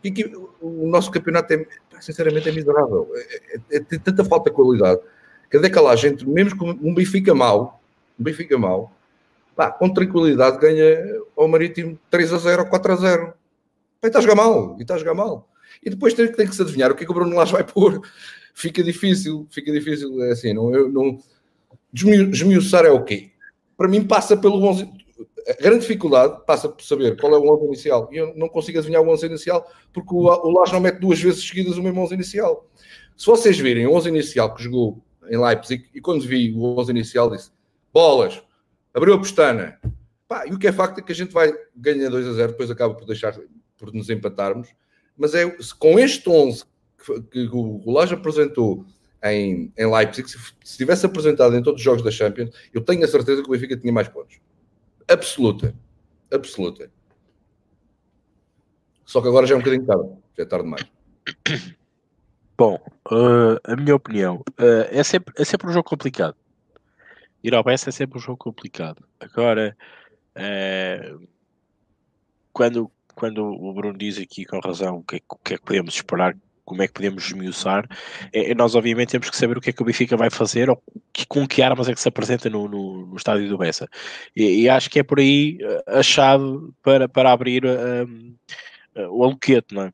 [0.03, 0.31] E que
[0.61, 1.65] o nosso campeonato é,
[1.99, 3.09] sinceramente, é miserável.
[3.13, 5.01] É, é, é, tem tanta falta de qualidade
[5.49, 7.81] que a decalagem entre, mesmo com um Benfica mau,
[8.19, 8.93] um Benfica mau,
[9.59, 13.25] pá, com tranquilidade ganha ao Marítimo 3 a 0 ou 4 a 0.
[13.27, 13.33] Pá,
[14.03, 15.49] e está a jogar mal, e está a jogar mal.
[15.83, 17.63] E depois tem, tem que se adivinhar o que é que o Bruno Lage vai
[17.67, 18.01] pôr.
[18.53, 20.23] Fica difícil, fica difícil.
[20.23, 21.19] É assim, não, eu, não...
[21.91, 23.31] Desmiuçar é o quê?
[23.75, 24.87] Para mim passa pelo 11
[25.47, 28.09] a grande dificuldade passa por saber qual é o 11 inicial.
[28.13, 31.19] E eu não consigo adivinhar o 11 inicial porque o, o Lage não mete duas
[31.19, 32.65] vezes seguidas o mesmo 11 inicial.
[33.17, 36.91] Se vocês virem o 11 inicial que jogou em Leipzig, e quando vi o 11
[36.91, 37.51] inicial disse,
[37.91, 38.41] bolas,
[38.93, 39.79] abriu a pestana.
[40.27, 42.51] Pá, e o que é facto é que a gente vai ganhar 2 a 0,
[42.51, 43.35] depois acaba por deixar,
[43.77, 44.69] por nos empatarmos.
[45.17, 46.63] Mas é com este 11
[46.97, 48.85] que, que o Lage apresentou
[49.23, 53.03] em, em Leipzig, se, se tivesse apresentado em todos os jogos da Champions, eu tenho
[53.03, 54.39] a certeza que o Benfica tinha mais pontos
[55.09, 55.73] absoluta.
[56.31, 56.91] Absoluta.
[59.05, 60.09] Só que agora já é um bocadinho tarde.
[60.37, 60.91] Já é tarde demais.
[62.55, 62.75] Bom,
[63.11, 66.35] uh, a minha opinião uh, é, sempre, é sempre um jogo complicado.
[67.43, 69.03] Ir ao BS é sempre um jogo complicado.
[69.19, 69.75] Agora,
[70.35, 71.27] uh,
[72.51, 75.93] quando, quando o Bruno diz aqui com razão o que, é, que é que podemos
[75.95, 76.35] esperar
[76.69, 77.87] como é que podemos esmiuçar,
[78.31, 80.69] é, é, nós obviamente temos que saber o que é que o Benfica vai fazer
[80.69, 80.79] ou
[81.11, 83.89] que, com que armas é que se apresenta no, no, no estádio do Bessa.
[84.35, 86.45] E, e, acho que é por aí eh, a chave
[86.83, 88.35] para, para abrir um,
[89.09, 89.93] o aluquete, não é?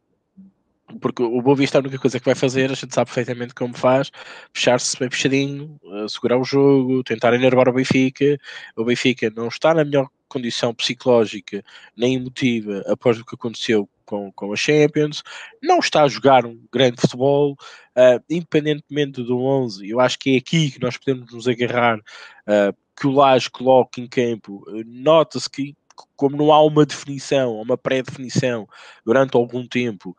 [1.02, 3.76] Porque o Boa Vista a única coisa que vai fazer, a gente sabe perfeitamente como
[3.76, 4.12] faz,
[4.54, 8.38] fechar-se bem fechadinho, segurar o jogo, tentar enervar o Benfica.
[8.76, 11.64] O Benfica não está na melhor condição psicológica
[11.96, 15.24] nem emotiva após o que aconteceu com, com a Champions,
[15.62, 20.38] não está a jogar um grande futebol, uh, independentemente do 11, eu acho que é
[20.38, 25.76] aqui que nós podemos nos agarrar, uh, que o Lage coloque em campo, nota-se que
[26.16, 28.68] como não há uma definição, uma pré-definição
[29.06, 30.16] durante algum tempo,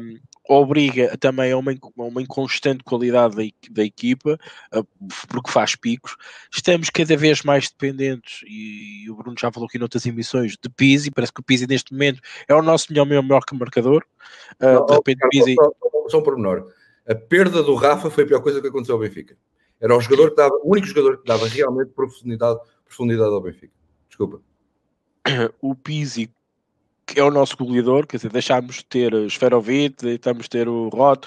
[0.00, 0.18] um,
[0.48, 4.38] obriga também a uma, a uma inconstante qualidade da, da equipa,
[4.74, 4.86] uh,
[5.28, 6.16] porque faz picos.
[6.52, 10.68] Estamos cada vez mais dependentes, e, e, o Bruno já falou aqui noutras emissões, de
[10.68, 11.10] Pizzi.
[11.10, 14.04] Parece que o Pizzi neste momento é o nosso melhor, melhor, melhor que marcador.
[14.60, 15.54] Uh, não, de repente, oh, Pizzi...
[15.54, 16.72] só, só, só um pormenor.
[17.08, 19.36] A perda do Rafa foi a pior coisa que aconteceu ao Benfica.
[19.80, 23.74] Era o jogador que dava, o único jogador que dava realmente profundidade, profundidade ao Benfica.
[24.08, 24.40] Desculpa.
[25.60, 26.30] o Pizzi,
[27.06, 30.68] que é o nosso goleador, quer dizer, deixámos de ter o Sferovic, deixámos de ter
[30.68, 31.26] o Roth,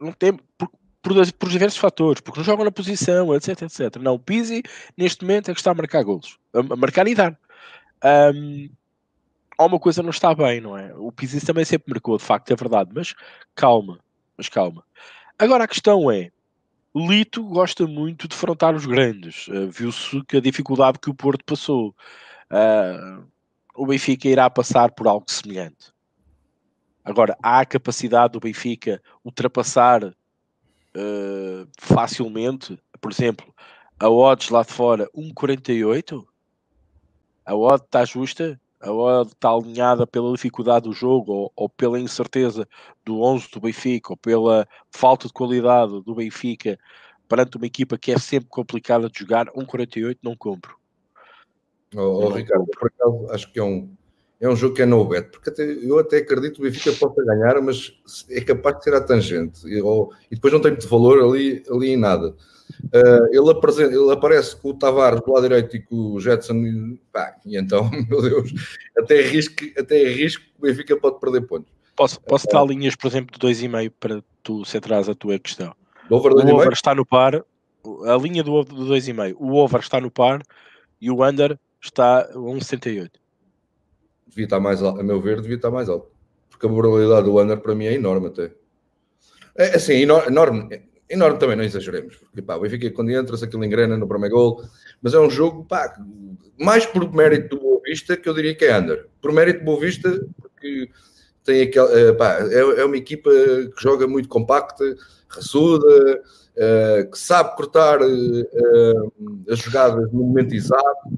[0.00, 0.68] não tem, por,
[1.02, 3.96] por, por, diversos fatores, porque não jogam na posição, etc, etc.
[4.00, 4.62] Não, o Pizzi,
[4.96, 7.38] neste momento, é que está a marcar golos, a, a marcar e dar.
[8.34, 8.68] Um,
[9.58, 10.92] uma coisa não está bem, não é?
[10.96, 13.14] O Pizzi também sempre marcou, de facto, é verdade, mas
[13.54, 14.00] calma,
[14.36, 14.84] mas calma.
[15.38, 16.30] Agora a questão é,
[16.94, 19.48] Lito gosta muito de frontar os grandes.
[19.48, 21.94] Uh, Viu-se que a dificuldade que o Porto passou
[22.54, 23.26] uh,
[23.74, 25.92] o Benfica irá passar por algo semelhante.
[27.04, 33.52] Agora, há a capacidade do Benfica ultrapassar uh, facilmente, por exemplo,
[33.98, 36.24] a odds lá de fora 1,48.
[37.44, 42.00] A odd está justa, a odd está alinhada pela dificuldade do jogo ou, ou, pela
[42.00, 42.66] incerteza
[43.04, 46.78] do 11 do Benfica ou pela falta de qualidade do Benfica
[47.28, 49.46] perante uma equipa que é sempre complicada de jogar.
[49.48, 50.83] 1,48 não compro.
[51.94, 53.88] Oh, oh Ricardo, por acaso acho que é um,
[54.40, 56.92] é um jogo que é no bet, porque até, eu até acredito que o Benfica
[56.92, 57.96] possa ganhar, mas
[58.30, 61.62] é capaz de ser a tangente e, ou, e depois não tem muito valor ali,
[61.70, 62.34] ali em nada.
[62.84, 66.54] Uh, ele, apresenta, ele aparece com o Tavares do lado direito e com o Jetson,
[66.54, 68.52] e, pá, e então, meu Deus,
[68.98, 71.72] até risco, até risco que o Benfica pode perder pontos.
[71.96, 75.74] Posso, posso dar linhas, por exemplo, de 2,5 para tu centrares a tua questão.
[76.10, 80.00] O over, o over está no par, a linha do, do 2,5, o over está
[80.00, 80.42] no par
[81.00, 83.10] e o under está a 1,68.
[84.26, 86.10] Devia estar mais alto, a meu ver, devia estar mais alto.
[86.50, 88.52] Porque a probabilidade do under para mim é enorme até.
[89.56, 92.16] É assim, enorme, enorme também, não exageremos.
[92.16, 94.64] Porque pá, o Benfica quando entra, se aquilo engrena no primeiro gol,
[95.00, 95.94] mas é um jogo, pá,
[96.58, 99.08] mais por mérito do Boa Vista que eu diria que é under.
[99.20, 100.90] Por mérito do Boa Vista, porque
[101.44, 104.84] tem aquela, eh, pá, é, é uma equipa que joga muito compacta,
[105.28, 106.22] raçuda,
[106.56, 109.12] uh, que sabe cortar uh,
[109.48, 111.08] as jogadas no momento exato.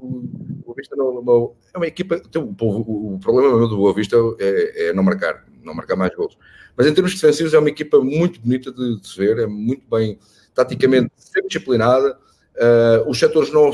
[0.65, 2.21] O Vista não, não, é uma equipa.
[2.35, 6.37] O, o, o problema do Boa Vista é, é, não marcar, não marcar mais gols.
[6.75, 9.83] Mas em termos defensivos é uma equipa muito bonita de, de se ver, é muito
[9.89, 10.19] bem,
[10.53, 12.17] taticamente, sempre disciplinada.
[12.55, 13.71] Uh, os setores não.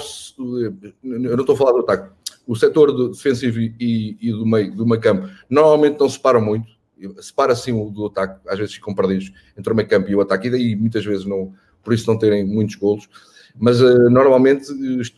[1.04, 2.12] Eu não estou a falar do ataque.
[2.46, 6.73] O setor defensivo e, e, do meio do meio campo normalmente não se param muito
[7.22, 10.22] separa assim o do ataque, às vezes ficam perdidos entre o meio campo e o
[10.22, 11.54] ataque, e daí muitas vezes não,
[11.84, 13.10] por isso não terem muitos golos.
[13.56, 14.66] Mas uh, normalmente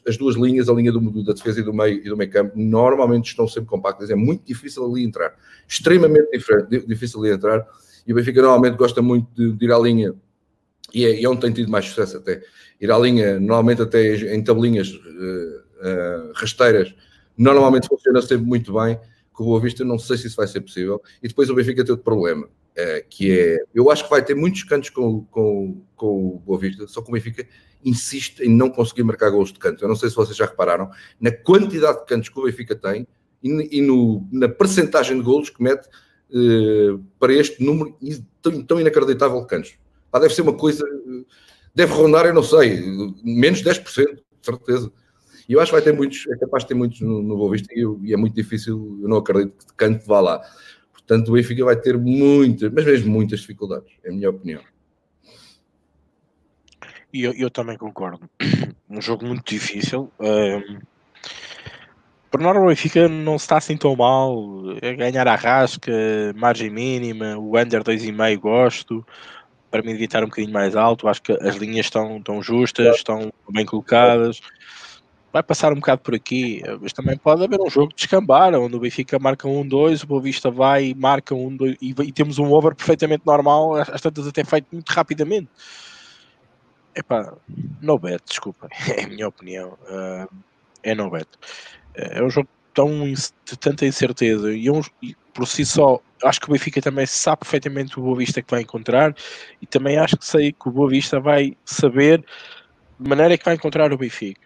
[0.06, 2.52] as duas linhas, a linha do, da defesa e do meio e do meio campo,
[2.56, 4.10] normalmente estão sempre compactas.
[4.10, 5.34] É muito difícil ali entrar,
[5.68, 6.28] extremamente
[6.86, 7.66] difícil ali entrar.
[8.06, 10.14] E o Benfica normalmente gosta muito de, de ir à linha,
[10.94, 12.42] e é, e é onde tem tido mais sucesso até.
[12.80, 16.94] Ir à linha, normalmente até em tabelinhas uh, uh, rasteiras,
[17.38, 19.00] normalmente funciona sempre muito bem
[19.36, 21.02] com o Boa Vista, não sei se isso vai ser possível.
[21.22, 24.34] E depois o Benfica tem outro problema, é, que é, eu acho que vai ter
[24.34, 27.46] muitos cantos com, com, com o Boa Vista, só que o Benfica
[27.84, 29.84] insiste em não conseguir marcar gols de canto.
[29.84, 30.90] Eu não sei se vocês já repararam
[31.20, 33.06] na quantidade de cantos que o Benfica tem
[33.44, 37.96] e, e no, na percentagem de gols que mete uh, para este número
[38.42, 39.78] tão, tão inacreditável de cantos.
[40.12, 40.84] Ah, deve ser uma coisa,
[41.76, 42.82] deve rondar, eu não sei,
[43.22, 44.92] menos 10%, de certeza.
[45.48, 47.52] E eu acho que vai ter muitos, é capaz de ter muitos no, no Boa
[47.52, 50.42] Vista e, eu, e, é muito difícil, eu não acredito que Canto vá lá.
[50.92, 54.62] Portanto, o Benfica vai ter muitas, mas mesmo muitas dificuldades, é a minha opinião.
[57.14, 58.30] E eu, eu, também concordo.
[58.88, 60.12] Um jogo muito difícil.
[60.20, 60.80] Um,
[62.30, 64.64] por norma, o Benfica não está assim tão mal.
[64.82, 65.92] É ganhar a rasca,
[66.36, 69.06] margem mínima, o under 2,5 gosto.
[69.72, 71.08] Para mim, evitar um bocadinho mais alto.
[71.08, 74.40] Acho que as linhas estão, estão justas, estão bem colocadas
[75.36, 78.74] vai passar um bocado por aqui, mas também pode haver um jogo de escambar, onde
[78.74, 82.12] o Benfica marca um 2, o Boa Vista vai e marca um 2 e, e,
[82.14, 85.50] temos um over perfeitamente normal, às tantas até feito muito rapidamente.
[86.96, 87.34] Epá,
[87.82, 89.78] no bet, desculpa, é a minha opinião.
[89.90, 90.34] Uh,
[90.82, 91.28] é no bet.
[91.96, 96.48] É um jogo tão de tanta incerteza e, um, e, por si só acho que
[96.48, 99.14] o Benfica também sabe perfeitamente o Boa Vista que vai encontrar
[99.62, 102.24] e também acho que sei que o Boa Vista vai saber
[102.98, 104.45] de maneira que vai encontrar o Benfica.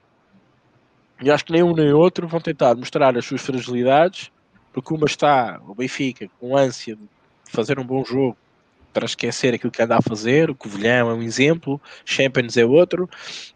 [1.22, 4.32] E acho que nem um nem outro vão tentar mostrar as suas fragilidades,
[4.72, 7.02] porque uma está, o Benfica, com ânsia de
[7.46, 8.38] fazer um bom jogo
[8.94, 13.10] para esquecer aquilo que anda a fazer, o Covilhão é um exemplo, Champions é outro,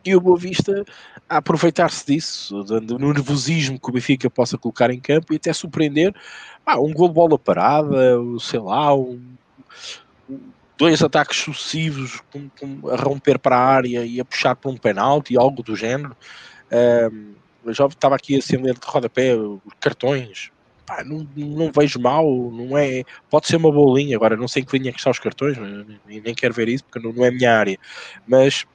[0.06, 0.86] e o Boa Vista
[1.28, 6.14] a aproveitar-se disso, do nervosismo que o Benfica possa colocar em campo e até surpreender
[6.66, 9.22] ah, um gol de bola parada, sei lá, um,
[10.78, 14.78] dois ataques sucessivos com, com, a romper para a área e a puxar para um
[14.78, 16.16] penalti, algo do género.
[17.12, 17.34] Um,
[17.68, 19.34] já estava aqui a acender de rodapé
[19.80, 20.52] cartões.
[20.86, 23.04] Pá, não, não vejo mal, não é.
[23.30, 25.58] Pode ser uma bolinha, agora não sei em que linha é que estão os cartões,
[26.06, 27.78] nem, quero ver isso porque não, não é a minha área.
[28.28, 28.66] Mas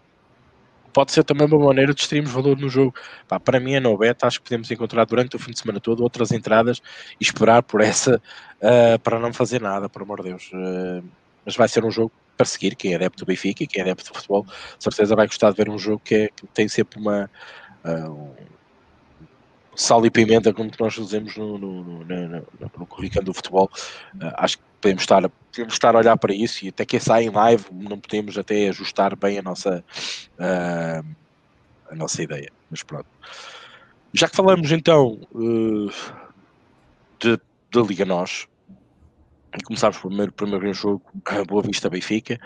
[0.92, 2.94] pode ser também uma maneira de extremos valor no jogo.
[3.28, 5.80] Pá, para mim é no bet, acho que podemos encontrar durante o fim de semana
[5.80, 6.80] todo outras entradas
[7.20, 10.50] e esperar por essa uh, para não fazer nada, por amor de Deus.
[10.52, 11.04] Uh,
[11.44, 13.84] mas vai ser um jogo para seguir, quem é adepto do Benfica e quem é
[13.84, 14.46] adepto do futebol,
[14.78, 17.28] certeza vai gostar de ver um jogo que, é, que tem sempre uma
[17.84, 18.36] uh,
[19.78, 22.46] sal e pimenta, como nós dizemos no, no, no, no,
[22.78, 23.70] no currículo do futebol.
[24.16, 27.24] Uh, acho que podemos estar, podemos estar a olhar para isso e até que sai
[27.24, 29.84] em live não podemos até ajustar bem a nossa,
[30.34, 31.06] uh,
[31.90, 32.50] a nossa ideia.
[32.68, 33.06] Mas pronto.
[34.12, 35.90] Já que falamos então uh,
[37.20, 37.38] de,
[37.72, 38.48] da Liga Nós,
[39.56, 41.02] e começámos por primeiro, primeiro jogo,
[41.46, 42.38] Boa Vista Benfica.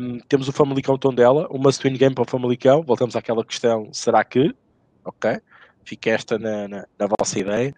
[0.00, 2.82] Um, temos o Famalicão Tondela, uma must-win game para o Famalicão.
[2.82, 4.54] Voltamos àquela questão: será que?
[5.04, 5.40] Ok.
[5.84, 7.74] Fica esta na, na, na vossa ideia.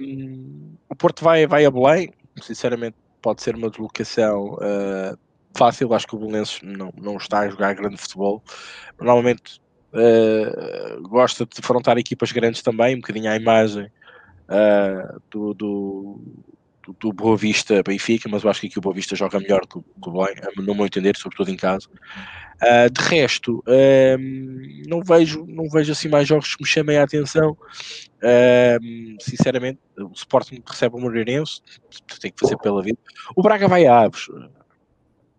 [0.00, 2.10] Um, o Porto vai, vai a Belém,
[2.40, 5.18] sinceramente pode ser uma deslocação uh,
[5.56, 8.42] fácil, acho que o Belenenses não, não está a jogar grande futebol.
[8.98, 9.60] Normalmente
[9.92, 13.90] uh, gosta de defrontar equipas grandes também, um bocadinho à imagem
[14.48, 16.20] uh, do, do,
[16.92, 19.78] do, Boa Vista Benfica, mas eu acho que aqui o Boa Vista joga melhor que
[19.78, 21.88] o, que o Belém, no meu entender, sobretudo em casa.
[22.56, 27.04] Uh, de resto, uh, não, vejo, não vejo assim mais jogos que me chamem a
[27.04, 27.56] atenção.
[28.22, 31.60] Uh, sinceramente, o Sporting recebe o Moreirense,
[32.20, 32.98] tem que fazer pela vida.
[33.34, 34.28] O Braga vai a Aves,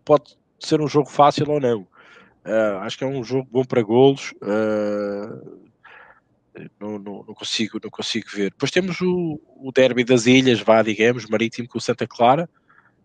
[0.04, 1.86] pode ser um jogo fácil ou não.
[2.82, 4.32] Acho que é um jogo bom para golos.
[6.80, 8.50] Não, não, não, consigo, não consigo ver.
[8.50, 12.48] Depois temos o, o derby das ilhas, vá, digamos, Marítimo com o Santa Clara.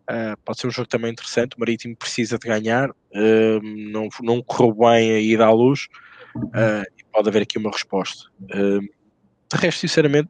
[0.09, 1.55] Uh, pode ser um jogo também interessante.
[1.55, 3.61] O Marítimo precisa de ganhar, uh,
[3.91, 5.87] não, não correu bem a ida à luz
[6.35, 8.29] uh, pode haver aqui uma resposta.
[8.49, 10.29] de resto, sinceramente,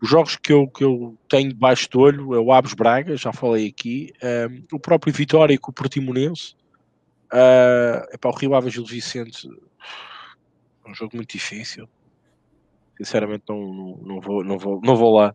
[0.00, 3.32] os jogos que eu, que eu tenho debaixo do olho é o Aves Braga, já
[3.32, 4.12] falei aqui,
[4.72, 6.56] o próprio Vitória com o Portimonense.
[7.32, 9.48] Uh, para o Rio Ave Gil Vicente,
[10.84, 11.88] é um jogo muito difícil.
[13.02, 15.34] Sinceramente, não, não, vou, não, vou, não vou lá.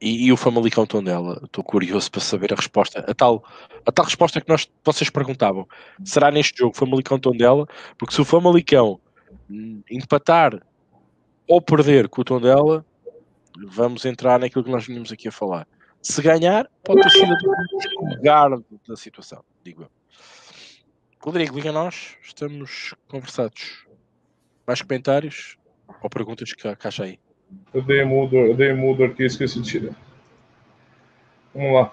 [0.00, 3.00] E, e, o Famalicão Tondela, estou curioso para saber a resposta.
[3.00, 3.44] A tal,
[3.86, 5.68] a tal resposta que nós, vocês perguntavam:
[6.02, 7.66] será neste jogo Famalicão Tondela?
[7.98, 8.98] Porque se o Famalicão
[9.90, 10.60] empatar
[11.46, 12.84] ou perder com o Tondela,
[13.68, 15.68] vamos entrar naquilo que nós vinhamos aqui a falar.
[16.02, 17.32] Se ganhar, pode ter sido
[17.98, 18.50] o lugar
[18.88, 19.90] da situação, digo eu.
[21.18, 23.83] Rodrigo, liga nós, estamos conversados.
[24.66, 25.56] Mais comentários
[26.02, 27.18] ou perguntas que, acha aí?
[27.72, 29.94] Eu dei mudo, eu dei mudo aqui, esqueci de tirar.
[31.54, 31.92] Vamos lá.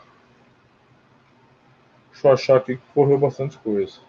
[2.11, 3.99] Deixa eu achar aqui que correu bastante coisa.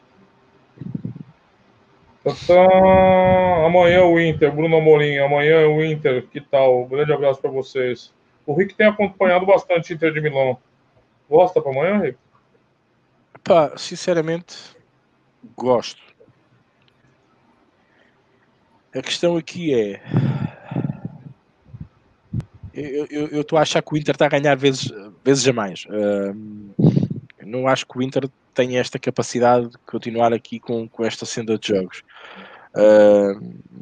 [2.24, 6.84] Tá, amanhã o Inter, Bruno Amorim, amanhã o Inter, que tal?
[6.84, 8.12] Um grande abraço para vocês.
[8.46, 10.56] O Rick tem acompanhado bastante Inter de Milão.
[11.28, 12.18] Gosta para amanhã, Rick?
[13.42, 14.76] Pá, sinceramente,
[15.56, 16.00] gosto.
[18.94, 20.00] A questão aqui é
[22.74, 24.90] eu estou a achar que o Inter está a ganhar vezes,
[25.22, 25.84] vezes a mais.
[25.84, 26.74] Uh,
[27.44, 31.58] não acho que o Inter tenha esta capacidade de continuar aqui com, com esta senda
[31.58, 32.02] de jogos.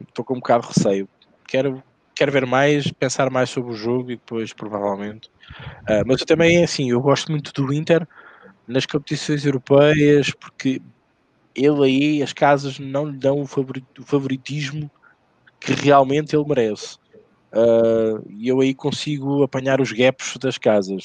[0.09, 1.09] Estou uh, com um bocado de receio.
[1.47, 1.82] Quero,
[2.15, 5.31] quero ver mais, pensar mais sobre o jogo e depois, provavelmente.
[5.82, 8.07] Uh, mas eu também, assim, eu gosto muito do Inter
[8.66, 10.82] nas competições europeias porque
[11.55, 13.47] ele aí, as casas não lhe dão o
[14.05, 14.91] favoritismo
[15.61, 16.97] que realmente ele merece.
[17.53, 21.05] Uh, e eu aí consigo apanhar os gaps das casas.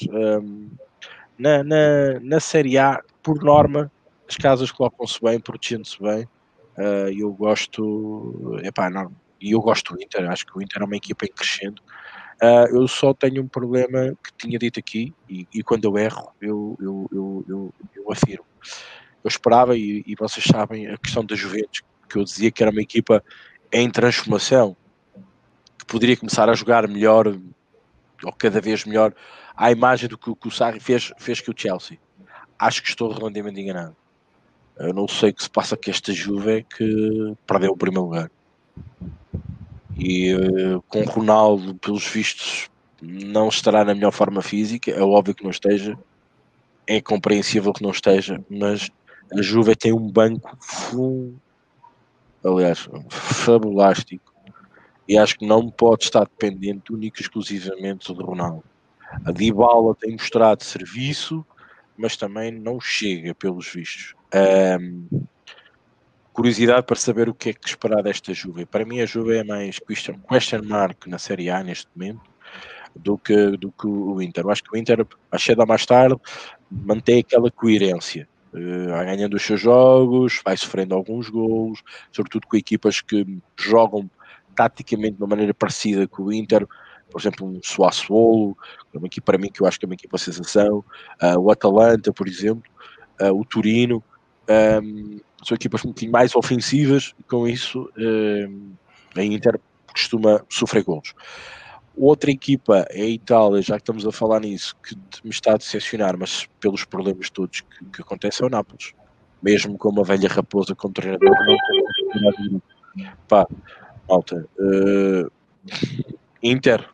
[1.38, 3.90] Na, na, na Série A, por norma,
[4.28, 6.24] as casas colocam-se bem, protegendo-se bem.
[6.78, 8.58] Uh, eu gosto,
[8.92, 11.80] não, e eu gosto do Inter, acho que o Inter é uma equipa em crescendo.
[12.42, 16.32] Uh, eu só tenho um problema que tinha dito aqui, e, e quando eu erro,
[16.40, 18.44] eu, eu, eu, eu, eu afirmo.
[19.24, 22.70] Eu esperava, e, e, vocês sabem, a questão da Juventus, que eu dizia que era
[22.70, 23.24] uma equipa
[23.72, 24.76] em transformação,
[25.78, 27.36] que poderia começar a jogar melhor,
[28.24, 29.14] ou cada vez melhor,
[29.56, 31.98] à imagem do que, que o Sarri fez, fez que o Chelsea.
[32.58, 33.96] Acho que estou redondamente enganado.
[34.78, 38.30] Eu não sei o que se passa com esta Juve que perdeu o primeiro lugar.
[39.96, 42.68] E uh, com Ronaldo, pelos vistos,
[43.00, 44.90] não estará na melhor forma física.
[44.90, 45.98] É óbvio que não esteja,
[46.86, 48.90] é compreensível que não esteja, mas
[49.32, 50.56] a Juve tem um banco
[52.46, 54.32] aliás, fabulástico.
[55.08, 58.64] E acho que não pode estar dependente única e exclusivamente do Ronaldo.
[59.24, 61.44] A Dybala tem mostrado serviço,
[61.96, 64.14] mas também não chega, pelos vistos.
[64.34, 65.06] Um,
[66.32, 68.66] curiosidade para saber o que é que esperar desta Juve.
[68.66, 72.20] Para mim, a Juve é mais question, question mark na Série A neste momento
[72.94, 74.44] do que, do que o Inter.
[74.44, 76.16] Eu acho que o Inter, a chegar mais tarde,
[76.70, 78.28] mantém aquela coerência.
[78.52, 83.26] Vai ganhando os seus jogos, vai sofrendo alguns gols, sobretudo com equipas que
[83.58, 84.10] jogam
[84.54, 86.66] taticamente de uma maneira parecida com o Inter,
[87.10, 88.56] por exemplo, um Suassolo,
[88.92, 90.84] uma equipa para mim que eu acho que é uma equipa sensação,
[91.22, 92.70] uh, o Atalanta, por exemplo,
[93.20, 94.02] uh, o Turino,
[94.82, 98.72] um, são equipas um bocadinho mais ofensivas e com isso um,
[99.14, 99.60] a Inter
[99.92, 101.14] costuma sofrer gols.
[101.96, 104.94] Outra equipa é a Itália, já que estamos a falar nisso, que
[105.24, 108.92] me está a decepcionar, mas pelos problemas todos que, que acontecem ao Nápoles.
[109.42, 111.30] Mesmo com uma velha raposa como treinador,
[112.20, 112.62] não
[113.28, 113.46] Pá,
[114.08, 114.46] malta.
[114.58, 115.30] Uh,
[116.42, 116.86] Inter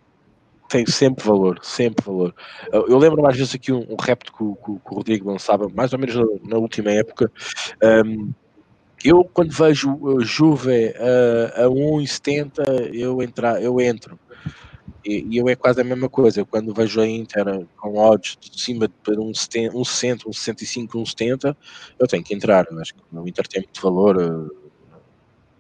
[0.69, 2.35] tem sempre valor, sempre valor.
[2.73, 5.93] Eu lembro mais vezes aqui um, um repto que, que, que, o Rodrigo lançava, mais
[5.93, 7.31] ou menos na, na última época.
[8.07, 8.33] Um,
[9.05, 13.19] eu, quando vejo Juve a, a 1,70, eu,
[13.61, 14.19] eu entro.
[15.05, 16.45] E, eu é quase a mesma coisa.
[16.45, 20.99] Quando vejo a Inter com odds de cima de um 60, um 60, um 65,
[20.99, 21.57] um 70,
[21.99, 22.67] eu tenho que entrar.
[22.71, 24.17] Eu acho que o Inter tem muito valor.
[24.17, 24.63] Uh,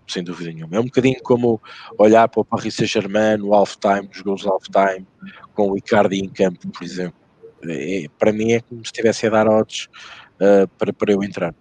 [0.06, 0.76] sem dúvida nenhuma.
[0.76, 1.60] É um bocadinho como
[1.98, 5.06] olhar para o Paris Saint-Germain no half-time, os gols half-time,
[5.54, 7.18] com o Icardi em campo, por exemplo.
[7.64, 9.88] É, para mim é como se estivesse a dar odds
[10.36, 11.54] uh, para, para eu entrar.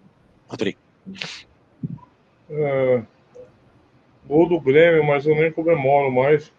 [0.47, 0.79] Rodrigo.
[2.49, 3.05] Uh,
[4.27, 6.51] gol do Grêmio, mas eu nem comemoro mais.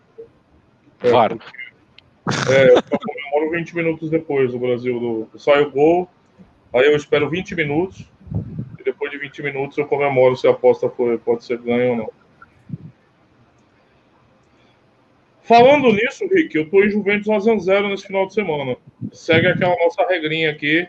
[1.03, 1.39] É, claro.
[2.49, 4.99] é, eu comemoro 20 minutos depois do Brasil.
[4.99, 6.09] Do, sai o gol,
[6.73, 8.09] aí eu espero 20 minutos
[8.79, 11.97] e depois de 20 minutos eu comemoro se a aposta foi, pode ser ganha ou
[11.97, 12.11] não.
[15.43, 18.77] Falando nisso, Rick, eu tô em Juventus a 0 nesse final de semana.
[19.13, 20.89] Segue aquela nossa regrinha aqui,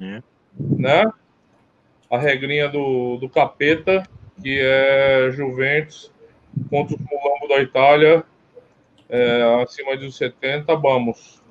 [0.00, 0.22] é.
[0.58, 1.04] né?
[2.10, 4.02] A regrinha do, do capeta,
[4.42, 6.10] que é Juventus
[6.70, 8.24] contra o Colombo da Itália,
[9.12, 11.42] é, acima de 70, vamos.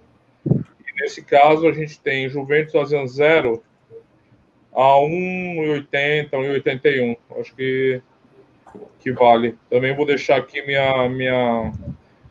[0.48, 3.64] E nesse caso, a gente tem Juventus a 0
[4.74, 7.18] a 1,80, 1,81.
[7.40, 8.02] Acho que,
[9.00, 9.56] que vale.
[9.70, 11.72] Também vou deixar aqui minha, minha,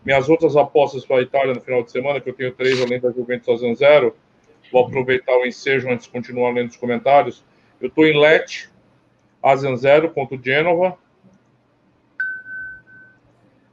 [0.05, 2.99] minhas outras apostas para a Itália no final de semana, que eu tenho três além
[2.99, 4.17] da Juventus fazendo zero.
[4.73, 7.45] Vou aproveitar o ensejo antes de continuar lendo os comentários.
[7.81, 8.69] Eu estou em Lecce,
[9.41, 10.99] Asen 0 contra o Genova.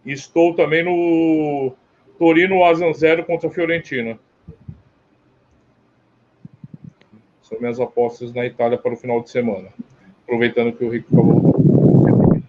[0.07, 1.73] Estou também no
[2.17, 4.17] Torino Asen 0 contra a Fiorentina.
[7.41, 9.69] São minhas apostas na Itália para o final de semana.
[10.23, 12.41] Aproveitando que o Rico falou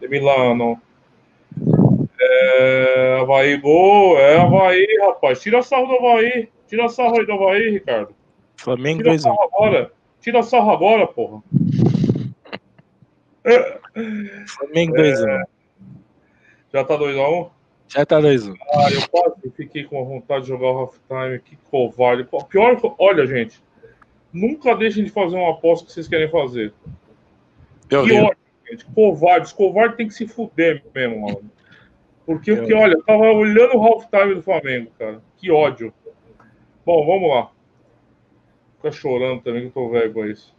[0.00, 0.80] de Milano.
[2.20, 4.18] É, Havaí, gol.
[4.18, 5.40] É Havaí, rapaz.
[5.40, 6.48] Tira sarro do Havaí.
[6.66, 8.14] Tira sarro aí do Havaí, Ricardo.
[8.56, 9.92] Flamengo Tira sarro agora.
[10.20, 11.42] Tira sarro agora, porra.
[14.46, 15.28] Flamengo 2x1.
[15.28, 15.53] É,
[16.74, 17.50] já tá 2x1?
[17.86, 18.56] Já tá 2x1.
[18.74, 21.38] Ah, eu quase fiquei com vontade de jogar o halftime.
[21.38, 22.26] Que covarde.
[22.48, 23.62] Pior, olha, gente.
[24.32, 26.74] Nunca deixem de fazer uma aposta que vocês querem fazer.
[27.88, 28.36] Eu que ódio,
[28.68, 28.84] gente.
[28.86, 29.52] Covardes.
[29.52, 31.50] Covarde tem que se fuder mesmo, mano.
[32.26, 35.22] Porque o que, olha, eu tava olhando o halftime do Flamengo, cara.
[35.36, 35.94] Que ódio.
[36.84, 37.50] Bom, vamos lá.
[38.76, 40.52] Fica chorando também que eu tô velho com isso.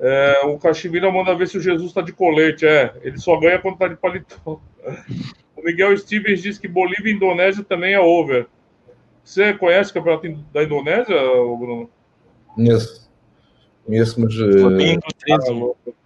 [0.00, 2.64] É, o Cachimira manda ver se o Jesus tá de colete.
[2.64, 4.58] É, ele só ganha quando tá de paletó.
[5.56, 8.46] O Miguel Stevens diz que Bolívia e Indonésia também é over.
[9.24, 11.16] Você conhece o campeonato da Indonésia,
[11.58, 11.90] Bruno?
[12.54, 13.10] Conheço.
[13.84, 14.68] Conheço, mas uh,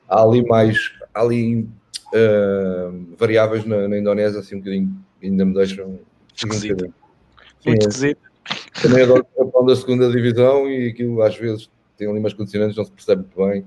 [0.09, 0.93] há, há, ali mais.
[1.15, 1.69] Há ali
[2.15, 5.99] uh, variáveis na, na, Indonésia, assim um bocadinho, ainda me deixam.
[6.35, 6.87] Esquisito.
[6.87, 8.21] Um Muito esquisito.
[8.83, 12.77] Também adoro o campeão da segunda divisão e aquilo às vezes tem ali umas condicionantes,
[12.77, 13.65] não se percebe muito bem.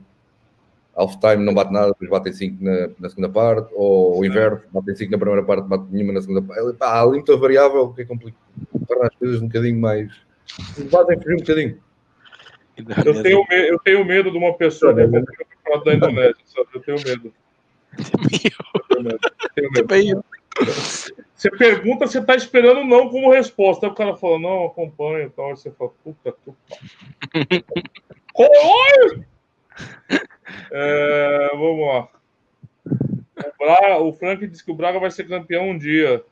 [0.98, 4.96] Half-time não bate nada, depois batem 5 na, na, segunda parte, ou o inverno, batem
[4.96, 6.78] 5 na primeira parte, bate nenhuma na segunda parte.
[6.82, 8.40] Há ali muita variável que é complicado.
[8.88, 10.12] Torna as coisas um bocadinho mais.
[10.92, 11.80] Batem fugir um bocadinho.
[12.78, 15.24] Eu tenho, medo, eu tenho medo de uma pessoa é, né?
[15.84, 16.68] da Indonésia, sabe?
[16.74, 17.34] Eu tenho medo.
[17.98, 19.20] Eu tenho medo.
[19.56, 20.26] Eu tenho medo.
[21.36, 23.86] Você pergunta, você tá esperando não como resposta.
[23.86, 25.50] Aí o cara fala, não, acompanho e tal.
[25.50, 26.52] Aí você fala, puta que
[28.38, 29.26] Oi!
[30.72, 32.10] É, vamos lá.
[33.38, 36.24] O, Braga, o Frank disse que o Braga vai ser campeão um dia.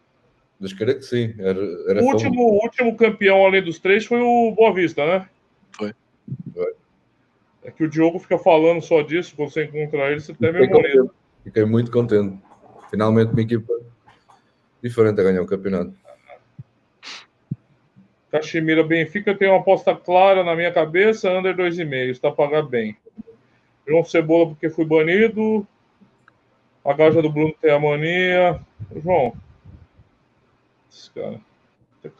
[0.59, 1.33] Deus queria que sim.
[1.39, 1.59] Era,
[1.89, 5.27] era o último, o último campeão além dos três foi o Boa Vista, né?
[5.75, 5.93] Foi.
[6.53, 6.73] foi.
[7.63, 11.09] É que o Diogo fica falando só disso, quando você encontrar ele, você até memoriza.
[11.43, 12.37] Fiquei muito contente.
[12.89, 13.73] Finalmente uma equipa
[14.81, 15.93] diferente a ganhar o campeonato.
[18.29, 22.97] Caximira Benfica tem uma aposta clara na minha cabeça, under 2,5, está a pagar bem.
[23.87, 25.67] João Cebola porque fui banido.
[26.83, 28.59] A gaja do Bruno tem a mania.
[29.03, 29.33] João.
[30.91, 31.39] Esse cara.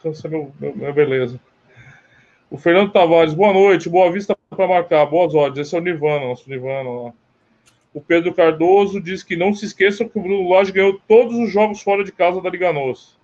[0.02, 1.38] Cansa meu, meu, minha beleza.
[2.50, 5.58] O Fernando Tavares, boa noite, boa vista para marcar, boas odds.
[5.58, 7.12] Esse é o Nirvana, nosso Nirvana lá.
[7.92, 11.52] O Pedro Cardoso diz que não se esqueçam que o Bruno Lodge ganhou todos os
[11.52, 13.18] jogos fora de casa da Liga Nos.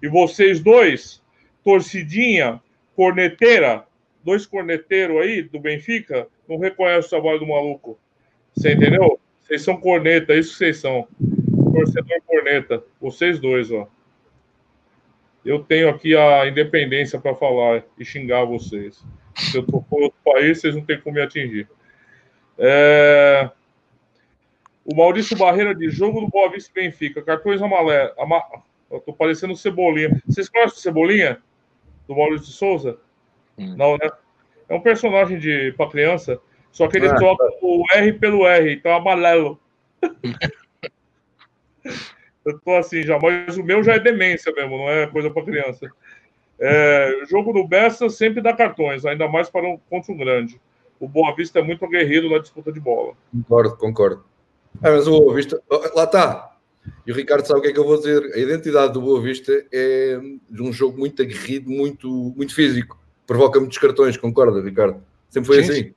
[0.00, 1.20] E vocês dois,
[1.64, 2.60] torcidinha,
[2.94, 3.84] corneteira,
[4.24, 7.98] dois corneteiros aí do Benfica, não reconhecem o trabalho do maluco.
[8.54, 9.18] Você entendeu?
[9.42, 11.08] Vocês são corneta, isso que vocês são.
[11.72, 12.84] Torcedor corneta.
[13.00, 13.88] Vocês dois, ó.
[15.44, 19.02] Eu tenho aqui a independência para falar e xingar vocês.
[19.36, 21.68] Se eu tô por outro país, vocês não têm como me atingir.
[22.58, 23.50] É...
[24.84, 27.22] O Maurício Barreira de jogo do Boa Vista Benfica.
[27.22, 28.12] Cartões amarelo.
[28.18, 28.42] Ama...
[28.90, 30.20] Eu tô parecendo Cebolinha.
[30.26, 31.40] Vocês conhecem o Cebolinha?
[32.08, 32.98] Do Maurício de Souza?
[33.60, 33.76] Hum.
[33.76, 34.10] Não, né?
[34.68, 36.40] É um personagem de para criança,
[36.72, 39.60] só que ele ah, troca o R pelo R, então é amarelo.
[42.42, 45.44] Eu tô assim já, mas o meu já é demência mesmo, não é coisa para
[45.44, 45.90] criança.
[46.58, 50.58] É, jogo do Bessa sempre dá cartões, ainda mais para um, contra um grande.
[50.98, 53.12] O Boa Vista é muito aguerrido na disputa de bola.
[53.30, 54.24] Concordo, concordo.
[54.82, 55.60] É, mas o Boa Vista,
[55.94, 56.56] lá está.
[57.06, 58.22] E o Ricardo sabe o que é que eu vou dizer.
[58.34, 60.18] A identidade do Boa Vista é
[60.48, 62.99] de um jogo muito aguerrido, muito, muito físico
[63.30, 65.00] provoca muitos cartões, concorda, Ricardo?
[65.28, 65.94] Sempre foi sim, assim.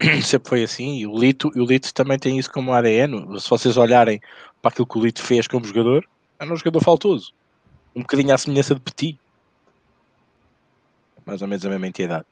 [0.00, 0.22] Sim.
[0.22, 3.40] Sempre foi assim, e o Lito, e o Lito também tem isso como ADN.
[3.40, 4.20] Se vocês olharem
[4.62, 7.32] para aquilo que o Lito fez como jogador, era um jogador faltoso.
[7.94, 9.18] Um bocadinho à semelhança de Petit.
[11.26, 12.24] Mais ou menos a mesma entidade.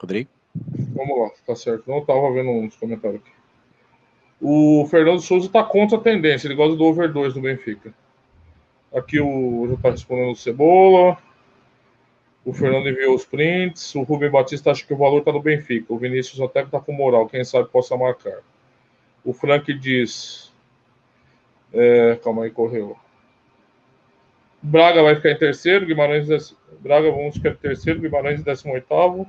[0.00, 0.30] Rodrigo?
[0.94, 1.84] Vamos lá, tá certo.
[1.86, 3.30] Não estava vendo uns comentários aqui.
[4.40, 7.92] O Fernando Souza está contra a tendência, ele gosta do over 2 do Benfica.
[8.94, 11.18] Aqui o já está respondendo o Cebola.
[12.44, 13.94] O Fernando enviou os prints.
[13.94, 15.92] O Rubem Batista acha que o valor está no Benfica.
[15.92, 17.28] O Vinícius até está com moral.
[17.28, 18.38] Quem sabe possa marcar.
[19.24, 20.52] O Frank diz.
[21.72, 22.96] É, calma aí, correu.
[24.62, 25.86] Braga vai ficar em terceiro.
[25.86, 26.54] Guimarães.
[26.78, 28.00] Braga vamos ficar em terceiro.
[28.00, 29.28] Guimarães em décimo oitavo.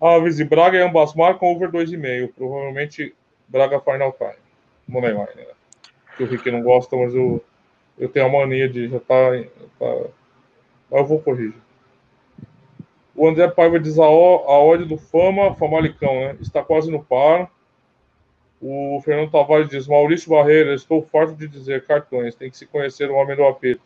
[0.00, 2.32] Aves e Braga e ambas marcam over 2,5.
[2.34, 3.14] Provavelmente
[3.46, 4.42] Braga final time.
[4.88, 5.46] Moneyline, né?
[6.16, 7.42] Que o Rick não gosta, mas o.
[8.02, 9.30] Eu tenho a mania de já tá,
[9.78, 9.86] tá
[10.90, 11.54] eu vou corrigir.
[13.14, 16.36] O André Paiva diz a, a ódio do Fama, Famalicão, né?
[16.40, 17.48] Está quase no par.
[18.60, 23.08] O Fernando Tavares diz: Maurício Barreira, estou farto de dizer cartões, tem que se conhecer
[23.08, 23.82] o homem do apito.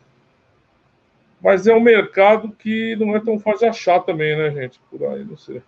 [1.39, 4.79] Mas é um mercado que não é tão fácil de achar também, né, gente?
[4.89, 5.61] Por aí, não sei.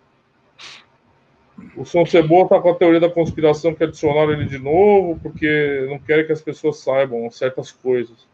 [1.76, 5.86] O São Cebola está com a teoria da conspiração que adicionaram ele de novo, porque
[5.88, 8.29] não querem que as pessoas saibam certas coisas.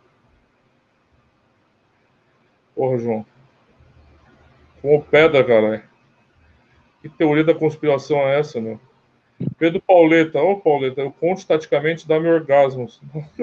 [2.77, 3.27] Porra, João.
[4.83, 5.83] Como pedra, caralho.
[7.01, 8.79] Que teoria da conspiração é essa, meu?
[9.59, 10.43] Pedro Pauleta.
[10.43, 13.01] Ô, Pauleta, eu conto taticamente dá-me orgasmos.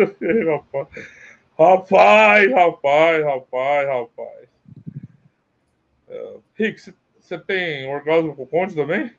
[1.57, 4.47] rapaz, rapaz, rapaz, rapaz.
[6.07, 9.11] É, Rick, você tem orgasmo com o Conte também?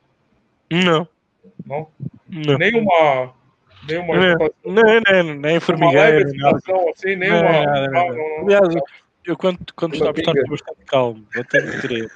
[0.71, 1.07] Não.
[1.65, 1.87] Não?
[2.29, 2.57] Não.
[2.57, 3.33] Nem uma.
[3.87, 4.15] Nem uma.
[4.63, 6.29] Não, nem, nem formigueiro.
[6.93, 8.41] Assim, nem uma.
[8.41, 8.75] Aliás,
[9.25, 11.25] eu quando, quando estou a apostar estou bastante calmo.
[11.35, 12.11] Eu tenho que querer.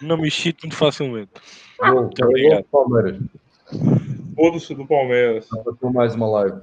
[0.00, 1.30] Não me excito muito facilmente.
[1.80, 2.64] Muito obrigado.
[2.64, 3.18] Palmeiras.
[4.34, 5.48] Foda-se do Palmeiras.
[5.80, 6.60] Para mais uma live.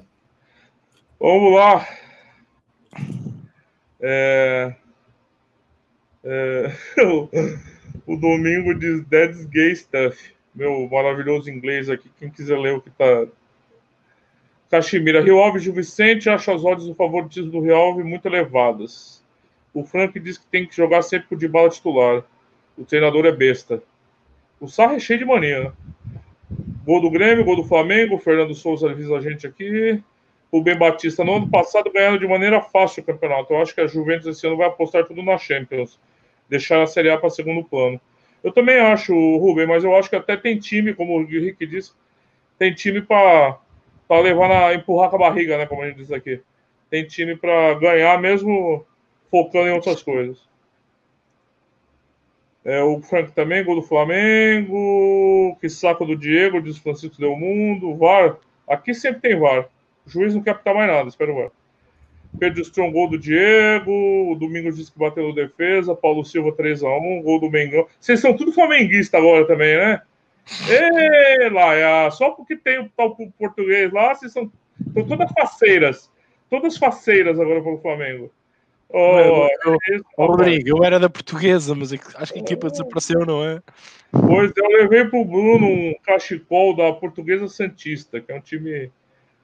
[1.20, 1.88] Vamos lá.
[4.02, 4.76] É...
[6.24, 6.72] É...
[8.06, 12.10] o domingo diz Dead's Gay Stuff meu maravilhoso inglês aqui.
[12.20, 13.26] Quem quiser ler o que tá.
[14.70, 19.23] Caximira, Rio Alves Gil Vicente acha as odds do favoritismo do Rio Alves muito elevadas.
[19.74, 22.24] O Frank diz que tem que jogar sempre com o de bala titular.
[22.78, 23.82] O treinador é besta.
[24.60, 25.72] O Sarra é cheio de mania, né?
[26.86, 30.02] Gol do Grêmio, gol do Flamengo, o Fernando Souza avisa a gente aqui.
[30.52, 33.54] O Ben Batista, no ano passado, ganharam de maneira fácil o campeonato.
[33.54, 36.00] Eu acho que a Juventus esse ano vai apostar tudo na Champions.
[36.48, 38.00] Deixar a Série A para segundo plano.
[38.44, 41.94] Eu também acho, Rubem, mas eu acho que até tem time, como o Henrique disse,
[42.60, 43.58] tem time para
[44.10, 44.74] levar na.
[44.74, 45.66] empurrar com a barriga, né?
[45.66, 46.42] Como a gente diz aqui.
[46.90, 48.86] Tem time para ganhar, mesmo
[49.34, 50.38] focando em outras coisas.
[52.64, 55.58] É, o Frank também, gol do Flamengo.
[55.60, 57.96] Que saco do Diego, diz Francisco Del Mundo.
[57.96, 58.38] VAR.
[58.68, 59.68] Aqui sempre tem VAR.
[60.06, 61.52] O juiz não quer apitar mais nada, espero o VAR.
[62.38, 63.92] Pedro Strong, gol do Diego.
[64.32, 65.96] O Domingos disse que bateu no defesa.
[65.96, 67.24] Paulo Silva, 3x1.
[67.24, 67.88] Gol do Mengão.
[68.00, 70.00] Vocês são tudo flamenguista agora também, né?
[70.70, 74.52] Ê, Laia, só porque tem o tal português lá, vocês são,
[74.94, 76.12] são todas faceiras.
[76.52, 78.32] Todas faceiras agora pelo Flamengo.
[78.96, 79.50] Oh, eu,
[80.18, 83.60] oh, Rodrigo, eu era da portuguesa, mas é acho que a equipa desapareceu, não é?
[84.12, 88.92] Pois eu levei para o Bruno um cachecol da Portuguesa Santista, que é um time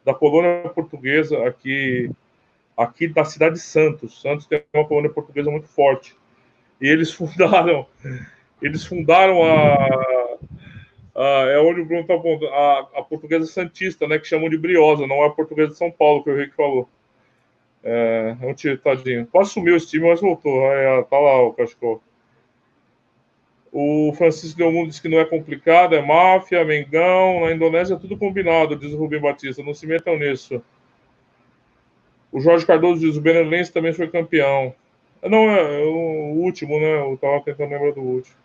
[0.06, 2.12] da colônia portuguesa aqui,
[2.78, 4.22] aqui da cidade de Santos.
[4.22, 6.16] Santos tem uma colônia portuguesa muito forte.
[6.80, 7.88] E eles fundaram,
[8.62, 10.38] eles fundaram a,
[11.16, 14.60] a é onde o Bruno está apontando, a, a Portuguesa Santista, né, que chamam de
[14.60, 16.88] Briosa, não é a Portuguesa de São Paulo, que o Henrique falou.
[17.84, 19.28] É, é um time, tadinho.
[19.28, 20.62] Quase sumiu esse time, mas voltou.
[20.72, 22.02] É, tá lá o cachecol.
[23.72, 27.42] O Francisco Del Mundo diz que não é complicado, é máfia, Mengão.
[27.42, 29.64] Na Indonésia é tudo combinado, diz o Rubem Batista.
[29.64, 30.62] Não se metam nisso.
[32.32, 34.74] O Jorge Cardoso diz: o Benelense também foi campeão.
[35.24, 37.02] Não, é, é o último, né?
[37.02, 38.36] Eu tava tentando lembrar do último.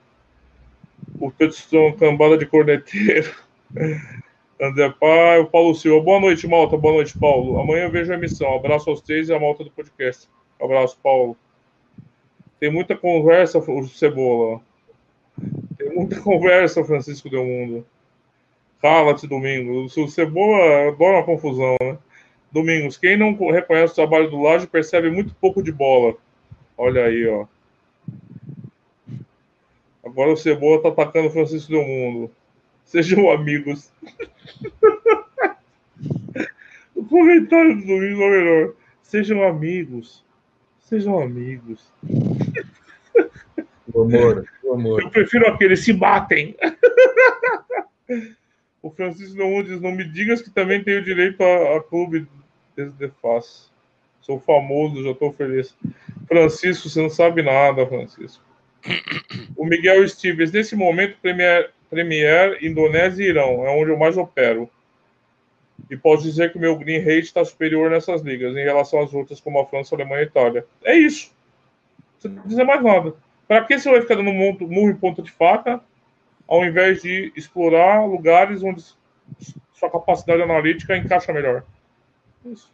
[1.21, 3.33] O Petson, cambada de corneteiro.
[4.61, 6.05] André Pai, o Paulo Silva.
[6.05, 6.77] Boa noite, Malta.
[6.77, 7.59] Boa noite, Paulo.
[7.59, 8.55] Amanhã eu vejo a emissão.
[8.55, 10.29] Abraço aos três e a Malta do podcast.
[10.61, 11.37] Abraço, Paulo.
[12.61, 14.61] Tem muita conversa, o Cebola.
[15.77, 17.87] Tem muita conversa, Francisco Del Mundo.
[18.81, 19.97] Cala-te, Domingos.
[19.97, 21.99] O Cebola adora uma confusão, né?
[22.53, 26.15] Domingos, quem não reconhece o trabalho do Laje percebe muito pouco de bola.
[26.79, 27.47] Olha aí, ó.
[30.05, 32.31] Agora o Cebola tá atacando o Francisco Del Mundo.
[32.95, 33.91] Sejam amigos.
[36.95, 38.73] o comentário do Domingos é melhor.
[39.03, 40.25] Sejam amigos.
[40.79, 41.93] Sejam amigos.
[43.93, 45.03] O amor, o amor.
[45.03, 46.55] Eu prefiro aqueles se batem.
[48.81, 52.29] o Francisco não diz: Não me digas que também tenho direito a, a clube
[52.77, 53.71] desde face.
[54.21, 55.77] Sou famoso, já estou feliz.
[56.29, 58.45] Francisco, você não sabe nada, Francisco.
[59.57, 64.69] O Miguel Stevens, nesse momento, Premier, Premier, Indonésia e Irão, é onde eu mais opero.
[65.91, 69.13] E posso dizer que o meu green rate está superior nessas ligas em relação às
[69.13, 70.67] outras, como a França, a Alemanha e a Itália.
[70.83, 71.35] É isso.
[72.23, 73.15] Não precisa dizer mais nada.
[73.47, 75.83] Para que você vai ficar dando murro em ponta de faca,
[76.49, 78.83] ao invés de explorar lugares onde
[79.75, 81.65] sua capacidade analítica encaixa melhor?
[82.47, 82.73] Isso.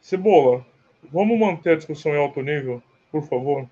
[0.00, 0.66] Cebola,
[1.12, 3.68] vamos manter a discussão em alto nível, por favor?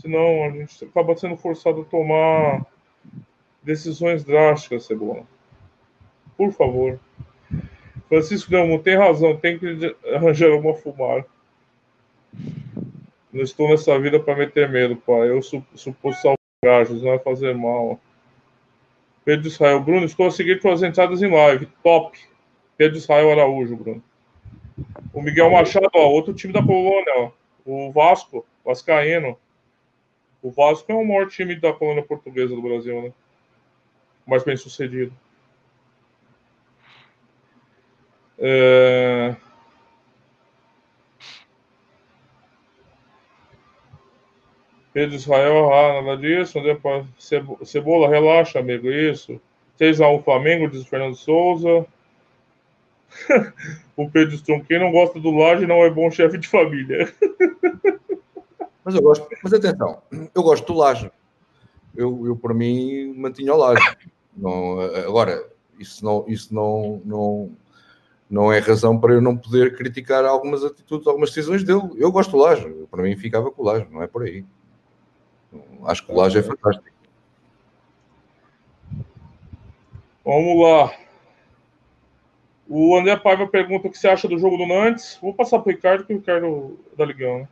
[0.00, 2.64] Senão a gente acaba sendo forçado a tomar
[3.62, 5.24] decisões drásticas, Cebola.
[6.36, 6.98] Por favor.
[8.08, 11.24] Francisco Delmo tem razão, tem que arranjar uma fumar.
[13.32, 15.30] Não estou nessa vida para meter medo, pai.
[15.30, 18.00] Eu suposto salvar gajos, não vai fazer mal.
[19.24, 21.66] Pedro Israel, Bruno, estou a seguir suas entradas em live.
[21.82, 22.18] Top.
[22.76, 24.02] Pedro Israel Araújo, Bruno.
[25.12, 27.30] O Miguel Machado, ó, outro time da colônia, ó.
[27.66, 29.38] O Vasco, Vascaíno.
[30.42, 33.12] O Vasco é o maior time da colônia portuguesa do Brasil, né?
[34.26, 35.12] Mais bem sucedido.
[38.38, 39.36] É...
[44.92, 46.58] Pedro Israel, ah, nada disso.
[47.64, 48.90] Cebola, relaxa, amigo.
[48.90, 49.40] Isso.
[49.78, 51.86] 6x1 Flamengo, diz Fernando Souza.
[53.96, 57.12] o Pedro Strom, quem não gosta do Laje não é bom chefe de família.
[58.84, 60.02] mas eu gosto, mas atenção,
[60.34, 61.10] eu gosto do Laje.
[61.94, 63.96] Eu, eu por mim, mantinha o Laje.
[64.36, 65.44] Não, agora,
[65.78, 67.50] isso não, isso não, não,
[68.28, 71.82] não é razão para eu não poder criticar algumas atitudes, algumas decisões dele.
[71.96, 74.44] Eu gosto do Laje, para mim ficava com o Laje, não é por aí.
[75.84, 76.86] Acho que o Laje é fantástico.
[80.24, 80.94] Vamos lá.
[82.68, 85.18] O André Paiva pergunta o que você acha do jogo do Nantes.
[85.20, 87.38] Vou passar para o Ricardo, que o Ricardo é da Ligão.
[87.40, 87.48] Né?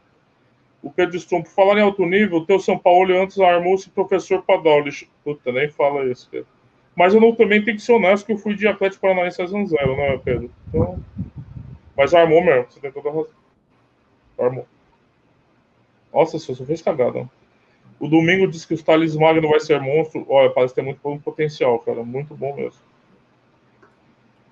[0.83, 4.43] O Pedro Strom, por falar em alto nível, o teu São Paulo antes armou-se professor
[4.43, 4.85] Padal.
[5.25, 6.47] Puta, nem fala isso, Pedro.
[6.97, 9.47] Mas eu não, também tenho que ser honesto que eu fui de Atlético Paranaense a
[9.47, 10.51] zero, né, Pedro?
[10.69, 10.99] Então,
[11.97, 13.35] mas armou mesmo, você tem toda a razão.
[14.39, 14.67] Armou.
[16.13, 17.29] Nossa, só fez cagada.
[18.01, 20.25] O domingo diz que o Thales Magno vai ser monstro.
[20.29, 22.05] Olha, parece ter muito potencial, cara.
[22.05, 22.81] Muito bom mesmo.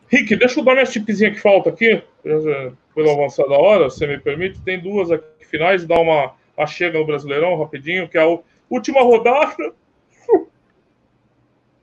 [0.08, 2.02] Rick, deixa eu dar minha tipzinha que falta aqui.
[2.22, 4.60] Pela avançada hora, se me permite.
[4.62, 5.84] Tem duas aqui finais.
[5.84, 8.38] Dar uma a chega no Brasileirão rapidinho, que é a
[8.70, 9.74] última rodada.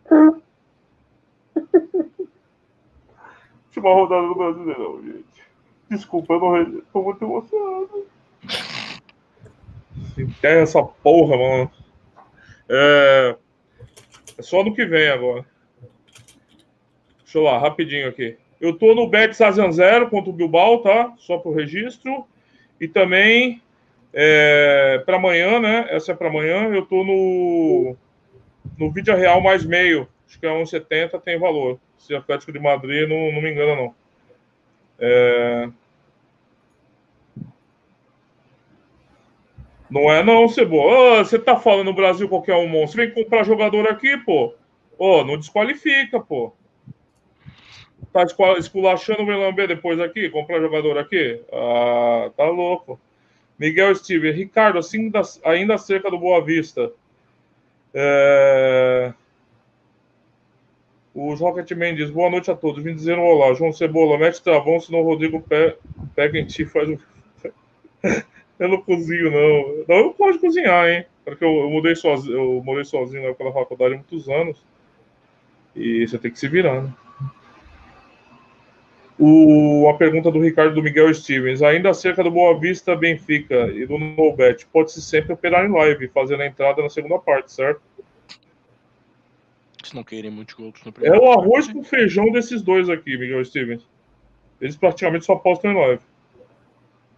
[3.68, 5.44] última rodada do Brasileirão, gente.
[5.90, 8.08] Desculpa, eu não tô muito emocionado.
[10.18, 11.72] Enterra essa porra, mano.
[12.68, 13.36] É...
[14.38, 15.46] é só no que vem agora.
[17.34, 18.38] Deixa eu lá, rapidinho aqui.
[18.62, 21.12] Eu tô no Bet Sazian Zero contra o Bilbao, tá?
[21.18, 22.28] Só pro registro.
[22.80, 23.60] E também
[24.14, 25.88] é, para amanhã, né?
[25.90, 26.70] Essa é para amanhã.
[26.72, 27.96] Eu tô no
[28.78, 30.08] no Vídeo Real mais meio.
[30.28, 31.80] Acho que é 1,70 tem valor.
[31.98, 33.96] Se Atlético de Madrid não, não me engana, não.
[35.00, 35.70] É...
[39.90, 41.22] Não é não, Cebola.
[41.22, 43.02] Oh, você tá falando no Brasil qualquer um monstro.
[43.02, 44.54] Vem comprar jogador aqui, pô.
[45.00, 46.54] Oh, não desqualifica, pô.
[48.12, 48.24] Tá
[48.58, 50.30] esculachando o Melambé depois aqui?
[50.30, 51.42] Comprar jogador aqui?
[51.52, 53.00] Ah, tá louco.
[53.58, 54.34] Miguel Steven.
[54.34, 55.12] Ricardo, assim,
[55.44, 56.92] ainda acerca do Boa Vista.
[57.94, 59.14] É...
[61.14, 62.84] O Rocketman diz: Boa noite a todos.
[62.84, 63.54] Vim dizer um olá.
[63.54, 65.44] João Cebola, mete travão, senão o Rodrigo
[66.16, 66.98] pega em ti faz um.
[68.60, 69.86] eu não cozinho, não.
[69.88, 71.06] Não, eu de cozinhar, hein?
[71.24, 74.66] Porque eu, eu mudei sozinho, eu morei sozinho na época da faculdade há muitos anos.
[75.76, 76.94] E você tem que se virar, né?
[79.20, 81.62] O, a pergunta do Ricardo do Miguel Stevens.
[81.62, 86.42] Ainda acerca do Boa Vista Benfica e do Nobet, pode-se sempre operar em live, fazendo
[86.42, 87.82] a entrada na segunda parte, certo?
[89.84, 91.16] Se não querem muitos gols no primeiro.
[91.16, 93.88] É o arroz com feijão desses dois aqui, Miguel Stevens.
[94.60, 96.02] Eles praticamente só postam em live.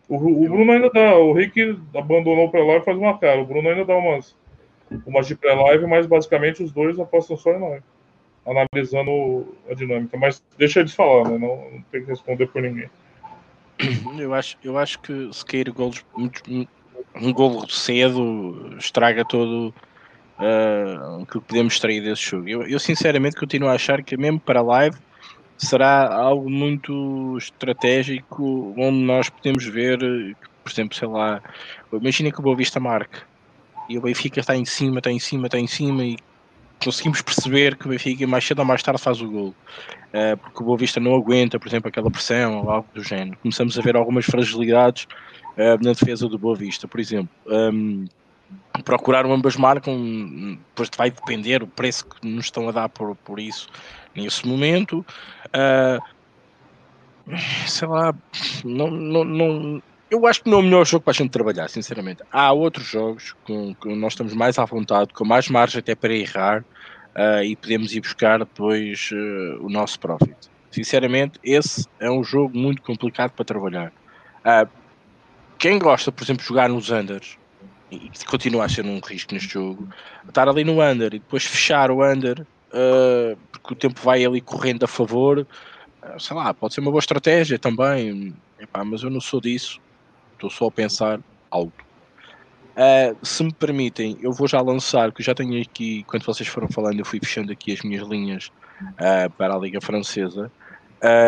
[0.09, 1.15] O, o Bruno ainda dá.
[1.15, 3.41] O Rick abandonou o pré-live faz uma cara.
[3.41, 4.35] O Bruno ainda dá umas,
[5.05, 7.83] umas de pré-live, mas basicamente os dois apostam só em live.
[8.45, 10.17] Analisando a dinâmica.
[10.17, 11.37] Mas deixa eles falar, né?
[11.37, 12.89] Não, não tem que responder por ninguém.
[14.17, 16.05] Eu acho, eu acho que se cair golos,
[17.21, 19.73] um gol cedo estraga todo
[20.39, 22.47] uh, o que podemos extrair desse jogo.
[22.47, 24.97] Eu, eu, sinceramente continuo a achar que mesmo para live
[25.57, 29.99] será algo muito estratégico onde nós podemos ver,
[30.63, 31.41] por exemplo, sei lá,
[31.93, 33.19] imagina que o Boa Vista marque
[33.87, 36.17] e o Benfica está em cima, está em cima, está em cima e
[36.83, 39.55] conseguimos perceber que o Benfica mais cedo ou mais tarde faz o gol.
[40.13, 43.37] Uh, porque o Boa Vista não aguenta, por exemplo, aquela pressão ou algo do género.
[43.41, 45.07] Começamos a ver algumas fragilidades
[45.57, 47.29] uh, na defesa do Boa Vista, por exemplo.
[47.47, 48.05] Um,
[48.83, 53.39] procurar ambas marcam, depois vai depender o preço que nos estão a dar por, por
[53.39, 53.67] isso
[54.15, 55.05] nesse momento.
[55.47, 56.01] Uh,
[57.67, 58.13] sei lá,
[58.63, 61.69] não, não, não, eu acho que não é o melhor jogo para a gente trabalhar,
[61.69, 62.23] sinceramente.
[62.31, 66.13] Há outros jogos com que nós estamos mais à vontade, com mais margem até para
[66.13, 66.61] errar
[67.15, 70.35] uh, e podemos ir buscar depois uh, o nosso profit.
[70.71, 73.93] Sinceramente, esse é um jogo muito complicado para trabalhar.
[75.57, 77.37] quem gosta, por exemplo, de jogar nos unders,
[77.89, 79.87] e continua a ser um risco neste jogo,
[80.27, 84.41] estar ali no under e depois fechar o under uh, porque o tempo vai ali
[84.41, 89.09] correndo a favor, uh, sei lá, pode ser uma boa estratégia também, Epá, mas eu
[89.09, 89.79] não sou disso,
[90.35, 91.83] estou só a pensar alto.
[92.75, 96.67] Uh, se me permitem, eu vou já lançar, que já tenho aqui, quando vocês foram
[96.67, 98.51] falando, eu fui fechando aqui as minhas linhas
[99.37, 100.51] para a Liga Francesa.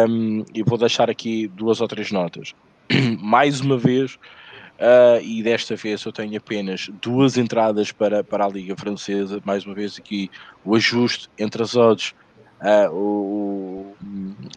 [0.10, 2.54] Um, e vou deixar aqui duas ou três notas.
[3.20, 4.18] Mais uma vez,
[4.78, 9.42] Uh, e desta vez eu tenho apenas duas entradas para, para a Liga Francesa.
[9.44, 10.30] Mais uma vez aqui
[10.64, 12.14] o ajuste entre as odds,
[12.62, 13.96] uh, o,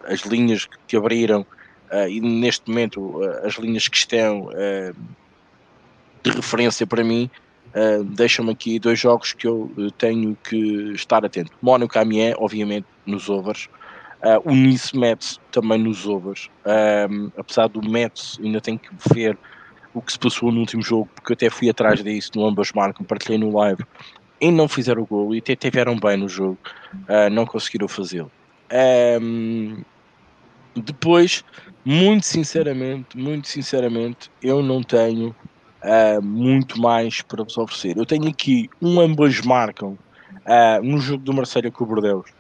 [0.04, 1.46] as linhas que abriram uh,
[2.08, 4.48] e neste momento as linhas que estão
[6.22, 7.30] de referência para mim.
[8.14, 11.52] Deixam-me aqui dois jogos que eu tenho que estar atento.
[11.62, 13.68] Mónaco Amiens, obviamente, nos overs.
[14.44, 16.50] o Nice Mets também nos overs.
[17.36, 19.38] apesar do Mets, ainda tenho que ver
[19.94, 22.72] o que se passou no último jogo, porque eu até fui atrás disso no ambas
[22.72, 23.84] marcam, partilhei no live
[24.40, 26.58] e não fizeram o gol e até tiveram bem no jogo,
[26.94, 28.30] uh, não conseguiram fazê-lo.
[29.20, 29.82] Um,
[30.76, 31.44] depois,
[31.84, 35.34] muito sinceramente, muito sinceramente, eu não tenho
[35.82, 37.96] uh, muito mais para vos oferecer.
[37.96, 39.98] Eu tenho aqui um ambas marcam
[40.46, 42.30] uh, no jogo do Marselha com o Bordeaux.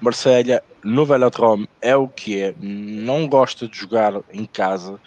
[0.00, 4.98] Marselha no Velodrome é o que é, não gosta de jogar em casa,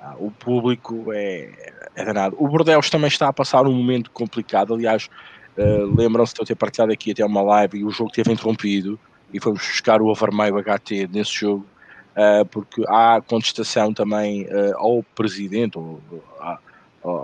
[0.00, 1.50] ah, o público é,
[1.94, 2.34] é danado.
[2.38, 4.74] O Bordeaux também está a passar um momento complicado.
[4.74, 5.08] Aliás,
[5.56, 8.98] uh, lembram-se de eu ter partilhado aqui até uma live e o jogo teve interrompido
[9.32, 11.66] e fomos buscar o overmeio HT nesse jogo.
[12.10, 16.00] Uh, porque há contestação também uh, ao presidente, ou,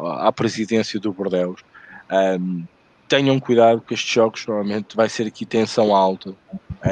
[0.07, 1.61] à presidência do Bordeus.
[2.11, 2.65] Um,
[3.09, 6.37] tenham cuidado que estes jogos normalmente vai ser aqui tensão alta uh,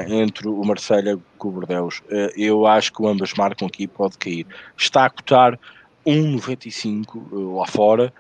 [0.09, 2.03] entre o Marselha e o Bordeus.
[2.37, 4.47] Eu acho que ambas marcam aqui pode cair.
[4.77, 5.59] Está a cotar
[6.07, 8.13] 1,95 uh, lá fora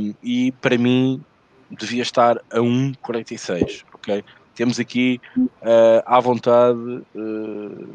[0.00, 1.22] um, e para mim
[1.70, 4.24] devia estar a 1,46, ok?
[4.54, 6.78] Temos aqui uh, à vontade
[7.14, 7.88] uh,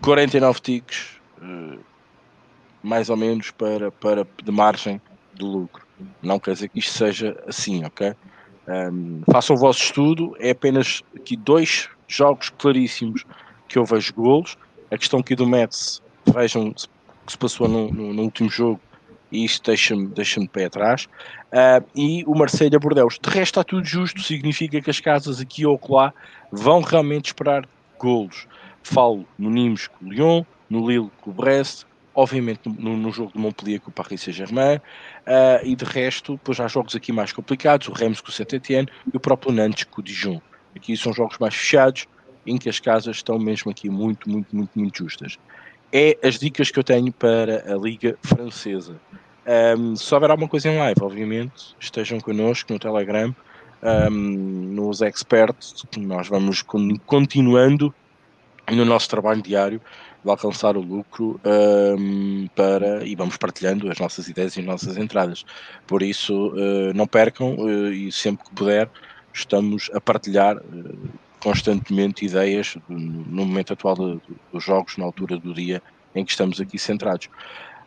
[0.00, 1.78] 49 ticks, uh,
[2.82, 5.00] mais ou menos, para, para de margem
[5.34, 5.86] de lucro.
[6.22, 8.14] Não quer dizer que isto seja assim, ok?
[8.68, 13.24] Um, façam o vosso estudo, é apenas aqui dois jogos claríssimos
[13.66, 14.56] que eu vejo golos.
[14.90, 18.80] A questão aqui do Mets, vejam o que se passou no, no, no último jogo
[19.30, 21.06] e isto deixa-me deixa de pé atrás.
[21.52, 23.18] Uh, e o Marselha Bordeus.
[23.20, 26.12] De resto, está tudo justo, significa que as casas aqui ou lá
[26.50, 27.66] vão realmente esperar
[27.98, 28.46] golos.
[28.88, 31.84] Falo no Nimes com o Lyon, no Lille com o Brest,
[32.14, 36.58] obviamente no, no jogo de Montpellier com o Paris Saint-Germain, uh, e de resto, depois
[36.58, 40.00] há jogos aqui mais complicados, o Reims com o Saint-Etienne e o próprio Nantes com
[40.00, 40.40] o Dijon.
[40.74, 42.06] Aqui são jogos mais fechados,
[42.46, 45.38] em que as casas estão mesmo aqui muito, muito, muito, muito justas
[45.92, 48.96] é as dicas que eu tenho para a Liga Francesa.
[49.78, 53.34] Um, se houver alguma coisa em live, obviamente, estejam connosco no Telegram,
[53.82, 56.62] um, nos experts, nós vamos
[57.06, 57.94] continuando
[58.70, 59.80] no nosso trabalho diário
[60.24, 61.40] de alcançar o lucro
[61.98, 65.44] um, para, e vamos partilhando as nossas ideias e as nossas entradas.
[65.86, 68.90] Por isso, uh, não percam uh, e sempre que puder,
[69.32, 70.56] estamos a partilhar.
[70.56, 74.20] Uh, constantemente ideias no momento atual
[74.52, 75.82] dos jogos, na altura do dia
[76.14, 77.28] em que estamos aqui centrados.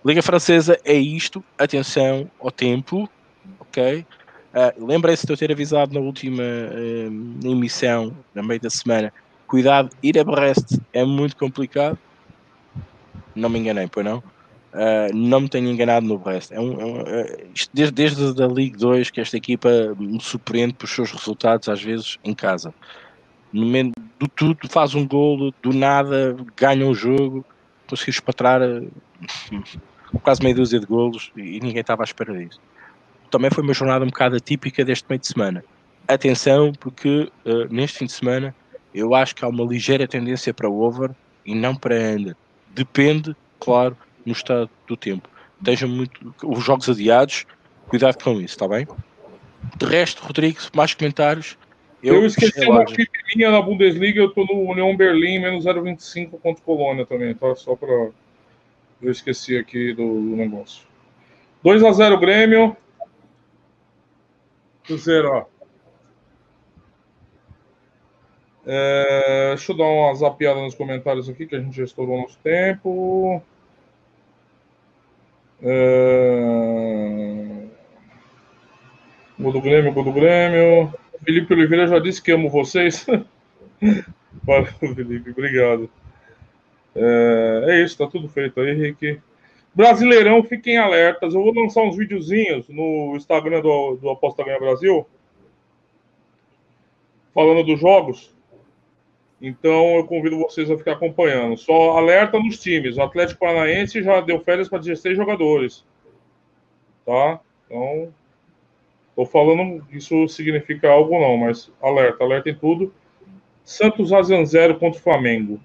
[0.05, 3.09] Liga Francesa é isto, atenção ao tempo,
[3.59, 4.05] ok?
[4.53, 9.13] Uh, Lembrem-se de eu ter avisado na última uh, emissão, na meio da semana,
[9.51, 11.99] cuidado, ir a Brest é muito complicado.
[13.35, 14.19] Não me enganei, pois não?
[14.73, 16.53] Uh, não me tenho enganado no Brest.
[16.53, 19.69] É um, é um, uh, desde, desde a Liga 2 que esta equipa
[19.99, 22.73] me surpreende por seus resultados, às vezes em casa
[23.51, 27.45] no momento do tudo faz um golo, do nada ganha um jogo,
[27.87, 28.83] conseguiu espatrar eh,
[30.23, 32.59] quase meia dúzia de golos e ninguém estava à espera disso.
[33.29, 35.63] Também foi uma jornada um bocado atípica deste meio de semana.
[36.07, 38.55] Atenção, porque uh, neste fim de semana
[38.93, 41.11] eu acho que há uma ligeira tendência para over
[41.45, 42.35] e não para under.
[42.69, 45.29] Depende, claro, no estado do tempo.
[45.59, 47.45] Estejam muito os jogos adiados,
[47.87, 48.87] cuidado com isso, está bem?
[49.77, 51.57] De resto, Rodrigo, mais comentários?
[52.03, 56.63] Eu, eu esqueci uma pequenininha na Bundesliga, eu tô no União Berlim, menos 0,25 contra
[56.63, 57.55] Colônia também, tá?
[57.55, 58.09] Só para
[59.01, 60.83] Eu esqueci aqui do, do negócio.
[61.63, 62.75] 2x0 Grêmio.
[64.83, 65.50] Cruzeiro, ó.
[68.73, 72.37] É, deixa eu dar uma zapiada nos comentários aqui, que a gente já estourou nosso
[72.41, 73.43] tempo.
[75.61, 77.65] É...
[79.37, 80.93] Gol do Grêmio, gol do Grêmio.
[81.25, 83.05] Felipe Oliveira já disse que amo vocês.
[84.41, 85.89] Valeu, Felipe, obrigado.
[86.95, 89.19] É, é, isso, tá tudo feito aí, Henrique.
[89.75, 91.33] Brasileirão, fiquem alertas.
[91.33, 95.05] Eu vou lançar uns videozinhos no Instagram do, do Aposta Ganha Brasil,
[97.33, 98.31] falando dos jogos.
[99.41, 101.57] Então eu convido vocês a ficar acompanhando.
[101.57, 102.97] Só alerta nos times.
[102.97, 105.83] O Atlético Paranaense já deu férias para 16 jogadores.
[107.05, 107.39] Tá?
[107.65, 108.13] Então
[109.15, 112.93] Tô falando, isso significa algo não, mas alerta, alerta em tudo.
[113.63, 115.59] Santos Azian zero contra o Flamengo.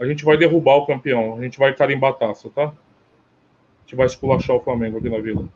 [0.00, 2.64] A gente vai derrubar o campeão, a gente vai carimbar a taça, tá?
[2.64, 2.72] A
[3.82, 5.48] gente vai esculachar o Flamengo aqui na vila.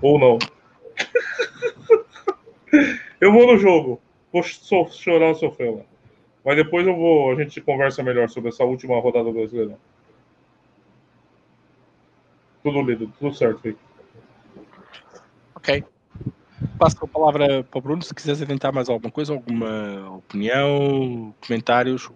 [0.00, 0.38] Ou não.
[3.20, 4.00] eu vou no jogo.
[4.32, 5.82] Vou chorar ou sofrer lá.
[6.44, 9.78] Mas depois eu vou, a gente conversa melhor sobre essa última rodada brasileira.
[12.62, 13.78] Tudo lido, tudo certo, Rick.
[15.54, 15.84] Ok.
[16.78, 22.10] Passo a palavra para o Bruno se quiseres adiantar mais alguma coisa, alguma opinião, comentários,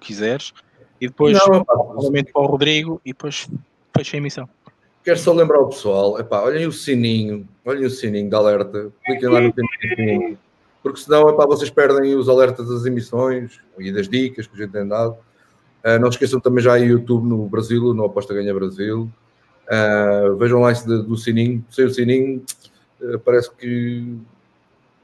[0.00, 0.52] quiseres.
[1.00, 3.48] E depois, novamente para o Rodrigo e depois
[3.96, 4.48] fecha a emissão.
[5.04, 9.28] Quero só lembrar o pessoal, epá, olhem o sininho, olhem o sininho de alerta, cliquem
[9.28, 10.38] lá no sininho,
[10.84, 14.72] porque senão epá, vocês perdem os alertas das emissões e das dicas que a gente
[14.72, 15.16] tem dado.
[15.82, 19.10] Uh, não esqueçam também já em YouTube no Brasil, no Aposta Ganha Brasil.
[19.64, 22.44] Uh, vejam lá esse do sininho, sem o sininho
[23.00, 24.14] eh, parece que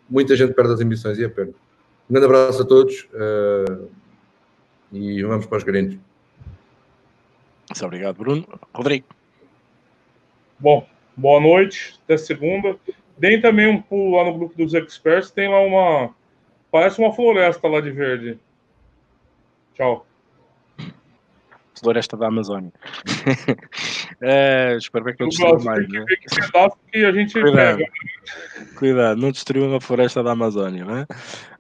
[0.08, 1.52] muita gente perde as emissões e é pena.
[2.10, 3.88] Um grande abraço a todos uh,
[4.92, 5.98] e vamos para os grandes.
[7.70, 8.46] Muito obrigado, Bruno.
[8.74, 9.06] Rodrigo.
[10.58, 10.86] Bom,
[11.16, 12.76] boa noite, até segunda.
[13.20, 16.14] Deem também um pulo lá no grupo dos experts, tem lá uma.
[16.72, 18.38] Parece uma floresta lá de verde.
[19.74, 20.06] Tchau.
[21.78, 22.72] Floresta da Amazônia.
[24.22, 25.88] É, espero bem que não destruam mais.
[25.88, 26.04] Né?
[26.92, 27.78] Que, a gente Cuidado.
[27.78, 27.90] pega.
[28.76, 31.06] Cuidado, não destruam a floresta da Amazônia, né?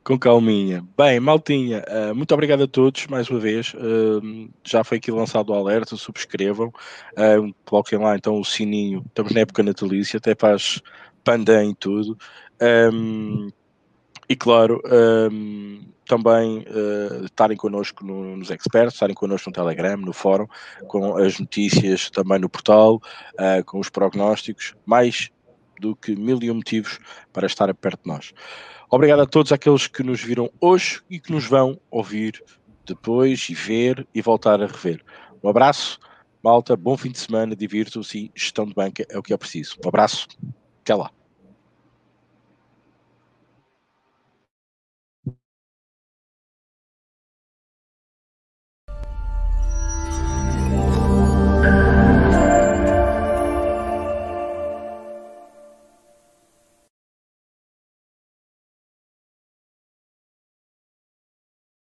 [0.04, 0.84] Com calminha.
[0.94, 3.72] Bem, Maltinha, uh, muito obrigado a todos mais uma vez.
[3.72, 6.68] Uh, já foi aqui lançado o alerta, subscrevam.
[7.12, 9.02] Uh, coloquem lá então o sininho.
[9.06, 10.82] Estamos na época natalícia, até faz
[11.24, 12.18] pandan e tudo.
[12.92, 13.48] Um,
[14.28, 14.80] e claro,
[15.32, 20.46] um, também uh, estarem connosco no, nos experts, estarem connosco no Telegram, no fórum,
[20.86, 23.00] com as notícias também no portal,
[23.34, 25.30] uh, com os prognósticos, mais
[25.80, 26.98] do que mil e um motivos
[27.32, 28.32] para estar perto de nós.
[28.90, 32.42] Obrigado a todos aqueles que nos viram hoje e que nos vão ouvir
[32.84, 35.02] depois e ver e voltar a rever.
[35.42, 35.98] Um abraço,
[36.42, 39.76] malta, bom fim de semana, divirtam-se e gestão de banca é o que é preciso.
[39.84, 40.26] Um abraço,
[40.90, 41.19] até lá.